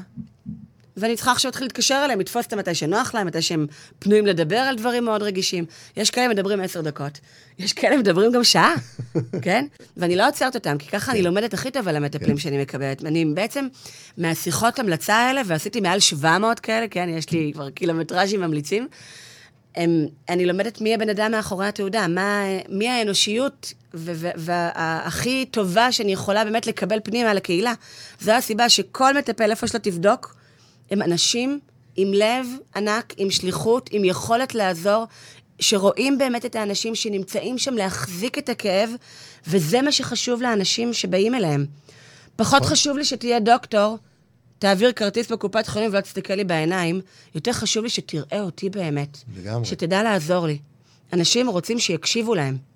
ואני 0.97 1.17
צריכה 1.17 1.33
עכשיו 1.33 1.49
להתחיל 1.49 1.65
להתקשר 1.67 2.03
אליהם, 2.05 2.21
לתפוס 2.21 2.45
אותם 2.45 2.59
מתי 2.59 2.75
שנוח 2.75 3.15
להם, 3.15 3.27
מתי 3.27 3.43
שהם 3.43 3.67
פנויים 3.99 4.27
לדבר 4.27 4.57
על 4.57 4.77
דברים 4.77 5.05
מאוד 5.05 5.23
רגישים. 5.23 5.65
יש 5.97 6.11
כאלה 6.11 6.29
מדברים 6.29 6.61
עשר 6.61 6.81
דקות, 6.81 7.19
יש 7.59 7.73
כאלה 7.73 7.97
מדברים 7.97 8.33
גם 8.33 8.45
שעה, 8.45 8.75
כן? 9.43 9.67
ואני 9.97 10.17
לא 10.17 10.29
עוצרת 10.29 10.55
אותם, 10.55 10.79
כי 10.79 10.89
ככה 10.89 11.13
אני 11.13 11.21
כן. 11.21 11.25
לומדת 11.25 11.55
הכי 11.55 11.71
טוב 11.71 11.89
על 11.89 11.97
המטפלים 11.97 12.37
כן. 12.37 12.43
שאני 12.43 12.63
מקבלת. 12.63 13.05
אני 13.05 13.25
בעצם, 13.25 13.69
מהשיחות 14.19 14.79
המלצה 14.79 15.15
האלה, 15.15 15.43
ועשיתי 15.47 15.81
מעל 15.81 16.01
700 16.01 16.61
כאלה, 16.61 16.89
כן, 16.89 17.09
יש 17.09 17.31
לי 17.31 17.51
כבר 17.55 17.71
קילומטראז'ים 17.71 18.41
ממליצים, 18.41 18.89
הם, 19.77 20.07
אני 20.29 20.47
לומדת 20.47 20.81
מי 20.81 20.95
הבן 20.95 21.09
אדם 21.09 21.31
מאחורי 21.33 21.67
התעודה, 21.67 22.09
מה, 22.09 22.45
מי 22.69 22.89
האנושיות 22.89 23.73
והכי 23.95 25.47
טובה 25.51 25.93
שאני 25.93 26.13
יכולה 26.13 26.45
באמת 26.45 26.67
לקבל 26.67 26.99
פנימה 27.05 27.35
לקהילה. 27.35 27.73
זו 28.21 28.33
הסיבה 28.33 28.69
שכל 28.69 29.19
מטפל, 29.19 29.51
איפה 29.51 29.67
שלא 29.67 29.79
תבדוק, 29.79 30.35
הם 30.93 31.03
אנשים 31.03 31.59
עם 31.97 32.13
לב 32.15 32.47
ענק, 32.77 33.15
עם 33.17 33.31
שליחות, 33.31 33.89
עם 33.93 34.05
יכולת 34.05 34.55
לעזור, 34.55 35.05
שרואים 35.61 36.19
באמת 36.19 36.47
את 36.47 36.57
האנשים 36.57 36.95
שנמצאים 36.95 37.59
שם 37.59 37.75
להחזיק 37.75 38.39
את 38.39 38.49
הכאב, 38.49 38.91
וזה 39.47 39.83
מה 39.83 39.93
שחשוב 39.93 40.43
לאנשים 40.43 40.93
שבאים 40.93 41.35
אליהם. 41.35 41.67
פחות 42.37 42.63
נכון. 42.63 42.73
חשוב 42.73 42.97
לי 42.97 43.05
שתהיה 43.05 43.41
דוקטור, 43.41 43.99
תעביר 44.59 44.93
כרטיס 44.93 45.33
בקופת 45.33 45.67
חולים 45.67 45.91
ולא 45.91 46.01
תסתכל 46.01 46.35
לי 46.35 46.45
בעיניים, 46.45 47.01
יותר 47.35 47.53
חשוב 47.53 47.85
לי 47.85 47.91
שתראה 47.91 48.41
אותי 48.41 48.71
באמת. 48.71 49.19
לגמרי. 49.37 49.65
שתדע 49.65 50.03
לעזור 50.03 50.47
לי. 50.47 50.59
אנשים 51.13 51.49
רוצים 51.49 51.79
שיקשיבו 51.79 52.35
להם. 52.35 52.72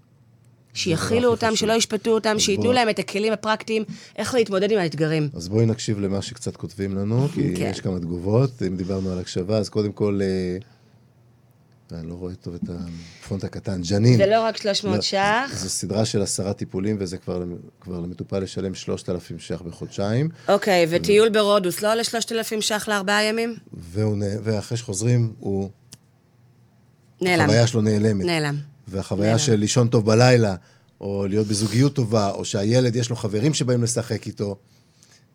שיכילו 0.77 1.31
אותם, 1.31 1.57
שלא 1.57 1.73
ישפטו 1.73 2.11
אותם, 2.11 2.39
שייתנו. 2.39 2.73
להם 2.73 2.89
את 2.89 2.99
הכלים 2.99 3.33
הפרקטיים, 3.33 3.85
איך 4.17 4.35
להתמודד 4.35 4.73
עם 4.73 4.79
האתגרים. 4.79 5.29
אז 5.35 5.49
בואי 5.49 5.67
נקשיב 5.67 6.01
למה 6.01 6.23
שקצת 6.23 6.57
כותבים 6.57 6.97
לנו, 6.97 7.29
כי 7.35 7.57
כן. 7.57 7.71
יש 7.71 7.81
כמה 7.81 7.99
תגובות. 7.99 8.63
אם 8.67 8.77
דיברנו 8.77 9.13
על 9.13 9.19
הקשבה, 9.19 9.59
אז 9.59 9.69
קודם 9.69 9.93
כל... 9.93 10.21
אה, 10.23 10.59
אני 11.93 12.09
לא 12.09 12.15
רואה 12.15 12.35
טוב 12.35 12.55
את 12.55 12.71
הפונט 13.25 13.45
הקטן, 13.45 13.81
ג'נין. 13.91 14.17
זה 14.17 14.27
לא 14.27 14.43
רק 14.43 14.57
300 14.57 14.97
לא, 14.97 15.03
ש"ח. 15.03 15.55
זו 15.55 15.69
סדרה 15.69 16.05
של 16.05 16.23
עשרה 16.23 16.53
טיפולים, 16.53 16.97
וזה 17.01 17.19
כבר, 17.19 17.45
כבר 17.81 18.01
למטופל 18.01 18.39
לשלם 18.39 18.75
3,000 18.75 19.39
ש"ח 19.39 19.63
בחודשיים. 19.63 20.29
אוקיי, 20.49 20.87
וטיול 20.91 21.29
ברודוס 21.29 21.83
לא 21.83 21.93
עולה 21.93 22.05
3,000 22.05 22.63
ש"ח 22.63 22.89
לארבעה 22.89 23.25
ימים? 23.25 23.55
והוא, 23.73 24.17
ואחרי 24.43 24.79
שחוזרים, 24.79 25.33
הוא... 25.39 25.71
נעלם. 27.21 27.45
החוויה 27.45 27.67
שלו 27.67 27.81
נעלמת. 27.81 28.25
נעלם. 28.27 28.76
והחוויה 28.89 29.27
נעלם. 29.27 29.39
של 29.39 29.55
לישון 29.55 29.89
טוב 29.89 30.07
בלילה, 30.07 30.55
או 31.01 31.27
להיות 31.29 31.47
בזוגיות 31.47 31.95
טובה, 31.95 32.31
או 32.31 32.45
שהילד, 32.45 32.97
יש 32.97 33.11
לו 33.11 33.17
חברים 33.17 33.55
שבאים 33.55 33.83
לשחק 33.83 34.27
איתו. 34.27 34.57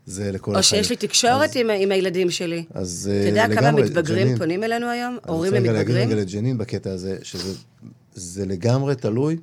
זה 0.06 0.32
לכל 0.32 0.52
החיים. 0.56 0.58
או 0.58 0.64
שיש 0.64 0.90
לי 0.90 0.96
תקשורת 0.96 1.50
אז, 1.50 1.58
עם, 1.58 1.70
עם 1.70 1.92
הילדים 1.92 2.32
שלי. 2.32 2.66
אז 2.74 3.10
לגמרי, 3.14 3.44
אתה 3.44 3.52
יודע 3.52 3.62
כמה 3.62 3.82
מתבגרים 3.82 4.28
ג'נין, 4.28 4.38
פונים 4.38 4.64
אלינו 4.64 4.88
היום? 4.88 5.18
הורים 5.28 5.54
למתבגרים? 5.54 5.78
אני 5.78 5.90
רוצה 5.90 5.94
להגיד 5.94 6.12
רגע 6.12 6.22
לג'נין 6.22 6.58
בקטע 6.58 6.92
הזה, 6.92 7.18
שזה 7.22 8.46
לגמרי 8.46 8.96
תלוי 8.96 9.38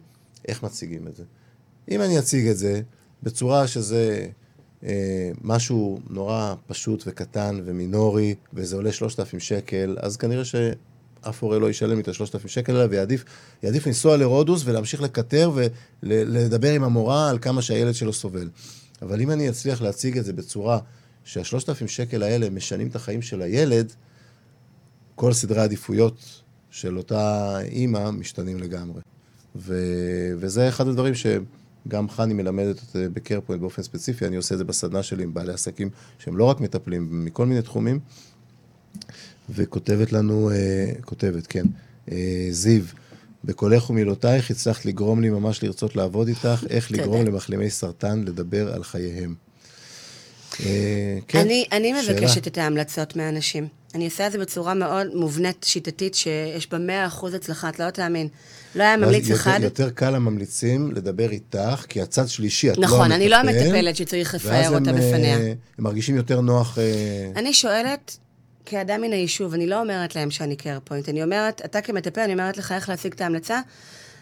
איך 0.49 0.62
מציגים 0.62 1.07
את 1.07 1.16
זה. 1.16 1.23
אם 1.90 2.03
אני 2.03 2.18
אציג 2.18 2.47
את 2.47 2.59
זה 2.59 2.81
בצורה 3.23 3.66
שזה 3.66 4.27
אה, 4.85 5.31
משהו 5.42 6.01
נורא 6.11 6.55
פשוט 6.66 7.05
וקטן 7.07 7.61
ומינורי, 7.64 8.35
וזה 8.55 8.77
עולה 8.77 8.92
3,000 8.92 9.40
שקל, 9.40 9.97
אז 10.01 10.16
כנראה 10.16 10.44
ש... 10.44 10.55
אף 11.21 11.43
הורה 11.43 11.59
לא 11.59 11.71
ישלם 11.71 12.01
את 12.01 12.09
השלושת 12.09 12.35
אלפים 12.35 12.49
שקל 12.49 12.77
האלה, 12.77 12.87
ויעדיף 13.63 13.87
לנסוע 13.87 14.17
לרודוס 14.17 14.63
ולהמשיך 14.65 15.03
לקטר 15.03 15.53
ולדבר 16.03 16.73
עם 16.73 16.85
המורה 16.85 17.31
על 17.31 17.39
כמה 17.39 17.63
שהילד 17.63 17.95
שלו 17.95 18.13
סובל. 18.13 18.49
אבל 19.03 19.21
אם 19.21 19.31
אני 19.31 19.49
אצליח 19.49 19.83
להציג 19.83 20.19
את 20.19 20.25
זה 20.25 20.33
בצורה 20.33 20.79
שהשלושת 21.25 21.69
אלפים 21.69 21.89
שקל 21.89 22.23
האלה 22.23 22.51
משנים 22.51 22.89
את 22.89 22.97
החיים 22.97 23.23
של 23.23 23.43
הילד, 23.43 23.93
כל 25.15 25.33
סדרי 25.33 25.61
העדיפויות 25.61 26.43
של 26.71 26.99
אותה 26.99 27.55
אימא 27.61 28.11
משתנים 28.11 28.59
לגמרי. 28.59 29.01
ו... 29.57 29.75
וזה 30.37 30.69
אחד 30.69 30.89
הדברים 30.89 31.15
שגם 31.15 32.09
חני 32.09 32.35
מלמדת 32.35 32.81
בקרפוינט 32.95 33.61
באופן 33.61 33.83
ספציפי, 33.83 34.27
אני 34.27 34.37
עושה 34.37 34.55
את 34.55 34.59
זה 34.59 34.65
בסדנה 34.65 35.03
שלי 35.03 35.23
עם 35.23 35.35
בעלי 35.35 35.53
עסקים 35.53 35.91
שהם 36.19 36.37
לא 36.37 36.45
רק 36.45 36.61
מטפלים 36.61 37.25
מכל 37.25 37.47
מיני 37.47 37.63
תחומים, 37.63 38.01
וכותבת 39.51 40.13
לנו, 40.13 40.51
אה, 40.51 40.93
כותבת, 41.05 41.47
כן, 41.47 41.65
אה, 42.13 42.47
זיו, 42.51 42.83
בקולך 43.45 43.91
ומילותייך 43.91 44.51
הצלחת 44.51 44.85
לגרום 44.85 45.21
לי 45.21 45.31
ממש 45.31 45.63
לרצות 45.63 45.97
לעבוד 45.97 46.29
איתך, 46.29 46.65
איך 46.71 46.93
לגרום 46.93 47.25
למחלימי 47.27 47.71
סרטן 47.71 48.25
לדבר 48.27 48.75
על 48.75 48.85
חייהם. 48.85 49.35
אה, 50.67 51.19
כן, 51.29 51.39
אני, 51.39 51.65
אני 51.73 51.93
מבקשת 51.93 52.47
את 52.47 52.59
ההמלצות 52.59 53.17
מהאנשים. 53.17 53.69
אני 53.95 54.05
עושה 54.05 54.27
את 54.27 54.33
זה 54.33 54.39
בצורה 54.39 54.75
מאוד 54.75 55.07
מובנית, 55.15 55.65
שיטתית, 55.65 56.15
שיש 56.15 56.71
בה 56.71 56.79
100% 57.11 57.27
הצלחה, 57.37 57.69
את 57.69 57.79
לא 57.79 57.91
תאמין. 57.91 58.29
לא 58.75 58.83
היה 58.83 58.97
ממליץ 58.97 59.29
יותר, 59.29 59.35
אחד. 59.41 59.61
יותר 59.63 59.91
קל 59.91 60.11
לממליצים 60.11 60.93
לדבר 60.93 61.31
איתך, 61.31 61.85
כי 61.89 62.03
הצד 62.03 62.29
שלישי, 62.29 62.70
את 62.70 62.79
נכון, 62.79 62.83
לא 62.83 62.87
המטפל. 62.87 62.97
נכון, 62.97 63.12
אני 63.12 63.29
לא 63.29 63.37
המטפלת 63.37 63.97
שצריך 63.97 64.35
לפאר 64.35 64.75
אותה 64.75 64.93
בפניה. 64.93 65.39
ואז 65.39 65.47
הם 65.79 65.85
מרגישים 65.85 66.16
יותר 66.16 66.41
נוח... 66.41 66.79
אני 67.37 67.55
שואלת, 67.55 68.18
כאדם 68.69 69.01
מן 69.01 69.12
היישוב, 69.12 69.55
אני 69.55 69.66
לא 69.66 69.81
אומרת 69.81 70.16
להם 70.16 70.31
שאני 70.31 70.57
Care 70.57 70.79
Point, 70.85 71.09
אני 71.09 71.23
אומרת, 71.23 71.62
אתה 71.64 71.81
כמטפל, 71.81 72.21
אני 72.21 72.33
אומרת 72.33 72.57
לך 72.57 72.73
איך 72.73 72.89
להשיג 72.89 73.12
את 73.12 73.21
ההמלצה, 73.21 73.61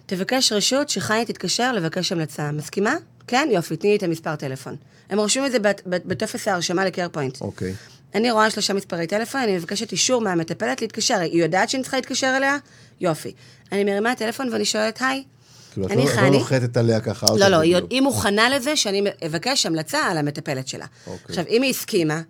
תבקש 0.06 0.52
רשות 0.52 0.88
שחני 0.88 1.24
תתקשר 1.24 1.72
לבקש 1.72 2.12
המלצה. 2.12 2.52
מסכימה? 2.52 2.94
כן? 3.26 3.48
יופי, 3.52 3.76
תני 3.76 3.90
לי 3.90 3.96
את 3.96 4.02
המספר 4.02 4.36
טלפון. 4.36 4.76
הם 5.10 5.18
רושמים 5.18 5.46
את 5.46 5.52
זה 5.52 5.58
בטופס 5.86 6.48
ההרשמה 6.48 6.84
ל 6.84 6.89
Care 6.89 7.08
Point. 7.12 7.40
אוקיי. 7.40 7.74
אני 8.14 8.30
רואה 8.30 8.50
שלושה 8.50 8.72
מספרי 8.74 9.06
טלפון, 9.06 9.40
אני 9.40 9.56
מבקשת 9.56 9.92
אישור 9.92 10.20
מהמטפלת 10.20 10.82
להתקשר. 10.82 11.18
היא 11.18 11.42
יודעת 11.42 11.70
שאני 11.70 11.82
צריכה 11.82 11.96
להתקשר 11.96 12.34
אליה? 12.36 12.56
יופי. 13.00 13.32
אני 13.72 13.84
מרימה 13.84 14.14
טלפון 14.14 14.52
ואני 14.52 14.64
שואלת, 14.64 14.98
היי, 15.00 15.24
כאילו, 15.72 15.86
אני 15.88 15.96
לא- 15.96 16.02
את 16.02 16.08
לא 16.08 16.14
חני. 16.20 16.30
נוחתת 16.30 16.76
עליה 16.76 17.00
ככה. 17.00 17.26
לא, 17.36 17.46
out 17.46 17.48
לא, 17.48 17.56
היא, 17.56 17.76
blue. 17.76 17.80
היא 17.90 18.00
מוכנה 18.00 18.48
לזה 18.48 18.76
שאני 18.76 19.02
אבקש 19.26 19.66
המלצה 19.66 19.98
על 19.98 20.18
המטפלת 20.18 20.68
שלה. 20.68 20.86
אוקיי. 21.06 21.24
עכשיו, 21.28 21.44
אם 21.48 21.62
היא 21.62 21.70
הסכימה, 21.70 22.20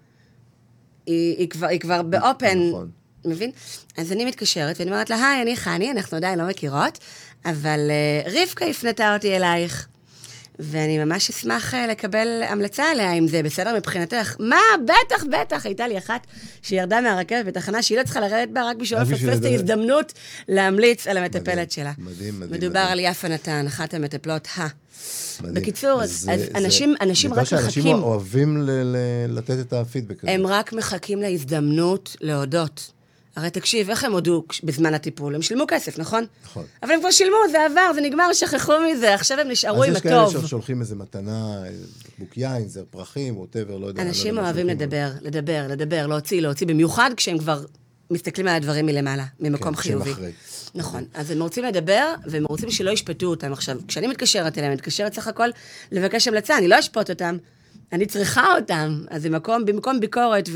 היא, 1.06 1.36
היא, 1.38 1.48
כבר, 1.48 1.66
היא 1.66 1.80
כבר 1.80 2.02
באופן, 2.02 2.58
נכון. 2.68 2.90
מבין? 3.24 3.50
אז 3.96 4.12
אני 4.12 4.24
מתקשרת 4.24 4.76
ואני 4.78 4.90
אומרת 4.90 5.10
לה, 5.10 5.30
היי, 5.30 5.42
אני 5.42 5.56
חני, 5.56 5.90
אנחנו 5.90 6.16
עדיין 6.16 6.38
לא 6.38 6.48
מכירות, 6.48 6.98
אבל 7.44 7.90
uh, 8.26 8.30
רבקה 8.30 8.64
הפנתה 8.64 9.14
אותי 9.14 9.36
אלייך. 9.36 9.88
ואני 10.58 11.04
ממש 11.04 11.30
אשמח 11.30 11.74
uh, 11.74 11.90
לקבל 11.90 12.42
המלצה 12.48 12.84
עליה, 12.90 13.12
אם 13.12 13.28
זה 13.28 13.42
בסדר 13.42 13.76
מבחינתך. 13.76 14.36
מה? 14.40 14.56
בטח, 14.84 15.24
בטח. 15.24 15.66
הייתה 15.66 15.88
לי 15.88 15.98
אחת 15.98 16.26
שירדה 16.62 17.00
מהרכבת 17.00 17.44
בתחנה 17.46 17.82
שהיא 17.82 17.98
לא 17.98 18.04
צריכה 18.04 18.20
לרדת 18.20 18.48
בה 18.52 18.70
רק 18.70 18.76
בשביל 18.76 19.00
לפספס 19.00 19.38
את. 19.38 19.44
ההזדמנות 19.44 20.12
להמליץ 20.48 21.06
על 21.06 21.20
מדהים, 21.20 21.24
המטפלת 21.36 21.70
שלה. 21.70 21.92
מדהים, 21.98 22.40
מדהים, 22.40 22.52
מדובר 22.52 22.68
מדהים. 22.80 22.92
על 22.92 23.00
יפה 23.00 23.28
נתן, 23.28 23.64
אחת 23.66 23.94
המטפלות 23.94 24.48
ה... 24.58 24.66
מדהים. 25.40 25.54
בקיצור, 25.54 26.02
אז- 26.02 26.10
זה- 26.20 26.32
אז 26.32 26.40
זה- 26.40 26.46
אנשים- 26.54 26.94
אנשים 27.00 27.30
בגלל 27.30 27.42
רק 27.42 27.48
שאנשים 27.48 27.82
מחכים. 27.82 28.02
אוהבים 28.02 28.62
ל- 28.62 28.70
ל- 28.70 28.96
לתת 29.38 29.60
את 29.60 29.72
הפידבק 29.72 30.22
הזה. 30.24 30.32
הם 30.32 30.46
רק 30.46 30.72
מחכים 30.72 31.20
להזדמנות 31.22 32.16
להודות. 32.20 32.90
הרי 33.36 33.50
תקשיב, 33.50 33.90
איך 33.90 34.04
הם 34.04 34.12
הודו 34.12 34.44
בזמן 34.64 34.94
הטיפול? 34.94 35.34
הם 35.34 35.42
שילמו 35.42 35.64
כסף, 35.68 35.98
נכון? 35.98 36.24
נכון. 36.44 36.64
אבל 36.82 36.92
הם 36.92 37.00
כבר 37.00 37.10
שילמו, 37.10 37.36
זה 37.50 37.66
עבר, 37.66 37.92
זה 37.94 38.00
נגמר, 38.00 38.32
שכחו 38.32 38.72
מזה, 38.92 39.14
עכשיו 39.14 39.40
הם 39.40 39.48
נשארו 39.48 39.82
עם 39.82 39.90
אז 39.90 39.96
יש 39.96 40.02
כאלה 40.02 40.22
הטוב. 40.22 40.46
ששולחים 40.46 40.80
איזה 40.80 40.96
מתנה, 40.96 41.62
בקבוק 42.08 42.36
יין, 42.36 42.68
זר 42.68 42.84
פרחים, 42.90 43.36
ווטאבר, 43.36 43.78
לא 43.78 43.86
יודע. 43.86 44.02
לא 44.02 44.08
אנשים 44.08 44.26
יודע 44.26 44.40
מה 44.40 44.46
אוהבים 44.46 44.66
לדבר, 44.66 45.10
לדבר, 45.20 45.66
לדבר, 45.68 46.06
להוציא, 46.06 46.40
להוציא, 46.40 46.66
במיוחד 46.66 47.10
כשהם 47.16 47.38
כבר 47.38 47.64
מסתכלים 48.10 48.48
על 48.48 48.54
הדברים 48.54 48.86
מלמעלה, 48.86 49.24
ממקום 49.40 49.74
כן, 49.74 49.82
חיובי. 49.82 50.12
אחרי. 50.12 50.32
נכון. 50.74 51.04
אז 51.14 51.30
הם 51.30 51.42
רוצים 51.42 51.64
לדבר, 51.64 52.14
והם 52.26 52.44
רוצים 52.44 52.70
שלא 52.70 52.90
ישפטו 52.90 53.26
אותם. 53.26 53.52
עכשיו, 53.52 53.76
כשאני 53.88 54.06
מתקשרת 54.06 54.58
אליהם, 54.58 54.70
אני 54.70 54.76
מתקשרת 54.76 55.14
סך 55.14 55.28
הכל 55.28 55.48
לבקש 55.92 56.28
המלצה, 56.28 56.58
אני 56.58 56.68
לא 56.68 56.78
אשפוט 56.78 57.10
אותם, 57.10 57.36
אני 57.92 58.06
צריכה 58.06 58.56
אותם. 58.56 59.04
אז 59.10 59.26
במקום, 59.26 59.64
במקום 59.64 60.00
ביקורת 60.00 60.48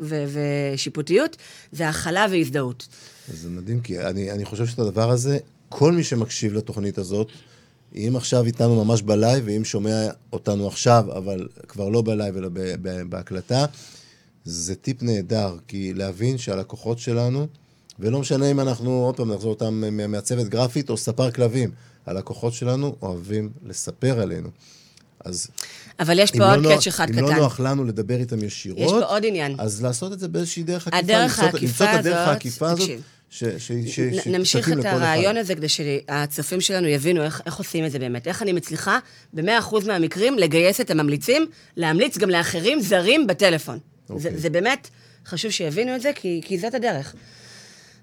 ושיפוטיות, 0.00 1.36
זה 1.72 1.88
הכלה 1.88 2.26
והזדהות. 2.30 2.88
זה 3.32 3.50
מדהים, 3.50 3.80
כי 3.80 4.00
אני, 4.00 4.30
אני 4.30 4.44
חושב 4.44 4.66
שאת 4.66 4.78
הדבר 4.78 5.10
הזה, 5.10 5.38
כל 5.68 5.92
מי 5.92 6.04
שמקשיב 6.04 6.54
לתוכנית 6.54 6.98
הזאת, 6.98 7.28
אם 7.94 8.12
עכשיו 8.16 8.44
איתנו 8.44 8.84
ממש 8.84 9.02
ב 9.02 9.09
live, 9.09 9.44
ואם 9.46 9.64
שומע 9.64 10.08
אותנו 10.32 10.66
עכשיו, 10.66 11.04
אבל 11.16 11.48
כבר 11.68 11.88
לא 11.88 12.02
ב 12.02 12.08
live, 12.08 12.36
אלא 12.36 12.48
ב- 12.48 12.74
ב- 12.82 13.02
בהקלטה, 13.10 13.64
זה 14.44 14.74
טיפ 14.74 15.02
נהדר, 15.02 15.56
כי 15.68 15.94
להבין 15.94 16.38
שהלקוחות 16.38 16.98
שלנו, 16.98 17.46
ולא 17.98 18.20
משנה 18.20 18.50
אם 18.50 18.60
אנחנו, 18.60 18.90
עוד 18.90 19.16
פעם, 19.16 19.32
נחזור 19.32 19.50
אותם 19.50 19.82
מעצבת 20.08 20.46
גרפית 20.46 20.90
או 20.90 20.96
ספר 20.96 21.30
כלבים, 21.30 21.70
הלקוחות 22.06 22.52
שלנו 22.52 22.96
אוהבים 23.02 23.50
לספר 23.64 24.20
עלינו. 24.20 24.48
אז 25.24 25.46
אבל 26.00 26.18
יש 26.18 26.30
אם 26.34 26.38
פה 26.38 26.46
לא 26.46 26.52
עוד 26.54 26.58
נוח- 26.62 26.72
קאץ' 26.74 26.86
אחד 26.86 27.08
אם 27.08 27.14
קטן. 27.16 27.24
לא 27.24 27.34
נוח 27.34 27.60
לנו 27.60 27.84
לדבר 27.84 28.16
איתם 28.16 28.44
ישירות, 28.44 28.78
יש 28.80 28.90
פה 28.90 29.04
עוד 29.04 29.24
עניין. 29.26 29.54
אז 29.58 29.82
לעשות 29.82 30.12
את 30.12 30.20
זה 30.20 30.28
באיזושהי 30.28 30.62
דרך 30.62 30.86
עקיפה. 30.86 30.98
הדרך 30.98 31.38
העקיפה 31.38 31.84
למצוא 31.84 31.86
את 31.86 31.98
הדרך 32.06 32.16
הזאת, 32.16 32.28
העקיפה 32.28 32.70
הזאת. 32.70 32.88
ש- 33.30 33.42
נמשיך 34.26 34.68
את 34.72 34.78
אחד. 34.80 34.86
הרעיון 34.86 35.36
הזה 35.36 35.54
כדי 35.54 35.68
שהצופים 35.68 36.60
שלנו 36.60 36.86
יבינו 36.88 37.22
איך, 37.22 37.42
איך 37.46 37.56
עושים 37.56 37.86
את 37.86 37.90
זה 37.92 37.98
באמת. 37.98 38.28
איך 38.28 38.42
אני 38.42 38.52
מצליחה 38.52 38.98
ב-100% 39.32 39.74
מהמקרים 39.86 40.38
לגייס 40.38 40.80
את 40.80 40.90
הממליצים, 40.90 41.46
להמליץ 41.76 42.18
גם 42.18 42.30
לאחרים 42.30 42.80
זרים 42.80 43.26
בטלפון. 43.26 43.78
זה, 44.08 44.14
אוקיי. 44.14 44.38
זה 44.38 44.50
באמת 44.50 44.88
חשוב 45.26 45.50
שיבינו 45.50 45.96
את 45.96 46.00
זה, 46.00 46.10
כי, 46.14 46.40
כי 46.44 46.58
זאת 46.58 46.74
הדרך. 46.74 47.14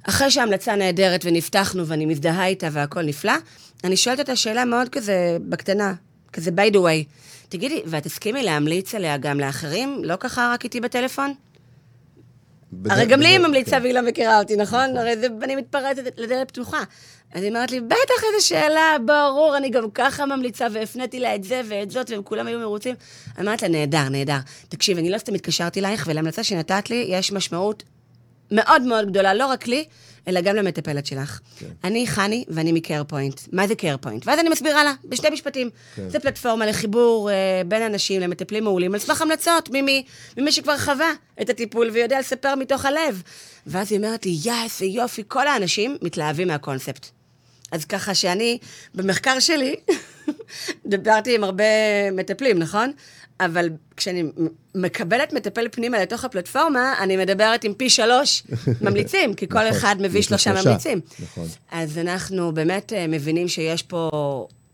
אחרי 0.03 0.31
שההמלצה 0.31 0.75
נהדרת 0.75 1.21
ונפתחנו 1.25 1.87
ואני 1.87 2.05
מזדהה 2.05 2.47
איתה 2.47 2.67
והכל 2.71 3.01
נפלא, 3.01 3.33
אני 3.83 3.97
שואלת 3.97 4.19
אותה 4.19 4.35
שאלה 4.35 4.65
מאוד 4.65 4.89
כזה 4.89 5.13
בקטנה, 5.49 5.93
כזה 6.37 6.51
by 6.51 6.73
the 6.73 6.77
way. 6.77 7.11
תגידי, 7.49 7.81
ואת 7.85 8.03
תסכימי 8.03 8.43
להמליץ 8.43 8.95
עליה 8.95 9.17
גם 9.17 9.39
לאחרים? 9.39 10.01
לא 10.03 10.15
ככה 10.19 10.51
רק 10.53 10.63
איתי 10.63 10.79
בטלפון? 10.79 11.33
בד- 12.73 12.91
הרי 12.91 13.05
גם 13.05 13.19
לי 13.19 13.27
היא 13.27 13.39
ממליצה 13.39 13.71
כן. 13.71 13.81
והיא 13.81 13.93
לא 13.93 14.01
מכירה 14.01 14.39
אותי, 14.39 14.55
נכון? 14.55 14.97
הרי 14.97 15.17
זה, 15.17 15.27
אני 15.43 15.55
מתפרצת 15.55 16.01
לדלת 16.17 16.47
פתוחה. 16.51 16.83
אז 17.33 17.41
היא 17.43 17.49
אומרת 17.49 17.71
לי, 17.71 17.81
בטח 17.81 18.23
איזו 18.33 18.47
שאלה, 18.47 18.95
ברור, 19.05 19.57
אני 19.57 19.69
גם 19.69 19.91
ככה 19.93 20.25
ממליצה, 20.25 20.67
והפניתי 20.73 21.19
לה 21.19 21.35
את 21.35 21.43
זה 21.43 21.61
ואת 21.65 21.91
זאת, 21.91 22.09
והם 22.09 22.23
כולם 22.23 22.47
היו 22.47 22.59
מרוצים. 22.59 22.95
אני 23.37 23.45
אומרת 23.45 23.61
לה, 23.61 23.67
נהדר, 23.67 24.09
נהדר. 24.09 24.37
תקשיבי, 24.69 24.97
אני 24.97 25.09
לא 25.09 25.17
סתם 25.17 25.33
התקשרתי 25.33 25.79
אלייך, 25.79 26.07
ולהמלצה 26.07 26.43
שנתת 26.43 26.89
לי 26.89 27.05
יש 27.09 27.31
משמעות 27.31 27.83
מאוד 28.51 28.81
מאוד 28.81 29.07
גדולה, 29.11 29.33
לא 29.33 29.45
רק 29.45 29.67
לי, 29.67 29.85
אלא 30.27 30.41
גם 30.41 30.55
למטפלת 30.55 31.05
שלך. 31.05 31.39
כן. 31.59 31.65
אני 31.83 32.07
חני, 32.07 32.45
ואני 32.47 32.71
מ 32.71 32.78
Care 32.78 33.03
Point. 33.07 33.41
מה 33.51 33.67
זה 33.67 33.75
Care 33.75 33.95
Point? 34.01 34.27
ואז 34.27 34.39
אני 34.39 34.49
מסבירה 34.49 34.83
לה, 34.83 34.93
בשני 35.05 35.29
משפטים. 35.29 35.69
כן. 35.95 36.09
זה 36.09 36.19
פלטפורמה 36.19 36.65
לחיבור 36.65 37.31
אה, 37.31 37.61
בין 37.67 37.81
אנשים 37.81 38.21
למטפלים 38.21 38.63
מעולים, 38.63 38.93
על 38.93 38.99
סמך 38.99 39.21
המלצות 39.21 39.69
ממי, 39.73 40.03
ממי 40.37 40.51
שכבר 40.51 40.77
חווה 40.77 41.11
את 41.41 41.49
הטיפול 41.49 41.89
ויודע 41.89 42.19
לספר 42.19 42.55
מתוך 42.55 42.85
הלב. 42.85 43.21
ואז 43.67 43.91
היא 43.91 43.97
אומרת 43.99 44.25
לי, 44.25 44.37
יא, 44.43 44.53
איזה 44.63 44.85
יופי, 44.85 45.23
כל 45.27 45.47
האנשים 45.47 45.97
מתלהבים 46.01 46.47
מהקונספט. 46.47 47.16
אז 47.71 47.85
ככה 47.85 48.15
שאני, 48.15 48.57
במחקר 48.95 49.39
שלי, 49.39 49.75
דיברתי 50.85 51.35
עם 51.35 51.43
הרבה 51.43 51.63
מטפלים, 52.11 52.59
נכון? 52.59 52.91
אבל 53.39 53.69
כשאני 53.97 54.23
מקבלת 54.75 55.33
מטפל 55.33 55.67
פנימה 55.71 55.99
לתוך 55.99 56.25
הפלטפורמה, 56.25 56.93
אני 56.99 57.17
מדברת 57.17 57.63
עם 57.63 57.73
פי 57.73 57.89
שלוש 57.89 58.43
ממליצים, 58.81 59.33
כי 59.33 59.47
כל 59.47 59.57
נכון, 59.59 59.77
אחד 59.77 59.95
מביא 59.99 60.21
שלושה, 60.21 60.53
ממליצים. 60.53 61.01
נכון. 61.19 61.47
אז 61.71 61.97
אנחנו 61.97 62.53
באמת 62.53 62.93
אה, 62.93 63.07
מבינים 63.07 63.47
שיש 63.47 63.83
פה 63.83 64.09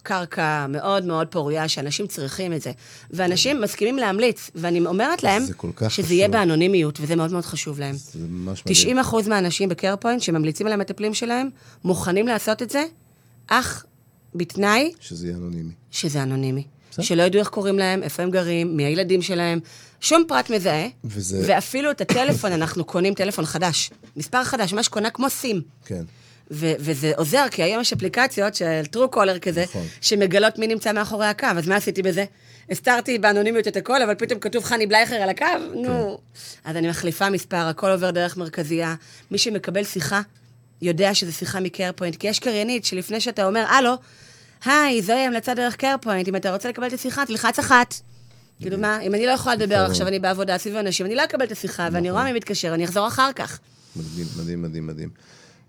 קרקע 0.03 0.65
מאוד 0.69 1.05
מאוד 1.05 1.27
פורייה, 1.27 1.67
שאנשים 1.67 2.07
צריכים 2.07 2.53
את 2.53 2.61
זה. 2.61 2.71
ואנשים 3.11 3.61
מסכימים 3.61 3.97
להמליץ, 3.97 4.49
ואני 4.55 4.79
אומרת 4.85 5.23
להם 5.23 5.43
שזה 5.45 5.53
חשוב. 5.89 6.11
יהיה 6.11 6.27
באנונימיות, 6.27 6.99
וזה 7.01 7.15
מאוד 7.15 7.31
מאוד 7.31 7.45
חשוב 7.45 7.79
להם. 7.79 7.95
זה 7.95 8.19
ממש 8.29 8.61
מדהים. 8.61 8.75
90 8.75 8.99
אחוז 8.99 9.27
מהאנשים 9.27 9.69
בקר 9.69 9.95
פוינט 9.95 10.21
שממליצים 10.21 10.67
על 10.67 10.73
המטפלים 10.73 11.13
שלהם, 11.13 11.49
מוכנים 11.83 12.27
לעשות 12.27 12.61
את 12.61 12.69
זה, 12.69 12.83
אך 13.47 13.85
בתנאי 14.35 14.91
שזה 14.99 15.27
יהיה 15.27 15.37
אנונימי. 15.37 15.71
שזה 15.91 16.23
אנונימי. 16.23 16.63
בסדר. 16.91 17.05
שלא 17.05 17.23
ידעו 17.23 17.39
איך 17.39 17.47
קוראים 17.47 17.79
להם, 17.79 18.03
איפה 18.03 18.23
הם 18.23 18.31
גרים, 18.31 18.77
מי 18.77 18.83
הילדים 18.85 19.21
שלהם, 19.21 19.59
שום 20.01 20.23
פרט 20.27 20.49
מזהה. 20.49 20.87
וזה- 21.03 21.43
ואפילו 21.47 21.91
את 21.91 22.01
הטלפון, 22.01 22.51
אנחנו 22.61 22.83
קונים 22.85 23.13
טלפון 23.13 23.45
חדש. 23.45 23.91
מספר 24.17 24.43
חדש, 24.43 24.73
ממש 24.73 24.87
קונה 24.87 25.09
כמו 25.09 25.29
סים. 25.29 25.61
כן. 25.85 26.03
ו- 26.51 26.73
וזה 26.79 27.11
עוזר, 27.15 27.45
כי 27.51 27.63
היום 27.63 27.81
יש 27.81 27.93
אפליקציות 27.93 28.55
של 28.55 28.85
טרו 28.91 29.09
קולר 29.09 29.39
כזה, 29.39 29.63
נכון. 29.63 29.87
שמגלות 30.01 30.59
מי 30.59 30.67
נמצא 30.67 30.91
מאחורי 30.91 31.25
הקו, 31.25 31.47
אז 31.57 31.67
מה 31.67 31.75
עשיתי 31.75 32.01
בזה? 32.01 32.25
הסתרתי 32.69 33.19
באנונימיות 33.19 33.67
את 33.67 33.77
הכל, 33.77 34.01
אבל 34.01 34.15
פתאום 34.15 34.39
כתוב 34.39 34.63
חני 34.63 34.87
בלייכר 34.87 35.15
על 35.15 35.29
הקו, 35.29 35.45
נו. 35.75 36.17
אז 36.63 36.75
אני 36.75 36.89
מחליפה 36.89 37.29
מספר, 37.29 37.57
הכל 37.57 37.91
עובר 37.91 38.11
דרך 38.11 38.37
מרכזייה. 38.37 38.95
מי 39.31 39.37
שמקבל 39.37 39.83
שיחה, 39.83 40.21
יודע 40.81 41.13
שזו 41.13 41.33
שיחה 41.33 41.59
מקרפוינט, 41.59 42.15
כי 42.15 42.27
יש 42.27 42.39
קריינית 42.39 42.85
שלפני 42.85 43.21
שאתה 43.21 43.45
אומר, 43.45 43.65
הלו, 43.69 43.93
היי, 44.65 45.01
זוהי 45.01 45.19
המלצה 45.19 45.53
דרך 45.53 45.75
קרפוינט, 45.75 46.27
אם 46.27 46.35
אתה 46.35 46.53
רוצה 46.53 46.69
לקבל 46.69 46.87
את 46.87 46.93
השיחה, 46.93 47.25
תלחץ 47.25 47.59
אחת. 47.59 47.93
כאילו 48.61 48.77
מה, 48.77 49.01
אם 49.01 49.15
אני 49.15 49.25
לא 49.25 49.31
יכולה 49.31 49.55
לדבר 49.55 49.75
נכון. 49.75 49.91
עכשיו, 49.91 50.07
אני 50.07 50.19
בעבודה 50.19 50.57
סביב 50.57 50.75
אנשים, 50.75 51.05
אני 51.05 51.15
לא 51.15 51.23
אקבל 51.23 51.45
את 51.45 51.51
השיחה, 51.51 51.89
ואני 51.91 52.11
רואה 52.11 52.23
מי 52.23 52.33
מתקשר, 52.33 52.73
אני 52.73 52.85
אחזור 52.85 53.07
אחר 53.07 53.29
כך. 53.35 53.59
מדהים, 53.95 54.25
מדהים, 54.37 54.61
מדהים, 54.61 54.87
מדהים. 54.87 55.09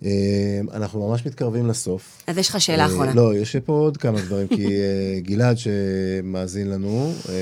אה, 0.05 0.61
אנחנו 0.73 1.09
ממש 1.09 1.27
מתקרבים 1.27 1.67
לסוף. 1.67 2.23
אז 2.27 2.39
יש 2.39 2.49
לך 2.49 2.61
שאלה 2.61 2.83
אה, 2.83 2.87
אחרונה. 2.87 3.15
לא, 3.15 3.37
יש 3.37 3.57
פה 3.57 3.73
עוד 3.73 3.97
כמה 3.97 4.21
דברים, 4.21 4.49
כי 4.49 4.67
אה, 4.67 5.21
גלעד 5.29 5.57
שמאזין 5.59 6.71
לנו, 6.71 7.13
אה, 7.29 7.35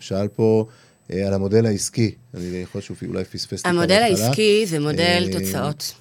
שאל 0.00 0.28
פה 0.28 0.66
אה, 1.12 1.26
על 1.26 1.34
המודל 1.34 1.66
העסקי. 1.66 2.14
אני 2.34 2.44
יכול 2.44 2.78
להיות 2.78 2.84
שהוא 2.84 2.96
אולי 3.08 3.24
פספס 3.24 3.60
את 3.60 3.66
המודל. 3.66 4.02
העסקי 4.02 4.66
זה 4.66 4.80
מודל 4.80 5.28
אה, 5.28 5.32
תוצאות. 5.32 5.94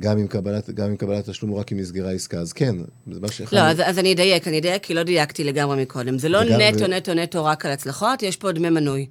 גם 0.00 0.18
עם 0.18 0.26
קבלת, 0.26 0.70
גם 0.70 0.86
עם 0.86 0.96
קבלת 0.96 1.28
תשלום, 1.28 1.54
רק 1.54 1.72
אם 1.72 1.78
נסגרה 1.78 2.10
עסקה. 2.10 2.38
אז 2.38 2.52
כן, 2.52 2.76
זה 3.12 3.20
מה 3.20 3.28
שאחד... 3.28 3.56
לא, 3.56 3.60
אז, 3.60 3.76
אז 3.84 3.98
אני 3.98 4.12
אדייק, 4.12 4.48
אני 4.48 4.58
אדייק, 4.58 4.82
כי 4.82 4.94
לא 4.94 5.02
דייקתי 5.02 5.44
לגמרי 5.44 5.82
מקודם. 5.82 6.18
זה 6.18 6.28
לא 6.28 6.44
נטו, 6.44 6.84
ו- 6.84 6.86
נטו, 6.86 7.14
נטו 7.14 7.44
רק 7.44 7.66
על 7.66 7.72
הצלחות, 7.72 8.22
יש 8.22 8.36
פה 8.36 8.52
דמי 8.52 8.70
מנוי. 8.70 9.06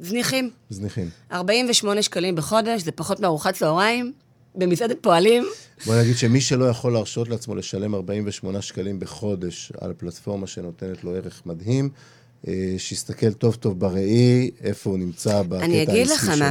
זניחים. 0.00 0.50
זניחים. 0.70 1.08
48 1.32 2.02
שקלים 2.02 2.34
בחודש, 2.36 2.82
זה 2.82 2.92
פחות 2.92 3.20
מארוחת 3.20 3.54
צהריים, 3.54 4.12
במסעדת 4.54 4.96
פועלים. 5.00 5.44
בוא 5.86 5.94
נגיד 5.96 6.16
שמי 6.16 6.40
שלא 6.40 6.64
יכול 6.64 6.92
להרשות 6.92 7.28
לעצמו 7.28 7.54
לשלם 7.54 7.94
48 7.94 8.62
שקלים 8.62 9.00
בחודש 9.00 9.72
על 9.80 9.92
פלטפורמה 9.96 10.46
שנותנת 10.46 11.04
לו 11.04 11.14
ערך 11.16 11.42
מדהים, 11.46 11.88
אה, 12.48 12.52
שיסתכל 12.78 13.32
טוב 13.32 13.54
טוב 13.54 13.80
בראי, 13.80 14.50
איפה 14.64 14.90
הוא 14.90 14.98
נמצא 14.98 15.42
בקטע 15.42 15.64
אני 15.64 15.78
העסקי 15.78 15.92
אגיד 15.92 16.06
שלו. 16.06 16.14
לך 16.14 16.28
מה, 16.28 16.50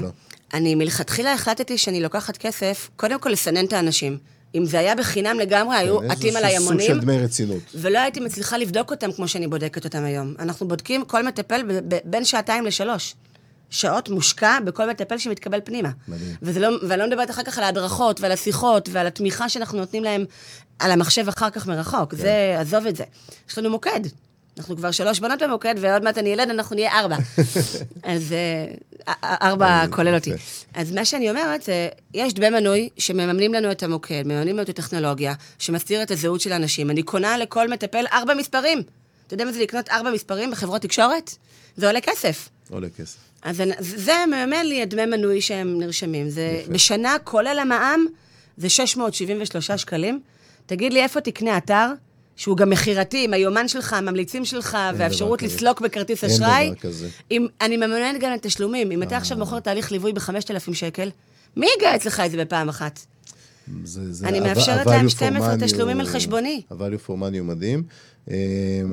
אני 0.54 0.76
מלכתחילה 0.76 1.34
החלטתי 1.34 1.78
שאני 1.78 2.02
לוקחת 2.02 2.38
כסף, 2.38 2.90
קודם 2.96 3.20
כל 3.20 3.30
לסנן 3.30 3.66
את 3.66 3.74
האנשים. 3.74 4.18
אם 4.56 4.66
זה 4.66 4.80
היה 4.80 4.96
בחינם 4.96 5.40
לגמרי, 5.40 5.76
היו 5.76 6.00
כן, 6.00 6.12
עטים 6.12 6.36
על 6.36 6.44
איזשהו 6.46 6.64
סוג 6.64 6.80
הימונים. 6.80 6.88
של 6.88 7.00
דמי 7.00 7.18
רצינות. 7.20 7.60
ולא 7.76 8.00
הייתי 8.00 8.20
מצליחה 8.20 8.58
לבדוק 8.58 8.92
אותם 8.92 9.12
כמו 9.12 9.28
שאני 9.28 9.48
בודקת 9.48 9.86
אותם 9.86 10.04
היום. 10.04 10.34
אנחנו 10.40 10.68
בודקים 10.68 11.06
כל 11.06 11.26
מטפל 11.28 11.64
ב- 11.68 11.94
ב- 11.96 12.00
בין 12.06 12.26
שעתיים 12.26 12.66
לשלוש. 12.66 13.16
שעות 13.70 14.10
מושקע 14.10 14.58
בכל 14.66 14.90
מטפל 14.90 15.18
שמתקבל 15.18 15.60
פנימה. 15.64 15.90
מדהים. 16.08 16.36
וזה 16.42 16.60
לא, 16.60 16.78
ואני 16.88 17.00
לא 17.00 17.08
מדברת 17.08 17.30
אחר 17.30 17.44
כך 17.44 17.58
על 17.58 17.64
ההדרכות 17.64 18.22
ועל 18.22 18.32
השיחות 18.32 18.90
ועל 18.92 19.08
התמיכה 19.08 19.50
שאנחנו 19.50 19.80
נותנים 19.80 20.04
להם 20.04 20.26
על 20.80 20.92
המחשב 20.92 21.28
אחר 21.28 21.50
כך 21.50 21.68
מרחוק. 21.68 22.12
כן. 22.12 22.18
זה, 22.18 22.56
עזוב 22.60 22.86
את 22.86 22.96
זה. 22.96 23.04
יש 23.50 23.58
לנו 23.58 23.70
מוקד. 23.70 24.00
אנחנו 24.58 24.78
כבר 24.78 24.92
שלוש 24.92 25.20
בנות 25.20 25.42
במוקד, 25.42 25.76
ועוד 25.78 26.04
מעט 26.04 26.18
אני 26.18 26.30
ילד, 26.30 26.50
אנחנו 26.50 26.76
נהיה 26.76 27.00
ארבע. 27.00 27.16
אז 28.04 28.34
אה, 28.34 28.74
א- 29.06 29.36
ארבע 29.48 29.82
יפה. 29.86 29.96
כולל 29.96 30.16
אותי. 30.16 30.32
אז 30.74 30.92
מה 30.92 31.06
שאני 31.06 31.30
אומרת, 31.30 31.62
זה, 31.62 31.90
יש 32.14 32.34
דמי 32.34 32.50
מנוי 32.50 32.90
שמממנים 32.98 33.54
לנו 33.54 33.72
את 33.72 33.84
המוקד, 33.84 34.24
מממנים 34.26 34.56
לנו 34.56 34.62
את 34.62 34.70
הטכנולוגיה, 34.70 35.34
שמסתיר 35.60 36.04
את 36.04 36.12
הזהות 36.12 36.42
של 36.42 36.52
האנשים. 36.52 36.90
אני 36.90 37.04
קונה 37.04 37.38
לכל 37.38 37.68
מטפל 37.70 38.06
ארבע 38.12 38.34
מספרים. 38.34 38.82
אתה 39.28 39.34
יודע 39.34 39.46
מה 39.46 39.52
זה 39.52 39.60
לקנות 39.60 39.90
ארבע 39.90 40.12
מספרים 40.12 40.52
בחברות 40.52 40.82
תקשורת? 40.82 41.32
זה 41.78 41.88
עולה 41.88 42.02
כסף. 42.02 42.50
עולה 42.70 42.88
כסף. 42.98 43.18
אז 43.44 43.62
זה 43.80 44.14
מממן 44.28 44.66
לי 44.66 44.84
את 44.84 44.90
דמי 44.90 45.06
מנוי 45.06 45.42
שהם 45.42 45.80
נרשמים. 45.80 46.30
זה 46.30 46.60
יפה. 46.62 46.72
בשנה, 46.72 47.16
כולל 47.24 47.60
המע"מ, 47.62 48.06
זה 48.58 48.70
673 48.70 49.72
שקלים. 49.72 50.20
תגיד 50.66 50.94
לי, 50.94 51.02
איפה 51.04 51.22
תקנה 51.22 51.58
אתר 51.58 51.88
שהוא 52.36 52.58
גם 52.58 52.70
מכירתי, 52.70 53.24
עם 53.24 53.34
היומן 53.34 53.68
שלך, 53.68 53.94
הממליצים 53.94 54.46
שלך, 54.46 54.78
והאפשרות. 54.98 55.42
לסלוק 55.42 55.82
בכרטיס 55.82 56.24
אין 56.24 56.32
אשראי? 56.32 56.68
דבר 56.68 56.76
כזה. 56.76 57.06
אה. 57.06 57.12
אם, 57.32 57.48
אני 57.62 57.78
מממנת 57.78 58.22
גם 58.22 58.34
את 58.34 58.42
תשלומים. 58.42 58.92
אם 58.92 59.04
אתה 59.04 59.18
עכשיו 59.18 59.38
מוכר 59.38 59.60
תהליך 59.60 59.92
ליווי 59.92 60.14
ב-5,000 60.14 60.74
שקל, 60.74 61.10
מי 61.58 61.68
יגייס 61.78 62.06
לך 62.06 62.20
את 62.20 62.32
זה 62.32 62.38
בפעם 62.38 62.70
אחת? 62.70 63.00
זה, 63.84 64.14
זה 64.14 64.28
אני 64.28 64.40
מאפשרת 64.40 64.86
להם 64.86 65.06
value 65.06 65.10
for 65.10 65.12
12 65.12 65.54
money 65.54 65.66
תשלומים 65.66 66.00
על 66.00 66.06
חשבוני. 66.06 66.62
ה-value 66.72 67.08
for 67.08 67.12
money 67.12 67.40
הוא 67.40 67.48
מדהים. 67.48 67.84
אה, 68.32 68.36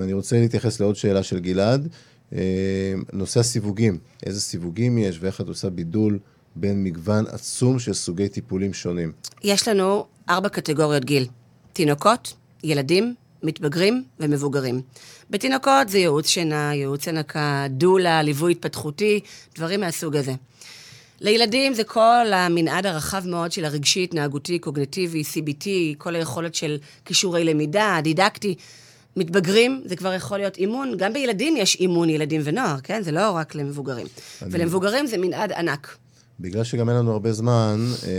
אני 0.03 0.13
רוצה 0.13 0.41
להתייחס 0.41 0.81
לעוד 0.81 0.97
שאלה 0.97 1.23
של 1.23 1.39
גלעד. 1.39 1.89
אה, 2.33 2.95
נושא 3.13 3.41
הסיווגים, 3.41 3.99
איזה 4.27 4.41
סיווגים 4.41 4.99
יש 4.99 5.19
ואיך 5.21 5.41
את 5.41 5.49
עושה 5.49 5.71
בידול 5.71 6.19
בין 6.57 6.85
מגוון 6.85 7.25
עצום 7.27 7.79
של 7.79 7.95
סוגי 7.95 8.29
טיפולים 8.29 8.73
שונים. 8.75 9.13
יש 9.45 9.69
לנו 9.69 10.07
ארבע 10.29 10.49
קטגוריות 10.49 11.05
גיל. 11.05 11.27
תינוקות, 11.73 12.35
ילדים, 12.65 13.15
מתבגרים 13.43 14.05
ומבוגרים. 14.21 14.81
בתינוקות 15.31 15.89
זה 15.89 15.99
ייעוץ 15.99 16.27
שינה, 16.27 16.75
ייעוץ 16.75 17.09
הנקה, 17.09 17.67
דולה, 17.71 18.23
ליווי 18.23 18.53
התפתחותי, 18.53 19.21
דברים 19.55 19.81
מהסוג 19.81 20.17
הזה. 20.17 20.33
לילדים 21.21 21.75
זה 21.75 21.85
כל 21.85 22.33
המנעד 22.33 22.87
הרחב 22.87 23.27
מאוד 23.27 23.53
של 23.53 23.65
הרגשי, 23.65 24.05
התנהגותי, 24.05 24.59
קוגנטיבי, 24.59 25.23
CBT, 25.23 25.67
כל 25.99 26.15
היכולת 26.15 26.55
של 26.55 26.79
כישורי 27.05 27.45
למידה, 27.45 27.99
דידקטי. 28.03 28.55
מתבגרים 29.17 29.83
זה 29.85 29.97
כבר 29.97 30.13
יכול 30.13 30.39
להיות 30.39 30.57
אימון, 30.57 30.97
גם 30.97 31.13
בילדים 31.13 31.57
יש 31.57 31.77
אימון 31.81 32.11
ילדים 32.11 32.41
ונוער, 32.45 32.77
כן? 32.83 33.03
זה 33.03 33.13
לא 33.13 33.31
רק 33.31 33.55
למבוגרים. 33.55 34.07
ולמבוגרים 34.43 35.07
זה 35.07 35.19
מנעד 35.19 35.53
ענק. 35.53 35.97
בגלל 36.41 36.65
שגם 36.65 36.89
אין 36.89 36.97
לנו 36.97 37.13
הרבה 37.13 37.33
זמן, 37.33 37.87
אה, 38.07 38.11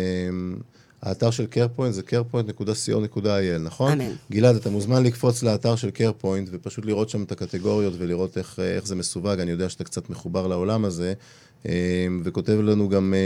האתר 1.01 1.31
של 1.31 1.45
CarePoint 1.45 1.93
זה 1.93 2.01
carepoint.co.il, 2.01 3.57
נכון? 3.59 3.91
אמן. 3.91 4.11
גלעד, 4.31 4.55
אתה 4.55 4.69
מוזמן 4.69 5.03
לקפוץ 5.03 5.43
לאתר 5.43 5.75
של 5.75 5.89
CarePoint 5.89 6.49
ופשוט 6.51 6.85
לראות 6.85 7.09
שם 7.09 7.23
את 7.23 7.31
הקטגוריות 7.31 7.93
ולראות 7.97 8.37
איך, 8.37 8.59
אה, 8.59 8.75
איך 8.75 8.87
זה 8.87 8.95
מסווג. 8.95 9.39
אני 9.39 9.51
יודע 9.51 9.69
שאתה 9.69 9.83
קצת 9.83 10.09
מחובר 10.09 10.47
לעולם 10.47 10.85
הזה. 10.85 11.13
אה, 11.65 11.71
וכותב 12.23 12.59
לנו 12.61 12.89
גם 12.89 13.13
אה, 13.13 13.19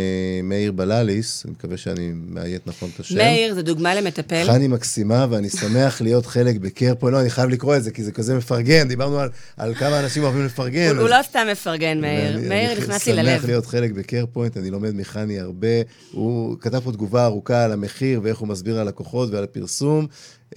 מאיר 0.43 0.71
בלליס, 0.71 1.45
אני 1.45 1.53
מקווה 1.53 1.77
שאני 1.77 2.11
מאיית 2.29 2.67
נכון 2.67 2.89
את 2.95 2.99
השם. 2.99 3.17
מאיר 3.17 3.53
זה 3.53 3.61
דוגמה 3.61 3.95
למטפל. 3.95 4.43
חני 4.47 4.67
מקסימה, 4.67 5.25
ואני 5.29 5.49
שמח 5.49 6.01
להיות 6.01 6.25
חלק 6.25 6.55
ב 6.55 6.61
CarePoint. 6.61 7.13
לא, 7.15 7.21
אני 7.21 7.29
חייב 7.29 7.49
לקרוא 7.49 7.75
את 7.75 7.83
זה, 7.83 7.91
כי 7.91 8.03
זה 8.03 8.11
כזה 8.11 8.35
מפרגן. 8.37 8.87
דיברנו 8.87 9.19
על, 9.19 9.29
על 9.57 9.73
כמה 9.75 9.99
אנשים 9.99 10.23
אוהבים 10.23 10.45
לפרגן. 10.45 10.95
הוא- 10.97 11.05
אז- 11.05 11.09
לא 11.11 11.23
סתם 11.23 11.47
מפרגן, 11.51 12.01
מאיר. 12.01 12.39
מאיר 12.49 12.71
אני 12.71 12.79
נכנס 12.79 13.07
לי 13.07 13.13
ללב. 13.13 13.37
שמח 13.39 13.45
להיות 13.45 13.65
חלק 13.65 13.91
בקרפוינט, 13.91 14.57
אני 14.57 14.69
לומד 14.69 14.95
מחני 14.95 15.39
הרבה. 15.39 15.67
הוא 16.11 16.57
כתב 16.59 16.79
פה 16.79 16.91
תגובה 16.91 17.25
ארוכה 17.25 17.63
על 17.63 17.71
המחיר 17.71 18.19
ואיך 18.23 18.37
הוא 18.37 18.47
מסביר 18.47 18.79
על 18.79 18.87
לקוחות 18.87 19.29
ועל 19.31 19.43
הפרסום. 19.43 20.07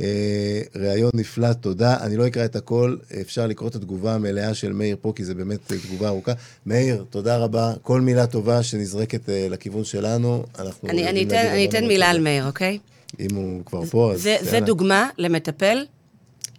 אה, 0.01 0.61
ראיון 0.74 1.11
נפלא, 1.14 1.53
תודה. 1.53 1.97
אני 2.01 2.16
לא 2.16 2.26
אקרא 2.26 2.45
את 2.45 2.57
הכל, 2.57 2.97
אפשר 3.20 3.47
לקרוא 3.47 3.68
את 3.68 3.74
התגובה 3.74 4.14
המלאה 4.14 4.55
של 4.55 4.72
מאיר 4.72 4.97
פה, 5.01 5.12
כי 5.16 5.24
זה 5.24 5.34
באמת 5.34 5.72
אה, 5.72 5.78
תגובה 5.78 6.09
ארוכה. 6.09 6.32
מאיר, 6.66 7.05
תודה 7.11 7.36
רבה. 7.36 7.72
כל 7.82 8.01
מילה 8.01 8.26
טובה 8.26 8.62
שנזרקת 8.62 9.28
אה, 9.28 9.47
לכיוון 9.51 9.84
שלנו, 9.84 10.45
אנחנו... 10.59 10.88
אני, 10.88 11.09
אני, 11.09 11.24
אתן, 11.24 11.47
אני 11.53 11.66
אתן 11.68 11.86
מילה 11.86 12.11
על. 12.11 12.20
מאיר, 12.20 12.47
אוקיי? 12.47 12.78
אם 13.20 13.34
הוא 13.34 13.64
כבר 13.64 13.84
פה, 13.84 14.12
אז 14.12 14.22
זה, 14.22 14.36
זה. 14.40 14.61
דוגמה 14.61 15.09
למטפל 15.18 15.86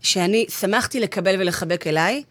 שאני 0.01 0.45
שמחתי 0.59 0.99
לקבל 0.99 1.36
ולחבק 1.39 1.88
אליי, 1.88 2.23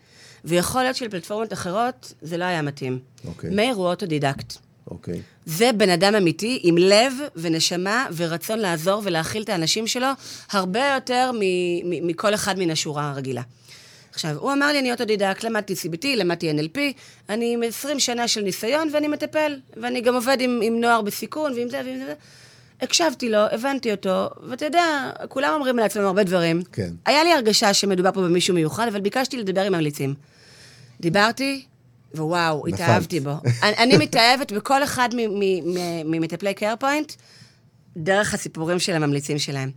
ויכול 0.44 0.82
להיות 0.82 0.96
שלפלטפורמות 0.96 1.52
אחרות 1.52 2.14
זה 2.22 2.36
לא 2.36 2.44
היה 2.44 2.62
מתאים. 2.62 2.98
אוקיי. 3.26 3.50
מאיר 3.50 3.74
הוא 3.74 3.86
אוטודידקט. 3.86 4.54
אוקיי. 4.94 5.20
זה 5.46 5.70
בן 5.72 5.90
אדם 5.90 6.14
אמיתי 6.14 6.60
עם 6.62 6.78
לב 6.78 7.12
ונשמה 7.36 8.06
ורצון 8.16 8.58
לעזור 8.58 9.02
ולהכיל 9.04 9.42
את 9.42 9.48
האנשים 9.48 9.86
שלו 9.86 10.06
הרבה 10.50 10.94
יותר 10.94 11.30
מ- 11.34 11.40
מ- 11.90 12.06
מכל 12.06 12.34
אחד 12.34 12.58
מן 12.58 12.70
השורה 12.70 13.10
הרגילה. 13.10 13.42
עכשיו, 14.12 14.36
הוא 14.38 14.52
אמר 14.52 14.72
לי, 14.72 14.78
אני 14.78 14.92
אוטודידקט, 14.92 15.44
למדתי 15.44 15.74
CBT, 15.74 16.06
למדתי 16.16 16.50
NLP, 16.50 16.78
אני 17.28 17.54
עם 17.54 17.62
20 17.62 18.00
שנה 18.00 18.28
של 18.28 18.40
ניסיון 18.40 18.88
ואני 18.92 19.08
מטפל, 19.08 19.60
ואני 19.76 20.00
גם 20.00 20.14
עובד 20.14 20.36
עם, 20.40 20.60
עם 20.62 20.80
נוער 20.80 21.02
בסיכון 21.02 21.52
ועם 21.52 21.68
זה 21.68 21.80
ועם 21.86 21.98
זה. 22.06 22.14
הקשבתי 22.80 23.28
לו, 23.28 23.38
הבנתי 23.38 23.90
אותו, 23.90 24.28
ואתה 24.48 24.64
יודע, 24.64 25.10
כולם 25.28 25.50
אומרים 25.54 25.76
לעצמם 25.76 26.04
הרבה 26.04 26.24
דברים. 26.24 26.62
כן. 26.72 26.90
היה 27.06 27.24
לי 27.24 27.32
הרגשה 27.32 27.74
שמדובר 27.74 28.12
פה 28.12 28.20
במישהו 28.20 28.54
מיוחד, 28.54 28.86
אבל 28.88 29.00
ביקשתי 29.00 29.36
לדבר 29.36 29.60
עם 29.60 29.72
ממליצים. 29.72 30.14
דיברתי, 31.00 31.64
ווואו, 32.16 32.66
נפלת. 32.66 32.80
התאהבתי 32.80 33.20
בו. 33.20 33.32
אני, 33.62 33.96
מתאהבת 33.96 34.52
בכל 34.52 34.84
אחד 34.84 35.08
ממטפלי 36.04 36.54
קרפוינט, 36.54 37.12
דרך 37.96 38.34
הסיפורים 38.34 38.78
של 38.78 38.92
הממליצים 38.92 39.38
שלהם. 39.38 39.70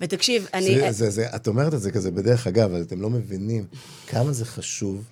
ותקשיב, 0.00 0.46
אני... 0.54 0.80
זה, 0.80 0.92
זה, 0.92 1.10
זה, 1.10 1.26
את 1.36 1.46
אומרת 1.46 1.74
את 1.74 1.80
זה 1.80 1.90
כזה 1.90 2.10
בדרך 2.10 2.46
אגב, 2.46 2.70
אבל 2.70 2.82
אתם 2.82 3.00
לא 3.00 3.10
מבינים 3.10 3.64
כמה 4.06 4.32
זה 4.32 4.44
חשוב, 4.44 5.04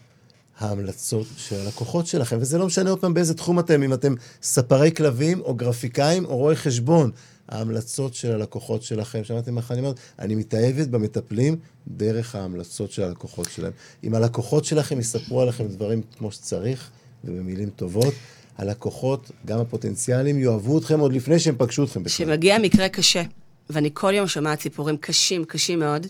ההמלצות 0.59 1.27
של 1.37 1.61
הלקוחות 1.61 2.07
שלכם, 2.07 2.39
וזה 2.41 2.59
לא 2.59 2.67
משנה 2.67 2.91
עוד 2.91 3.01
פעם 3.01 3.15
באיזה 3.15 3.35
תחום 3.35 3.59
אתם, 3.59 3.83
אם 3.83 3.93
אתם 3.93 4.15
ספרי 4.43 4.93
כלבים, 4.93 5.41
או 5.41 5.55
גרפיקאים, 5.55 6.25
או 6.25 6.37
רואי 6.37 6.57
חשבון. 6.57 7.11
ההמלצות 7.49 8.15
של 8.15 8.33
הלקוחות 8.33 8.83
שלכם, 8.83 9.25
שמעתם 9.25 9.55
מה 9.55 9.61
אני 9.71 9.81
אומרת? 9.81 9.97
אני 10.19 10.35
מתאהבת 10.35 10.89
במטפלים 10.89 11.57
דרך 11.89 12.35
ההמלצות 12.35 12.91
של 12.91 13.03
הלקוחות 13.03 13.49
שלהם. 13.51 13.73
אם 14.05 14.15
הלקוחות 14.15 14.65
שלכם 14.65 15.01
יספרו 15.01 15.41
עליכם 15.41 15.69
דברים 15.69 16.03
כמו 16.19 16.33
שצריך, 16.33 16.91
ובמילים 17.25 17.71
טובות, 17.71 18.15
הלקוחות, 18.59 19.31
גם 19.47 19.59
הפוטנציאליים, 19.59 20.39
יאהבו 20.39 20.79
אתכם 20.79 21.01
עוד 21.01 21.13
לפני 21.13 21.39
שהם 21.39 21.55
פגשו 21.59 21.85
אתכם 21.85 22.03
בכלל. 22.03 22.27
כשמגיע 22.27 22.59
מקרה 22.59 22.89
קשה, 22.89 23.23
ואני 23.71 23.91
כל 23.95 24.15
יום 24.15 24.27
שומעת 24.27 24.61
סיפורים 24.61 24.97
קשים, 24.97 25.45
קשים 25.45 25.79
מאוד, 25.79 26.07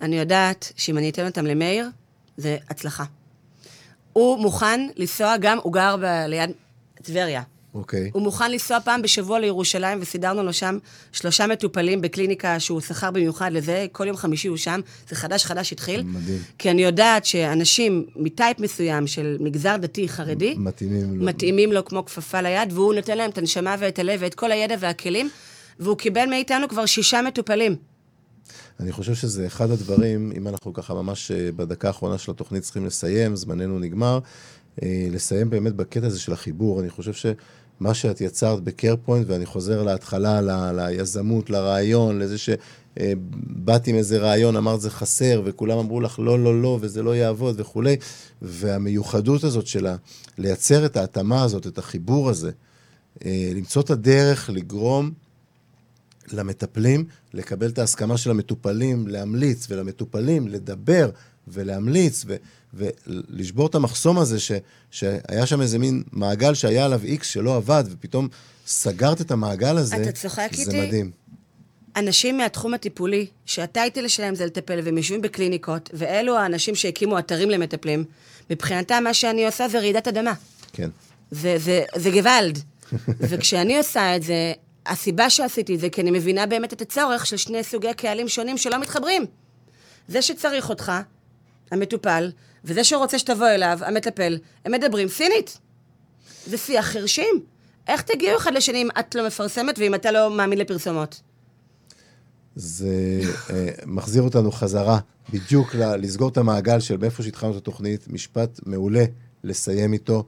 אני 0.00 0.18
יודעת 0.18 0.72
שאם 0.76 0.98
אני 0.98 1.10
אתן 1.10 1.26
אותם 1.26 1.46
למאיר, 1.46 1.88
זה 2.36 2.56
הצלחה. 2.70 3.04
הוא 4.12 4.38
מוכן 4.38 4.88
לנסוע 4.96 5.36
גם, 5.40 5.58
הוא 5.62 5.72
גר 5.72 5.96
ב- 5.96 6.24
ליד 6.28 6.50
טבריה. 7.02 7.42
אוקיי. 7.74 8.10
הוא 8.12 8.22
מוכן 8.22 8.50
לנסוע 8.50 8.80
פעם 8.80 9.02
בשבוע 9.02 9.38
לירושלים, 9.38 9.98
וסידרנו 10.00 10.42
לו 10.42 10.52
שם 10.52 10.78
שלושה 11.12 11.46
מטופלים 11.46 12.00
בקליניקה 12.00 12.60
שהוא 12.60 12.80
שכר 12.80 13.10
במיוחד 13.10 13.52
לזה, 13.52 13.86
כל 13.92 14.06
יום 14.06 14.16
חמישי 14.16 14.48
הוא 14.48 14.56
שם, 14.56 14.80
זה 15.08 15.16
חדש 15.16 15.44
חדש 15.44 15.72
התחיל. 15.72 16.02
מדהים. 16.02 16.38
כי 16.58 16.70
אני 16.70 16.82
יודעת 16.82 17.24
שאנשים 17.24 18.06
מטייפ 18.16 18.60
מסוים 18.60 19.06
של 19.06 19.36
מגזר 19.40 19.76
דתי 19.76 20.08
חרדי, 20.08 20.54
מתאימים 20.58 21.18
לו. 21.18 21.24
מתאימים 21.24 21.72
לו 21.72 21.84
כמו 21.84 22.04
כפפה 22.04 22.40
ליד, 22.40 22.72
והוא 22.72 22.94
נותן 22.94 23.18
להם 23.18 23.30
את 23.30 23.38
הנשמה 23.38 23.76
ואת 23.78 23.98
הלב 23.98 24.20
ואת 24.22 24.34
כל 24.34 24.52
הידע 24.52 24.74
והכלים, 24.80 25.30
והוא 25.80 25.96
קיבל 25.96 26.26
מאיתנו 26.26 26.68
כבר 26.68 26.86
שישה 26.86 27.22
מטופלים. 27.22 27.76
אני 28.80 28.92
חושב 28.92 29.14
שזה 29.14 29.46
אחד 29.46 29.70
הדברים, 29.70 30.32
אם 30.36 30.48
אנחנו 30.48 30.72
ככה 30.72 30.94
ממש 30.94 31.30
אה, 31.30 31.52
בדקה 31.56 31.88
האחרונה 31.88 32.18
של 32.18 32.30
התוכנית 32.32 32.62
צריכים 32.62 32.86
לסיים, 32.86 33.36
זמננו 33.36 33.78
נגמר, 33.78 34.18
אה, 34.82 35.08
לסיים 35.10 35.50
באמת 35.50 35.74
בקטע 35.74 36.06
הזה 36.06 36.20
של 36.20 36.32
החיבור. 36.32 36.80
אני 36.80 36.90
חושב 36.90 37.12
שמה 37.78 37.94
שאת 37.94 38.20
יצרת 38.20 38.62
בקרפוינט, 38.62 39.26
ואני 39.28 39.46
חוזר 39.46 39.82
להתחלה, 39.82 40.40
ל- 40.40 40.72
ליזמות, 40.80 41.50
לרעיון, 41.50 42.18
לזה 42.18 42.36
שבאת 42.38 43.86
עם 43.86 43.96
איזה 43.96 44.18
רעיון, 44.18 44.56
אמרת 44.56 44.80
זה 44.80 44.90
חסר, 44.90 45.42
וכולם 45.44 45.78
אמרו 45.78 46.00
לך 46.00 46.18
לא, 46.18 46.38
לא, 46.38 46.62
לא, 46.62 46.78
וזה 46.80 47.02
לא 47.02 47.16
יעבוד 47.16 47.60
וכולי, 47.60 47.96
והמיוחדות 48.42 49.44
הזאת 49.44 49.66
שלה, 49.66 49.96
לייצר 50.38 50.86
את 50.86 50.96
ההתאמה 50.96 51.42
הזאת, 51.42 51.66
את 51.66 51.78
החיבור 51.78 52.30
הזה, 52.30 52.50
אה, 53.24 53.52
למצוא 53.54 53.82
את 53.82 53.90
הדרך 53.90 54.50
לגרום 54.50 55.10
למטפלים, 56.32 57.04
לקבל 57.34 57.68
את 57.68 57.78
ההסכמה 57.78 58.16
של 58.16 58.30
המטופלים, 58.30 59.08
להמליץ, 59.08 59.66
ולמטופלים 59.70 60.48
לדבר 60.48 61.10
ולהמליץ, 61.48 62.24
ו, 62.26 62.36
ולשבור 62.74 63.66
את 63.66 63.74
המחסום 63.74 64.18
הזה, 64.18 64.40
ש, 64.40 64.52
שהיה 64.90 65.46
שם 65.46 65.60
איזה 65.60 65.78
מין 65.78 66.02
מעגל 66.12 66.54
שהיה 66.54 66.84
עליו 66.84 67.00
איקס 67.04 67.26
שלא 67.26 67.56
עבד, 67.56 67.84
ופתאום 67.90 68.28
סגרת 68.66 69.20
את 69.20 69.30
המעגל 69.30 69.76
הזה, 69.76 69.96
אתה 69.96 70.12
צוחק 70.12 70.48
זה 70.54 70.62
איתי? 70.62 70.86
מדהים. 70.86 71.10
אנשים 71.96 72.36
מהתחום 72.38 72.74
הטיפולי, 72.74 73.26
שהטייטל 73.46 74.08
שלהם 74.08 74.34
זה 74.34 74.46
לטפל, 74.46 74.80
והם 74.84 74.96
יושבים 74.96 75.22
בקליניקות, 75.22 75.90
ואלו 75.92 76.36
האנשים 76.36 76.74
שהקימו 76.74 77.18
אתרים 77.18 77.50
למטפלים, 77.50 78.04
מבחינתם 78.50 79.04
מה 79.04 79.14
שאני 79.14 79.46
עושה 79.46 79.68
זה 79.68 79.78
רעידת 79.78 80.08
אדמה. 80.08 80.32
כן. 80.72 80.90
זה, 81.30 81.58
זה, 81.58 81.82
זה 81.96 82.10
גוואלד. 82.10 82.58
וכשאני 83.30 83.78
עושה 83.78 84.16
את 84.16 84.22
זה, 84.22 84.52
הסיבה 84.86 85.30
שעשיתי 85.30 85.74
את 85.74 85.80
זה, 85.80 85.90
כי 85.90 86.00
אני 86.00 86.10
מבינה 86.10 86.46
באמת 86.46 86.72
את 86.72 86.82
הצורך 86.82 87.26
של 87.26 87.36
שני 87.36 87.64
סוגי 87.64 87.94
קהלים 87.96 88.28
שונים 88.28 88.58
שלא 88.58 88.80
מתחברים. 88.80 89.26
זה 90.08 90.22
שצריך 90.22 90.70
אותך, 90.70 90.92
המטופל, 91.70 92.30
וזה 92.64 92.84
שרוצה 92.84 93.18
שתבוא 93.18 93.48
אליו, 93.48 93.78
המטפל, 93.82 94.38
הם 94.64 94.72
מדברים 94.72 95.08
סינית. 95.08 95.58
זה 96.46 96.58
שיח 96.58 96.86
חרשים. 96.86 97.40
איך 97.88 98.02
תגיעו 98.02 98.36
אחד 98.36 98.52
לשני 98.54 98.82
אם 98.82 98.88
את 99.00 99.14
לא 99.14 99.26
מפרסמת 99.26 99.78
ואם 99.78 99.94
אתה 99.94 100.12
לא 100.12 100.30
מאמין 100.30 100.58
לפרסומות? 100.58 101.20
זה 102.56 103.20
אה, 103.50 103.68
מחזיר 103.86 104.22
אותנו 104.22 104.52
חזרה, 104.52 104.98
בדיוק 105.32 105.74
לסגור 105.74 106.28
את 106.28 106.36
המעגל 106.36 106.80
של 106.80 106.96
מאיפה 106.96 107.22
שהתחלנו 107.22 107.52
את 107.52 107.56
התוכנית, 107.56 108.08
משפט 108.08 108.60
מעולה 108.66 109.04
לסיים 109.44 109.92
איתו. 109.92 110.24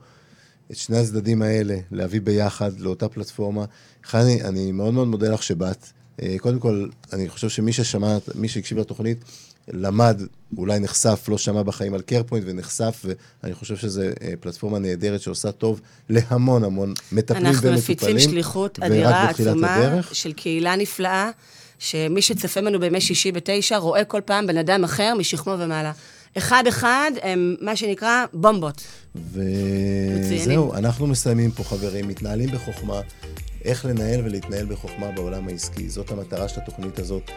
את 0.71 0.75
שני 0.75 0.97
הצדדים 0.97 1.41
האלה, 1.41 1.77
להביא 1.91 2.21
ביחד 2.21 2.79
לאותה 2.79 3.09
פלטפורמה. 3.09 3.65
חני, 4.03 4.43
אני 4.43 4.71
מאוד 4.71 4.93
מאוד 4.93 5.07
מודה 5.07 5.29
לך 5.29 5.43
שבאת. 5.43 5.85
אה, 6.21 6.35
קודם 6.39 6.59
כל, 6.59 6.89
אני 7.13 7.29
חושב 7.29 7.49
שמי 7.49 7.73
ששמע, 7.73 8.17
מי 8.35 8.47
שהקשיב 8.47 8.77
לתוכנית, 8.77 9.17
למד, 9.67 10.21
אולי 10.57 10.79
נחשף, 10.79 11.25
לא 11.27 11.37
שמע 11.37 11.63
בחיים 11.63 11.93
על 11.93 12.01
קרפוינט 12.01 12.45
ונחשף, 12.47 13.05
ואני 13.43 13.53
חושב 13.53 13.77
שזו 13.77 14.01
אה, 14.01 14.33
פלטפורמה 14.39 14.79
נהדרת 14.79 15.21
שעושה 15.21 15.51
טוב 15.51 15.81
להמון 16.09 16.63
המון 16.63 16.93
מטפלים 17.11 17.45
אנחנו 17.45 17.69
ומטופלים. 17.69 18.15
מפיצים 18.15 18.19
שליחות 18.19 18.79
אדירה, 18.79 19.29
עצומה. 19.29 19.99
של 20.11 20.33
קהילה 20.33 20.75
נפלאה, 20.75 21.29
שמי 21.79 22.21
שצופה 22.21 22.61
בנו 22.61 22.79
בימי 22.79 23.01
שישי 23.01 23.31
בתשע, 23.31 23.77
רואה 23.77 24.03
כל 24.03 24.21
פעם 24.25 24.47
בן 24.47 24.57
אדם 24.57 24.83
אחר 24.83 25.13
משכמו 25.17 25.55
ומעלה. 25.59 25.91
אחד-אחד 26.37 27.11
הם 27.21 27.55
מה 27.61 27.75
שנקרא 27.75 28.25
בומבות. 28.33 28.83
וזהו, 29.15 30.73
אנחנו 30.73 31.07
מסיימים 31.07 31.51
פה, 31.51 31.63
חברים, 31.63 32.07
מתנהלים 32.07 32.51
בחוכמה. 32.51 33.01
איך 33.65 33.85
לנהל 33.85 34.21
ולהתנהל 34.25 34.65
בחוכמה 34.65 35.11
בעולם 35.11 35.47
העסקי. 35.47 35.89
זאת 35.89 36.11
המטרה 36.11 36.47
של 36.47 36.61
התוכנית 36.61 36.99
הזאת, 36.99 37.31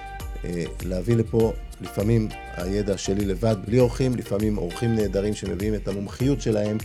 להביא 0.85 1.17
לפה, 1.17 1.53
לפעמים 1.81 2.29
הידע 2.57 2.99
שלי 2.99 3.25
לבד, 3.25 3.57
בלי 3.67 3.79
אורחים, 3.79 4.15
לפעמים 4.15 4.59
אורחים 4.59 4.95
נהדרים 4.95 5.35
שמביאים 5.35 5.75
את 5.75 5.89
המומחיות 5.89 6.41
שלהם, 6.41 6.79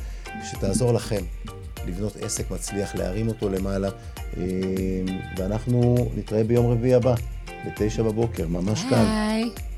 שתעזור 0.52 0.94
לכם 0.94 1.22
לבנות 1.88 2.18
עסק 2.18 2.52
מצליח, 2.52 2.96
להרים 2.96 3.28
אותו 3.28 3.50
למעלה. 3.50 3.90
אה, 4.38 4.44
ואנחנו 5.38 5.96
נתראה 6.16 6.44
ביום 6.44 6.72
רביעי 6.72 6.94
הבא, 6.94 7.14
בתשע 7.68 8.04
בבוקר, 8.04 8.48
ממש 8.48 8.84
כאן. 8.90 9.06
ביי. 9.06 9.69